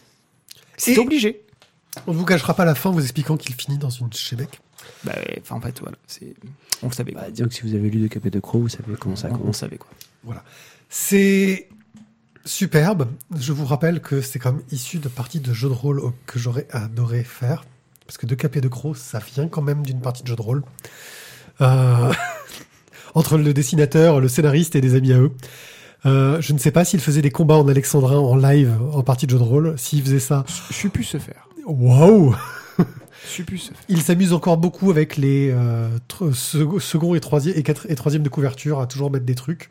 [0.78, 1.42] C'est Et- obligé.
[2.08, 4.62] On ne vous cachera pas la fin en vous expliquant qu'il finit dans une chébec.
[5.04, 5.98] Bah, ouais, enfin, en fait, voilà.
[6.08, 6.36] C'est...
[6.84, 7.12] On le savait.
[7.14, 7.22] quoi.
[7.24, 9.28] Bah, disons que si vous avez lu De Capet de Croc, vous savez comment ça
[9.32, 9.58] on, on commence.
[9.58, 9.90] savait quoi.
[10.90, 11.68] C'est
[12.46, 13.10] superbe.
[13.38, 16.40] Je vous rappelle que c'est quand même issu de parties de jeux de rôle que
[16.40, 17.66] j'aurais adoré faire.
[18.10, 20.36] Parce que De Cap et de Croc, ça vient quand même d'une partie de jeu
[20.36, 20.64] de rôle.
[21.62, 22.12] Euh,
[23.14, 25.32] Entre le dessinateur, le scénariste et des amis à eux.
[26.08, 29.28] Euh, je ne sais pas s'il faisait des combats en alexandrin en live en partie
[29.28, 29.76] de jeu de rôle.
[29.78, 31.48] S'il faisait ça, Je suis plus se faire.
[31.68, 32.36] waouh
[32.80, 33.84] Je suis plus se faire.
[33.90, 35.88] Il s'amuse encore beaucoup avec les euh,
[36.34, 39.70] second et troisième et, quatre, et troisième de couverture à toujours mettre des trucs.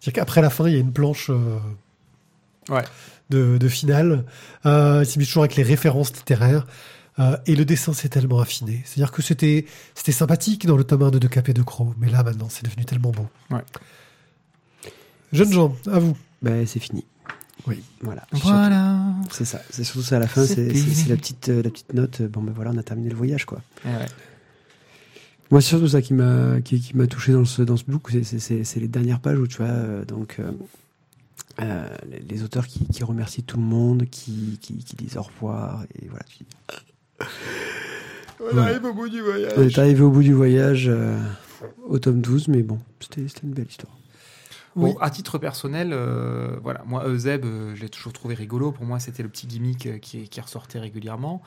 [0.00, 1.58] C'est-à-dire qu'après la fin, il y a une planche euh,
[2.68, 2.82] Ouais.
[3.30, 4.24] de, de finale.
[4.64, 6.66] Il s'amuse toujours avec les références littéraires.
[7.18, 8.82] Euh, et le dessin s'est tellement affiné.
[8.84, 9.64] C'est-à-dire que c'était
[9.94, 12.48] c'était sympathique dans le tome 1 de De Cap et de Croc, mais là maintenant
[12.50, 13.26] c'est devenu tellement beau.
[13.50, 13.62] Ouais.
[15.32, 16.16] Jeunes gens, à vous.
[16.42, 17.04] Bah, c'est fini.
[17.66, 17.82] Oui.
[18.02, 18.26] Voilà.
[18.32, 19.00] Voilà.
[19.32, 19.60] C'est ça.
[19.70, 20.44] C'est surtout ça à la fin.
[20.46, 21.08] C'est C'est c'est- c'est fini.
[21.08, 22.20] la petite, euh, la petite note.
[22.20, 23.60] euh, Bon, ben voilà, on a terminé le voyage, quoi.
[23.84, 24.06] Ouais, ouais.
[25.50, 28.08] Moi, c'est surtout ça qui m'a qui, qui m'a touché dans ce dans ce book.
[28.10, 30.52] C'est- C'est c'est- c'est les dernières pages où tu vois euh, donc euh,
[31.60, 35.22] euh, les, les auteurs qui, qui remercient tout le monde, qui, qui, qui disent au
[35.22, 36.24] revoir et voilà.
[38.40, 39.52] On arrive au bout du voyage.
[39.56, 41.18] On est arrivé au bout du voyage euh,
[41.86, 43.92] au tome 12, mais bon, c'était c'était une belle histoire.
[44.76, 44.92] Oui.
[44.92, 48.72] Bon, à titre personnel, euh, voilà, moi Euseb, euh, je l'ai toujours trouvé rigolo.
[48.72, 51.40] Pour moi, c'était le petit gimmick euh, qui, qui ressortait régulièrement.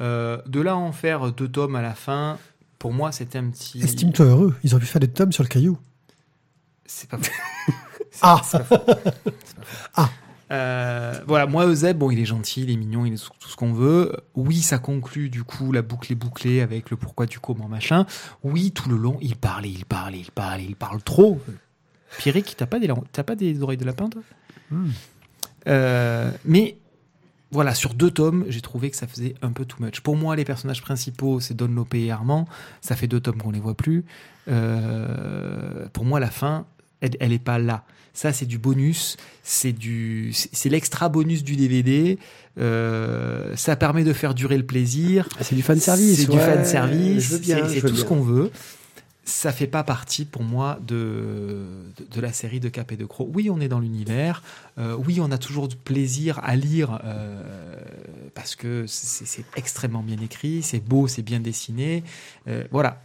[0.00, 2.38] Euh, de là à en faire deux tomes à la fin,
[2.78, 3.82] pour moi, c'était un petit.
[3.82, 4.54] Estime-toi heureux.
[4.64, 5.78] Ils auraient pu faire des tomes sur le caillou.
[6.84, 7.32] C'est pas faux.
[8.20, 8.42] Ah.
[8.52, 8.76] pas faux.
[9.44, 9.88] C'est pas faux.
[9.96, 10.10] Ah.
[10.50, 13.56] Euh, voilà, moi Euseb, bon, il est gentil, il est mignon, il est tout ce
[13.56, 14.12] qu'on veut.
[14.34, 18.06] Oui, ça conclut du coup la boucle est bouclée avec le pourquoi du comment machin.
[18.42, 21.02] Oui, tout le long, il parle, et il parle, et il parle, et il parle
[21.02, 21.40] trop.
[22.18, 24.22] Pierrick, t'as pas des t'as pas des oreilles de lapin toi?
[24.70, 24.90] Hmm.
[25.66, 26.76] Euh, mais
[27.50, 30.00] voilà, sur deux tomes, j'ai trouvé que ça faisait un peu too much.
[30.00, 32.46] Pour moi, les personnages principaux, c'est Don Lope et Armand.
[32.80, 34.04] Ça fait deux tomes qu'on les voit plus.
[34.48, 36.66] Euh, pour moi, la fin,
[37.00, 37.84] elle, elle est pas là.
[38.14, 39.16] Ça, c'est du bonus.
[39.42, 42.18] C'est du, c'est l'extra bonus du DVD.
[42.58, 45.28] Euh, ça permet de faire durer le plaisir.
[45.38, 46.20] Ah, c'est du fan service.
[46.20, 47.40] C'est du fan service.
[47.40, 47.68] Bien.
[47.68, 48.50] c'est- tout ce qu'on veut.
[49.26, 51.64] Ça fait pas partie pour moi de,
[51.96, 53.30] de, de la série de Cap et de Croc.
[53.32, 54.42] Oui, on est dans l'univers.
[54.78, 57.42] Euh, oui, on a toujours du plaisir à lire euh,
[58.34, 62.04] parce que c'est extrêmement bien écrit, c'est beau, c'est bien dessiné.
[62.70, 63.00] Voilà.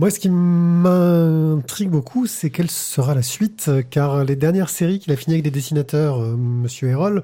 [0.00, 4.98] Moi, ce qui m'intrigue beaucoup, c'est quelle sera la suite, euh, car les dernières séries
[4.98, 7.22] qu'il a finies avec des dessinateurs, euh, Monsieur Erol,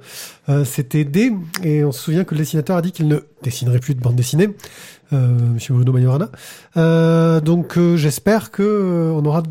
[0.50, 3.78] euh, c'était D, et on se souvient que le dessinateur a dit qu'il ne dessinerait
[3.78, 4.50] plus de bande dessinée,
[5.14, 6.30] euh, Monsieur Bruno Majorana.
[6.76, 9.42] Euh, donc, j'espère que on aura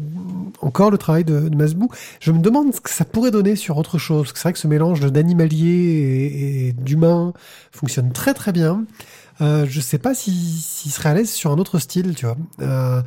[0.62, 1.90] encore le travail de, de Masbou.
[2.20, 4.54] Je me demande ce que ça pourrait donner sur autre chose, parce que c'est vrai
[4.54, 7.34] que ce mélange d'animalier et, et d'humain
[7.72, 8.86] fonctionne très très bien.
[9.42, 10.32] Euh, je sais pas si-
[10.62, 12.38] s'il serait à l'aise sur un autre style, tu vois.
[12.62, 13.02] Euh,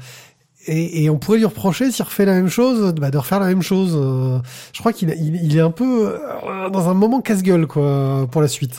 [0.66, 3.62] et, on pourrait lui reprocher s'il refait la même chose, bah, de refaire la même
[3.62, 3.92] chose.
[3.94, 4.38] Euh,
[4.74, 6.20] je crois qu'il est un peu
[6.70, 8.78] dans un moment casse-gueule, quoi, pour la suite.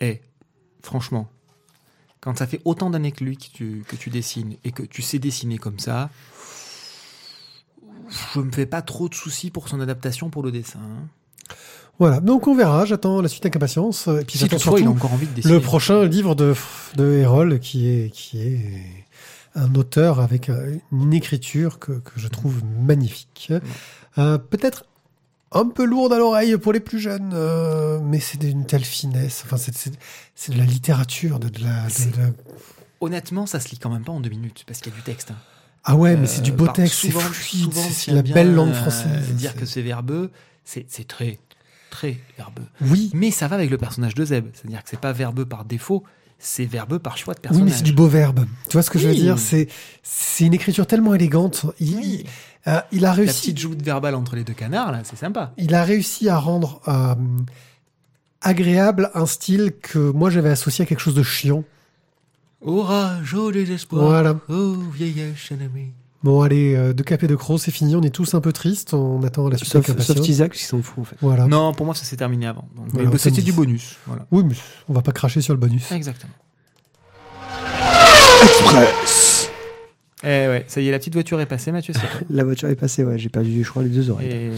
[0.00, 0.20] Eh,
[0.82, 1.28] franchement,
[2.20, 5.02] quand ça fait autant d'années que lui que tu, que tu dessines et que tu
[5.02, 6.10] sais dessiner comme ça,
[8.34, 10.80] je me fais pas trop de soucis pour son adaptation pour le dessin.
[10.80, 11.06] hein.
[11.98, 14.06] Voilà, donc on verra, j'attends la suite avec impatience.
[14.08, 15.54] Et puis Si j'attends toutefois il a surtout encore envie de dessiner.
[15.54, 16.54] le prochain livre de,
[16.96, 18.60] de Hérol qui est, qui est
[19.56, 23.52] un auteur avec euh, une écriture que, que je trouve magnifique.
[24.18, 24.84] Euh, Peut-être
[25.50, 29.42] un peu lourde à l'oreille pour les plus jeunes, euh, mais c'est d'une telle finesse.
[29.44, 29.90] Enfin, c'est-
[30.52, 31.86] de la littérature, de, de la.
[31.88, 32.32] de-
[33.00, 35.02] Honnêtement, ça se lit quand même pas en deux minutes parce qu'il y a du
[35.02, 35.30] texte.
[35.32, 35.36] hein.
[35.84, 39.30] Ah ouais, mais c'est du beau texte, c'est fluide, c'est- la belle langue française.
[39.34, 40.30] dire que c'est verbeux,
[40.64, 41.38] c'est très,
[41.90, 42.64] très verbeux.
[42.80, 44.46] Oui, Mais ça va avec le personnage de Zeb.
[44.54, 46.04] C'est-à-dire que c'est pas verbeux par défaut,
[46.38, 47.70] c'est verbeux par choix de oui, personnage.
[47.70, 48.46] mais c'est du beau verbe.
[48.68, 49.20] Tu vois ce que je veux Oui.
[49.20, 49.38] dire?
[49.38, 49.68] C'est
[50.02, 51.66] c'est une écriture tellement élégante.
[51.80, 52.24] Il, Oui.
[52.68, 53.40] euh, il a La réussi.
[53.40, 55.52] petite joute verbale entre les deux canards, là, c'est sympa.
[55.56, 57.14] il a réussi à rendre euh,
[58.40, 61.64] agréable un style que moi j'avais associé à quelque chose de chiant.
[62.60, 64.36] Orage, oh désespoir, Voilà.
[64.48, 65.92] oh vieillesse ennemie.
[66.24, 67.94] Bon, allez, euh, de Cap et de Croc, c'est fini.
[67.94, 68.92] On est tous un peu tristes.
[68.92, 70.28] On attend la suite Sauf, avec sauf.
[70.28, 71.16] Isaac qui s'en fout en fait.
[71.20, 71.46] Voilà.
[71.46, 72.68] Non, pour moi, ça s'est terminé avant.
[72.76, 73.96] Donc, Voilà, mais on c'était du bonus.
[74.06, 74.26] Voilà.
[74.32, 74.56] Oui, mais
[74.88, 75.92] on va pas cracher sur le bonus.
[75.92, 76.32] Exactement.
[78.42, 79.50] Express.
[80.24, 82.26] Eh ouais, ça y est, la petite voiture est passée, Mathieu, c'est.
[82.30, 84.28] La voiture est passée, ouais, j'ai perdu, je crois, les deux oreilles.
[84.28, 84.50] Et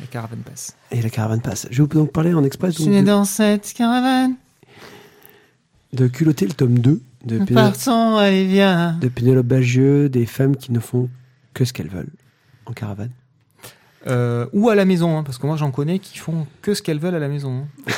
[0.00, 0.76] la caravane passe.
[0.92, 1.66] Et, la caravane passe.
[1.70, 4.34] Je vais vous donc parler en express es de, dans cette caravane,
[5.92, 8.96] de Culotté, le tome 2 de, Pénélope- partons, allez viens.
[9.00, 11.08] de Pénélope Bagieux, des femmes qui ne font
[11.54, 12.12] que ce qu'elles veulent
[12.66, 13.10] en caravane.
[14.06, 16.82] Euh, ou à la maison, hein, parce que moi j'en connais qui font que ce
[16.82, 17.64] qu'elles veulent à la maison.
[17.88, 17.92] hein.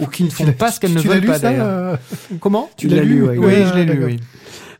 [0.00, 1.66] Ou qui ne font pas ce qu'elles ne tu l'as veulent lu, pas ça, d'ailleurs.
[1.66, 1.96] euh
[2.40, 3.38] Comment Tu l'as lu, ouais.
[3.38, 4.06] Oui, Ouais, je l'ai lu, d'accord.
[4.08, 4.20] oui.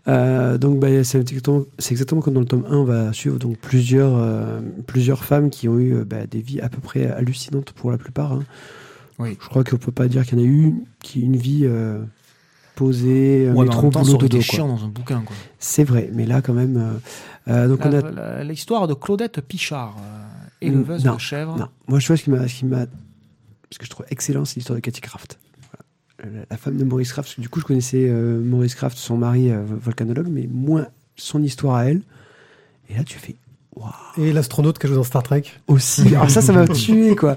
[0.08, 3.38] Euh, donc bah, c'est exactement, c'est exactement comme dans le tome 1, on va suivre
[3.38, 7.06] donc plusieurs, euh, plusieurs femmes qui ont eu euh, bah, des vies à peu près
[7.10, 8.32] hallucinantes pour la plupart.
[8.32, 8.44] hein.
[9.18, 9.36] Oui.
[9.42, 11.62] Je crois qu'on peut pas dire qu'il y en a eu une qui une vie
[11.64, 11.98] euh,
[12.76, 14.40] posée, Ouais, mais en métro, boulot, été dodo.
[14.40, 15.22] chiant dans un bouquin.
[15.22, 15.34] Quoi.
[15.58, 16.76] C'est vrai, mais là quand même.
[17.48, 17.80] euh, euh, donc
[18.44, 20.22] L'histoire de Claudette Pichard, euh,
[20.60, 21.56] éleveuse Non, de chèvres.
[21.58, 22.86] Non, moi je vois ce qui m'a, ce qui m'a,
[23.72, 25.38] ce que je trouve excellent, c'est l'histoire de Cathy Kraft.
[26.20, 26.44] Voilà.
[26.50, 29.16] La, femme de Maurice Kraft, parce que du coup je connaissais euh, Maurice Kraft, son
[29.16, 32.02] mari euh, volcanologue, mais moins son histoire à elle.
[32.88, 33.34] Et là tu fais
[34.18, 35.42] Et l'astronaute qui a joué dans Star Trek.
[35.68, 36.14] aussi.
[36.14, 37.36] Alors ça, ça m'a tué quoi.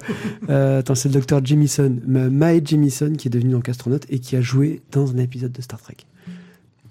[0.49, 4.19] Euh, attends, c'est le docteur Jamison, Ma- Mae Jamison, qui est devenu donc astronaute et
[4.19, 5.97] qui a joué dans un épisode de Star Trek,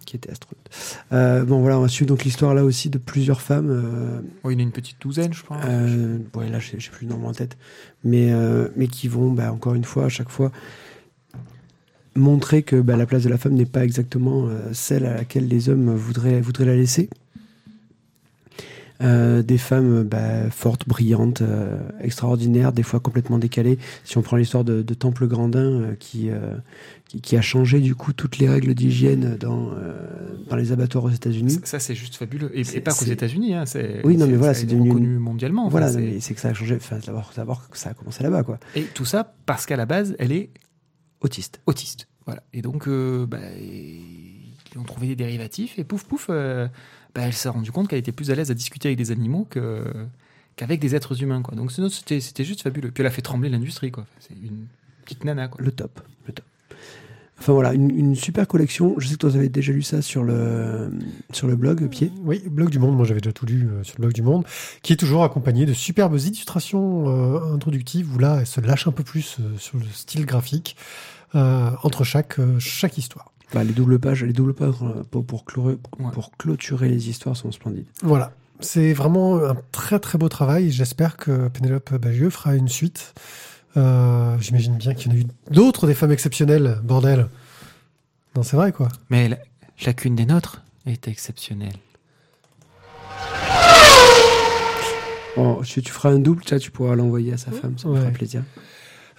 [0.04, 0.68] qui était astronaute.
[1.12, 3.70] Euh, bon voilà, on va suivre donc l'histoire là aussi de plusieurs femmes.
[3.70, 5.56] euh, Oui, il y en a une petite douzaine, je crois.
[5.64, 7.56] euh, ouais, là, j'ai plus le nom en tête.
[8.04, 10.52] Mais, euh, mais qui vont, bah, encore une fois, à chaque fois,
[12.14, 15.48] montrer que bah, la place de la femme n'est pas exactement euh, celle à laquelle
[15.48, 17.08] les hommes voudraient, voudraient la laisser.
[19.00, 23.78] Euh, des femmes bah, fortes, brillantes, euh, extraordinaires, des fois complètement décalées.
[24.02, 26.56] Si on prend l'histoire de, de Temple Grandin, euh, qui, euh,
[27.06, 29.94] qui, qui a changé du coup toutes les règles d'hygiène dans, euh,
[30.48, 31.50] dans les abattoirs aux États-unis.
[31.50, 32.50] Ça, ça, c'est juste fabuleux.
[32.58, 33.54] Et, et pas qu'aux États-unis.
[33.54, 33.64] Hein,
[34.02, 35.66] Oui, non, mais voilà, c'est devenu reconnu mondialement.
[35.66, 36.74] enfin, Voilà, mais c'est que ça a changé.
[36.74, 38.58] Enfin, d'abord savoir que ça a commencé là-bas, quoi.
[38.74, 40.50] Et tout ça parce qu'à la base, elle est
[41.20, 41.60] Autiste.
[41.66, 42.08] autiste.
[42.26, 42.42] Voilà.
[42.52, 46.68] Et donc, euh, bah, ils ont trouvé des dérivatifs et pouf pouf, euh,
[47.14, 49.46] bah, elle s'est rendue compte qu'elle était plus à l'aise à discuter avec des animaux
[49.48, 49.84] que
[50.56, 51.42] qu'avec des êtres humains.
[51.42, 51.54] Quoi.
[51.54, 52.90] Donc c'était c'était juste fabuleux.
[52.90, 53.90] Puis elle a fait trembler l'industrie.
[53.90, 54.06] quoi.
[54.20, 54.66] C'est une
[55.04, 55.48] petite nana.
[55.48, 55.64] Quoi.
[55.64, 56.00] Le top.
[56.26, 56.44] Le top.
[57.40, 58.96] Enfin voilà, une, une super collection.
[58.98, 60.90] Je sais que toi, vous avez déjà lu ça sur le,
[61.32, 62.10] sur le blog, Pied.
[62.24, 62.96] Oui, blog du Monde.
[62.96, 64.44] Moi, j'avais déjà tout lu euh, sur le blog du Monde,
[64.82, 68.92] qui est toujours accompagné de superbes illustrations euh, introductives où là, elle se lâche un
[68.92, 70.76] peu plus euh, sur le style graphique
[71.36, 73.30] euh, entre chaque euh, chaque histoire.
[73.54, 76.10] Bah, les doubles pages, les doubles pages euh, pour, pour, clore- Ouais.
[76.12, 77.86] pour clôturer les histoires sont splendides.
[78.02, 78.32] Voilà.
[78.60, 80.70] C'est vraiment un très très beau travail.
[80.70, 83.14] J'espère que Pénélope Bagieux fera une suite.
[83.76, 87.28] Euh, J'imagine bien qu'il y en a eu d'autres des femmes exceptionnelles, bordel.
[88.36, 88.88] Non, c'est vrai quoi.
[89.10, 89.38] Mais la-
[89.76, 91.76] chacune des nôtres est exceptionnelle.
[95.36, 98.00] Oh, si tu feras un double, tu, pourras l'envoyer à sa femme, ça me Ouais.
[98.00, 98.42] fera plaisir.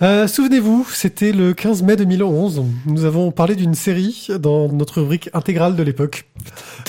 [0.01, 2.63] Euh, Souvenez-vous, c'était le 15 mai 2011.
[2.85, 6.25] Nous avons parlé d'une série dans notre rubrique intégrale de l'époque.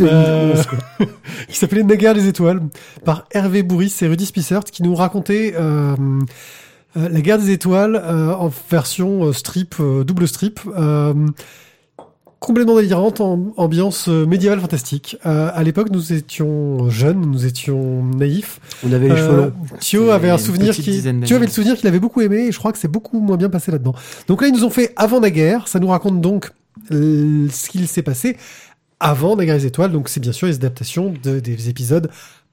[0.01, 0.63] Euh,
[1.49, 2.61] qui s'appelait Naguère les étoiles
[3.05, 5.97] par Hervé Bourris et Rudy Spissert qui nous racontait euh,
[6.95, 10.61] la guerre des étoiles en version strip, double strip.
[12.41, 15.17] Complètement délirante, en ambiance euh, médiévale fantastique.
[15.27, 18.61] Euh, à l'époque, nous étions jeunes, nous étions naïfs.
[18.85, 19.53] On avait les cheveux Euh, longs.
[19.79, 21.03] Thio avait un souvenir qui.
[21.25, 23.37] Thio avait le souvenir qu'il avait beaucoup aimé et je crois que c'est beaucoup moins
[23.37, 23.95] bien passé là-dedans.
[24.27, 25.69] Donc là, ils nous ont fait avant la guerre.
[25.69, 26.51] Ça nous raconte donc
[26.93, 28.37] euh, ce qu'il s'est passé
[29.01, 29.93] avant la guerre des étoiles.
[29.93, 32.11] Donc c'est bien sûr les adaptations de- des épisodes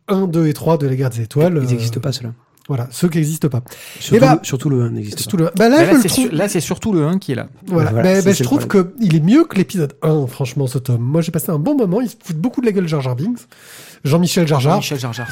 [0.10, 1.54] 1, 2 et 3 de la guerre des étoiles.
[1.62, 2.34] Ils Euh, n'existent pas, ceux-là.
[2.68, 3.62] Voilà, ceux qui n'existent pas.
[4.00, 5.44] Surtout, bah, le, surtout le 1 n'existe Surtout pas.
[5.44, 7.32] le- bah là, Bah, là, le c'est trouve- sur- là, c'est surtout le 1 qui
[7.32, 7.48] est là.
[7.68, 11.02] Voilà, Voilà, c'est je trouve qu'il est mieux que l'épisode 1, franchement, ce tome.
[11.02, 12.02] Moi, j'ai passé un bon moment.
[12.02, 13.40] Il se fout beaucoup de la gueule de Jar Jar Binks.
[14.04, 14.78] Jean-Michel Jar Jar.
[14.78, 15.28] Michel Jar Jar.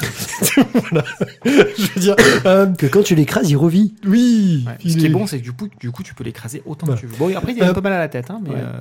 [1.44, 3.94] je veux dire, euh, Que quand tu l'écrases, il revit.
[4.06, 4.64] oui.
[4.66, 4.72] Ouais.
[4.84, 6.62] il Ce qui est est- bon, c'est que du coup, du coup, tu peux l'écraser
[6.66, 7.00] autant Voilà.
[7.00, 7.18] que tu veux.
[7.18, 8.56] Bon, et après, il a Euh, un peu mal à la tête, hein, mais ouais.
[8.58, 8.72] euh,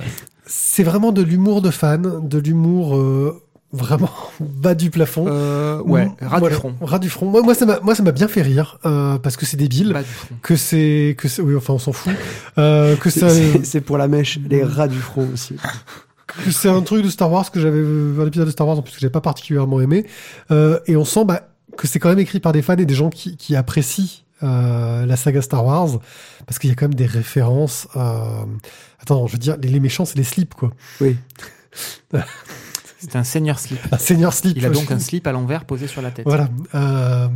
[0.47, 3.41] C'est vraiment de l'humour de fan, de l'humour euh,
[3.75, 5.25] vraiment bas du plafond.
[5.27, 6.75] euh, ouais, ras Voilà, du front.
[6.81, 7.25] Ras du front.
[7.27, 9.93] Moi, moi, ça m'a, moi, ça m'a bien fait rire euh, parce que c'est débile,
[9.93, 10.35] Bas du front.
[10.41, 12.13] que c'est, que c'est, oui, enfin, on s'en fout,
[12.57, 15.55] euh, que ça, C'est c'est pour la mèche, les rats du front aussi.
[16.43, 18.81] que c'est un truc de Star Wars que j'avais, un épisode de Star Wars en
[18.81, 20.05] plus que j'avais pas particulièrement aimé,
[20.51, 22.93] euh, et on sent bah, que c'est quand même écrit par des fans et des
[22.95, 25.99] gens qui, qui apprécient euh, la saga Star Wars
[26.45, 27.87] parce qu'il y a quand même des références.
[27.95, 28.43] Euh...
[28.99, 30.71] Attends, je veux dire, les, les méchants, c'est les slips quoi.
[30.99, 31.15] Oui.
[32.99, 33.79] C'est un seigneur slip.
[33.91, 34.57] Un seigneur slip.
[34.57, 36.25] Il a donc un slip à l'envers posé sur la tête.
[36.25, 36.49] Voilà.
[36.73, 37.27] Euh,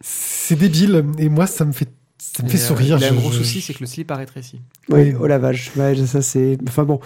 [0.00, 1.88] c'est débile et moi ça me fait
[2.18, 2.96] ça me Et, fait euh, sourire.
[2.98, 4.60] Il a un Je- gros je- souci, c'est que le slip a rétréci.
[4.88, 5.72] Oui, oh la vache.
[5.76, 6.56] Ouais, ça c'est.
[6.68, 7.00] Enfin bon.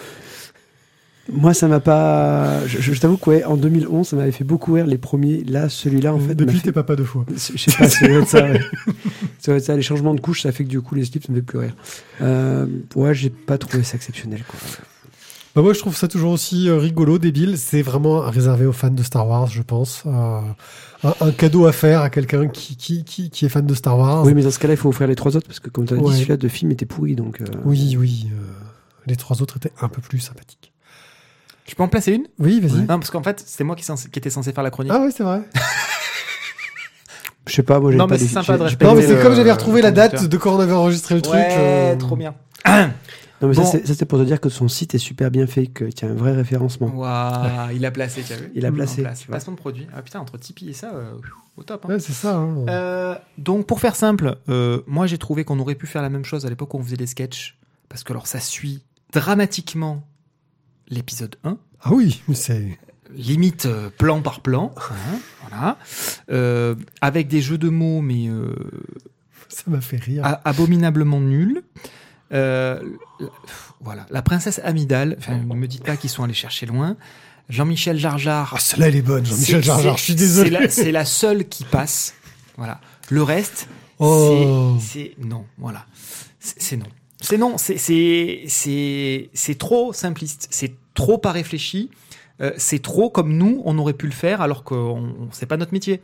[1.33, 2.65] Moi, ça m'a pas.
[2.69, 5.43] Je, je t'avoue que ouais, en 2011, ça m'avait fait beaucoup rire les premiers.
[5.43, 6.29] Là, celui-là, en fait.
[6.29, 7.27] m'a Depuis fait- t'es papa deux fois.
[7.35, 8.45] Je sais pas, ça doit être ça.
[8.49, 8.61] ouais.
[9.41, 9.75] Ça doit être ça.
[9.75, 11.59] Les changements de couche, ça fait que du coup, les slips, ça me fait plus
[11.59, 11.75] rire.
[12.23, 14.45] Euh, ouais, j'ai pas trouvé ça exceptionnel.
[14.47, 14.61] Quoi.
[15.57, 17.57] Bah moi je trouve ça toujours aussi euh, rigolo, débile.
[17.57, 20.03] C'est vraiment réservé aux fans de Star Wars, je pense.
[20.07, 20.41] Euh,
[21.03, 23.99] un, un cadeau à faire à quelqu'un qui, qui, qui, qui est fan de Star
[23.99, 24.23] Wars.
[24.25, 25.95] Oui, mais dans ce cas-là, il faut offrir les trois autres parce que, comme tu
[25.95, 26.11] as Ouais.
[26.11, 27.15] dit, celui-là de film était pourri.
[27.17, 28.29] Donc, euh, oui, oui.
[28.33, 28.37] euh,
[29.07, 30.73] les trois autres étaient un peu plus sympathiques.
[31.67, 32.27] Je peux en placer une?
[32.39, 32.81] Oui, vas-y.
[32.83, 34.93] Non, parce qu'en fait, c'était moi qui, censé- qui était censé faire la chronique.
[34.95, 35.41] Ah oui, c'est vrai.
[37.49, 38.97] Je sais pas, moi j'ai Non, pas mais les- c'est sympa de respecter pas- Non,
[39.01, 41.37] mais c'est comme j'avais retrouvé la date de quand on avait enregistré le truc.
[41.37, 42.35] Ouais, euh, trop bien.
[43.43, 43.65] Non, mais Bon.
[43.65, 46.09] ça, c'est- pour te dire que son site est super bien fait, qu'il y a
[46.09, 46.89] un vrai référencement.
[46.89, 49.25] Waouh, il a placé, tu as vu Il a En placé, place.
[49.25, 49.87] Placement de produit.
[49.95, 51.13] Ah putain, entre Tipeee et ça, euh,
[51.59, 51.85] au top.
[51.85, 51.89] hein.
[51.91, 52.37] Ouais, c'est ça.
[52.37, 52.65] hein.
[52.69, 56.25] Euh, donc pour faire simple, euh, moi j'ai trouvé qu'on aurait pu faire la même
[56.25, 57.59] chose à l'époque où on faisait des sketchs.
[57.91, 58.83] Parce que alors ça suit
[59.13, 60.03] dramatiquement
[60.89, 61.59] l'épisode 1.
[61.83, 62.79] Ah oui, mais c'est.
[63.15, 65.19] limite euh, plan par plan, hein,
[65.49, 65.79] voilà,
[66.31, 68.55] Euh, avec des jeux de mots mais euh,
[69.49, 70.25] Ça m'a fait rire.
[70.25, 71.63] a- abominablement nuls.
[72.33, 72.81] Euh,
[73.81, 75.17] voilà, la princesse Amidale.
[75.19, 76.97] Enfin, ne me dites pas qu'ils sont allés chercher loin.
[77.49, 78.53] Jean-Michel Jarjar.
[78.57, 79.93] Ah, celle-là, elle est bonne, Jean-Michel c'est- Jar Jar.
[79.95, 80.69] c'est- Je suis désolé.
[80.69, 82.15] C'est la, seule qui passe.
[82.57, 82.81] Voilà.
[83.11, 83.69] Le reste,
[84.01, 84.77] Oh.
[84.81, 85.45] c'est non.
[85.59, 85.87] Voilà.
[86.41, 86.87] C'est c'est non.
[87.21, 87.57] C'est non.
[87.57, 90.49] C'est c'est c'est c'est trop simpliste.
[90.51, 91.91] C'est trop pas réfléchi.
[92.43, 94.75] Euh, c'est trop comme nous, on aurait pu le faire alors que
[95.33, 96.03] c'est pas notre métier.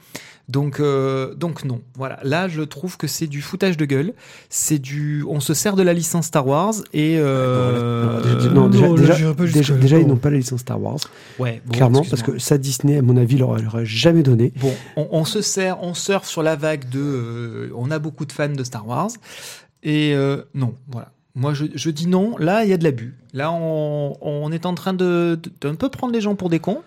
[0.49, 1.83] Donc, euh, donc non.
[1.97, 2.19] Voilà.
[2.23, 4.15] Là, je trouve que c'est du foutage de gueule.
[4.49, 10.09] C'est du, on se sert de la licence Star Wars et Non, déjà- ils non.
[10.09, 10.99] n'ont pas la licence Star Wars,
[11.39, 14.53] ouais, bon, clairement, parce que ça, Disney, à mon avis, leur leur aurait jamais donné.
[14.57, 16.99] Bon, on, on se sert, on surfe sur la vague de.
[17.01, 19.11] euh, on a beaucoup de fans de Star Wars.
[19.83, 21.13] Et euh, non, voilà.
[21.35, 22.37] Moi, je, je dis non.
[22.39, 23.15] Là, il y a de l'abus.
[23.33, 26.83] Là, on, on est en train de d'un peu prendre les gens pour des cons.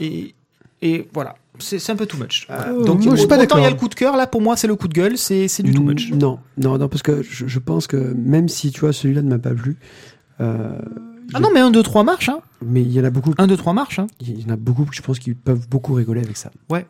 [0.00, 0.34] Et,
[0.82, 1.36] et voilà.
[1.60, 2.46] C'est c'est un peu too much.
[2.50, 4.16] Euh, Donc, moi, je suis pas autant il y a le coup de cœur.
[4.16, 5.18] Là, pour moi, c'est le coup de gueule.
[5.18, 6.10] C'est c'est du too much.
[6.12, 9.28] Non, non, non, parce que je, je pense que même si, tu vois, celui-là ne
[9.28, 9.76] m'a pas plu,
[10.40, 10.78] euh,
[11.34, 12.28] Ah non, mais 1, 2, 3 marche.
[12.28, 12.40] Hein.
[12.64, 13.98] mais il y en a beaucoup, 1, 2, 3 marche.
[13.98, 14.06] Hein.
[14.20, 16.50] il y en a beaucoup, je pense, qui peuvent beaucoup rigoler avec ça.
[16.70, 16.84] Donc,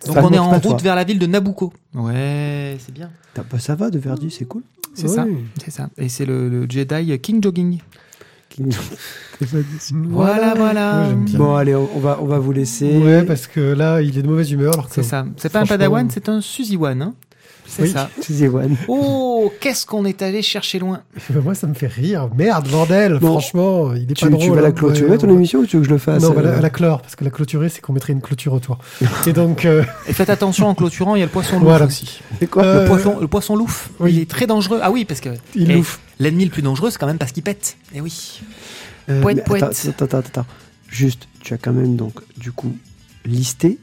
[0.00, 0.76] Ça on est en route toi.
[0.78, 1.72] vers la ville de Nabucco.
[1.94, 3.10] Ouais, c'est bien.
[3.34, 4.62] T'as- bah, ça va de Verdi, c'est cool.
[4.94, 5.26] C'est ça.
[5.62, 5.88] C'est ça.
[5.98, 7.78] Et c'est le, le Jedi King Jogging.
[9.92, 11.08] Voilà, voilà.
[11.34, 12.98] Bon, allez, on, on va, on va vous laisser.
[12.98, 14.86] Ouais, parce que là, il est de mauvaise humeur.
[14.90, 15.24] C'est ça.
[15.36, 17.00] C'est pas un padawan, c'est un Suziwan.
[17.00, 17.14] Hein
[17.70, 17.90] c'est Oui.
[17.90, 18.10] ça.
[18.52, 18.76] One.
[18.88, 21.00] Oh, qu'est-ce qu'on est allé chercher loin.
[21.30, 22.28] Bah, moi, ça me fait rire.
[22.36, 23.18] Merde, bordel.
[23.20, 23.28] Bon.
[23.38, 24.42] Franchement, il est Tu, pas drôle.
[24.44, 24.72] tu vas la hein.
[24.72, 26.60] clôturer ton émission ou tu veux que je le fasse Non, on va la, euh,
[26.60, 28.78] la clore, parce que la clôturer, c'est qu'on mettrait une clôture autour.
[29.26, 31.86] Et donc, euh, Et faites attention en clôturant, il y a le poisson Voilà.
[31.86, 32.20] aussi.
[32.40, 34.12] C'est quoi Euh, Le poisson, le poisson louf, oui.
[34.14, 34.80] il est très dangereux.
[34.82, 36.00] Ah oui, parce que il eh, louffe.
[36.18, 37.76] l'ennemi le plus dangereux, c'est quand même parce qu'il pète.
[37.94, 38.40] Eh oui.
[39.08, 39.62] Euh, Poète, poète.
[39.64, 40.46] Attends, attends, attends, attends.
[40.88, 42.72] Juste, tu as quand même donc, du coup,
[43.24, 43.78] listé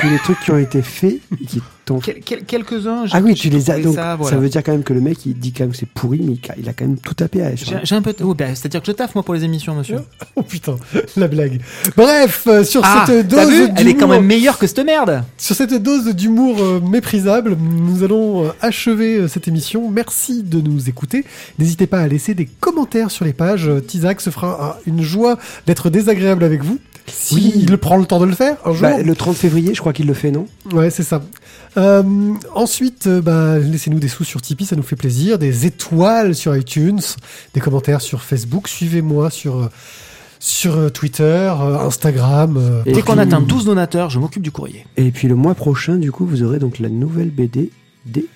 [0.00, 3.04] tous les trucs qui ont été faits et qui t'ont Quel- quel- Quelques-uns.
[3.12, 3.78] Ah oui, tu les as.
[3.80, 5.88] Donc, Ça, veut dire quand même que le mec, il dit quand même que c'est
[5.88, 8.14] pourri, mais il a- quand même tout tapé à J'ai j'ai un peu.
[8.22, 9.98] oh, ben, C'est-à-dire que je taffe moi pour les émissions, monsieur.
[10.36, 10.76] Oh putain,
[11.16, 11.60] la blague.
[11.96, 14.66] Bref, euh, sur Ah, cette t'as vu dose Elle est quand d'humour- même meilleure que
[14.66, 15.24] cette merde.
[15.36, 19.90] Sur cette dose d'humour euh, méprisable, nous allons euh, achever cette émission.
[19.90, 21.24] Merci de nous écouter.
[21.58, 23.68] N'hésitez pas à laisser des commentaires sur les pages.
[23.86, 26.78] Tizak se fera une joie d'être désagréable avec vous.
[27.14, 27.52] Si Oui.
[27.56, 28.82] il prend le temps de le faire un jour.
[28.82, 30.46] Bah, le 30 février, je crois qu'il le fait, non?
[30.72, 31.22] Ouais, c'est ça.
[31.76, 32.02] Euh,
[32.54, 35.38] ensuite, euh, bah, laissez-nous des sous sur Tipeee, ça nous fait plaisir.
[35.38, 37.00] Des étoiles sur iTunes,
[37.54, 38.68] des commentaires sur Facebook.
[38.68, 39.68] Suivez-moi sur, euh,
[40.40, 42.56] sur Twitter, euh, Instagram.
[42.58, 44.86] euh, Et Dès qu'on atteint 12 donateurs, je m'occupe du courrier.
[44.96, 47.70] Et puis le mois prochain, du coup, vous aurez donc la nouvelle BD
[48.06, 48.26] des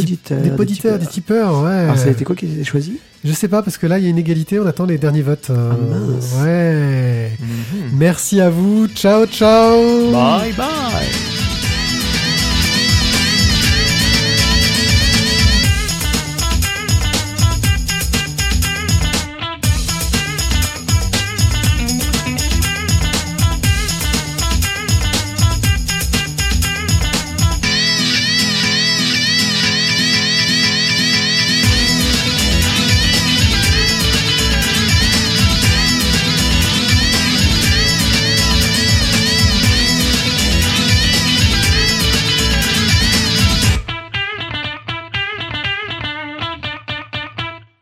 [0.00, 0.40] poditeurs.
[0.42, 1.70] des poditeurs, des tipeurs, ouais.
[1.72, 3.98] Alors, ça a été quoi qui a été choisi Je sais pas, parce que là,
[3.98, 5.48] il y a une égalité, on attend les derniers votes.
[5.50, 6.32] euh, Ah, mince.
[6.42, 7.30] Ouais.
[7.40, 7.96] Mhm.
[7.98, 11.53] Merci à vous, ciao, ciao Bye bye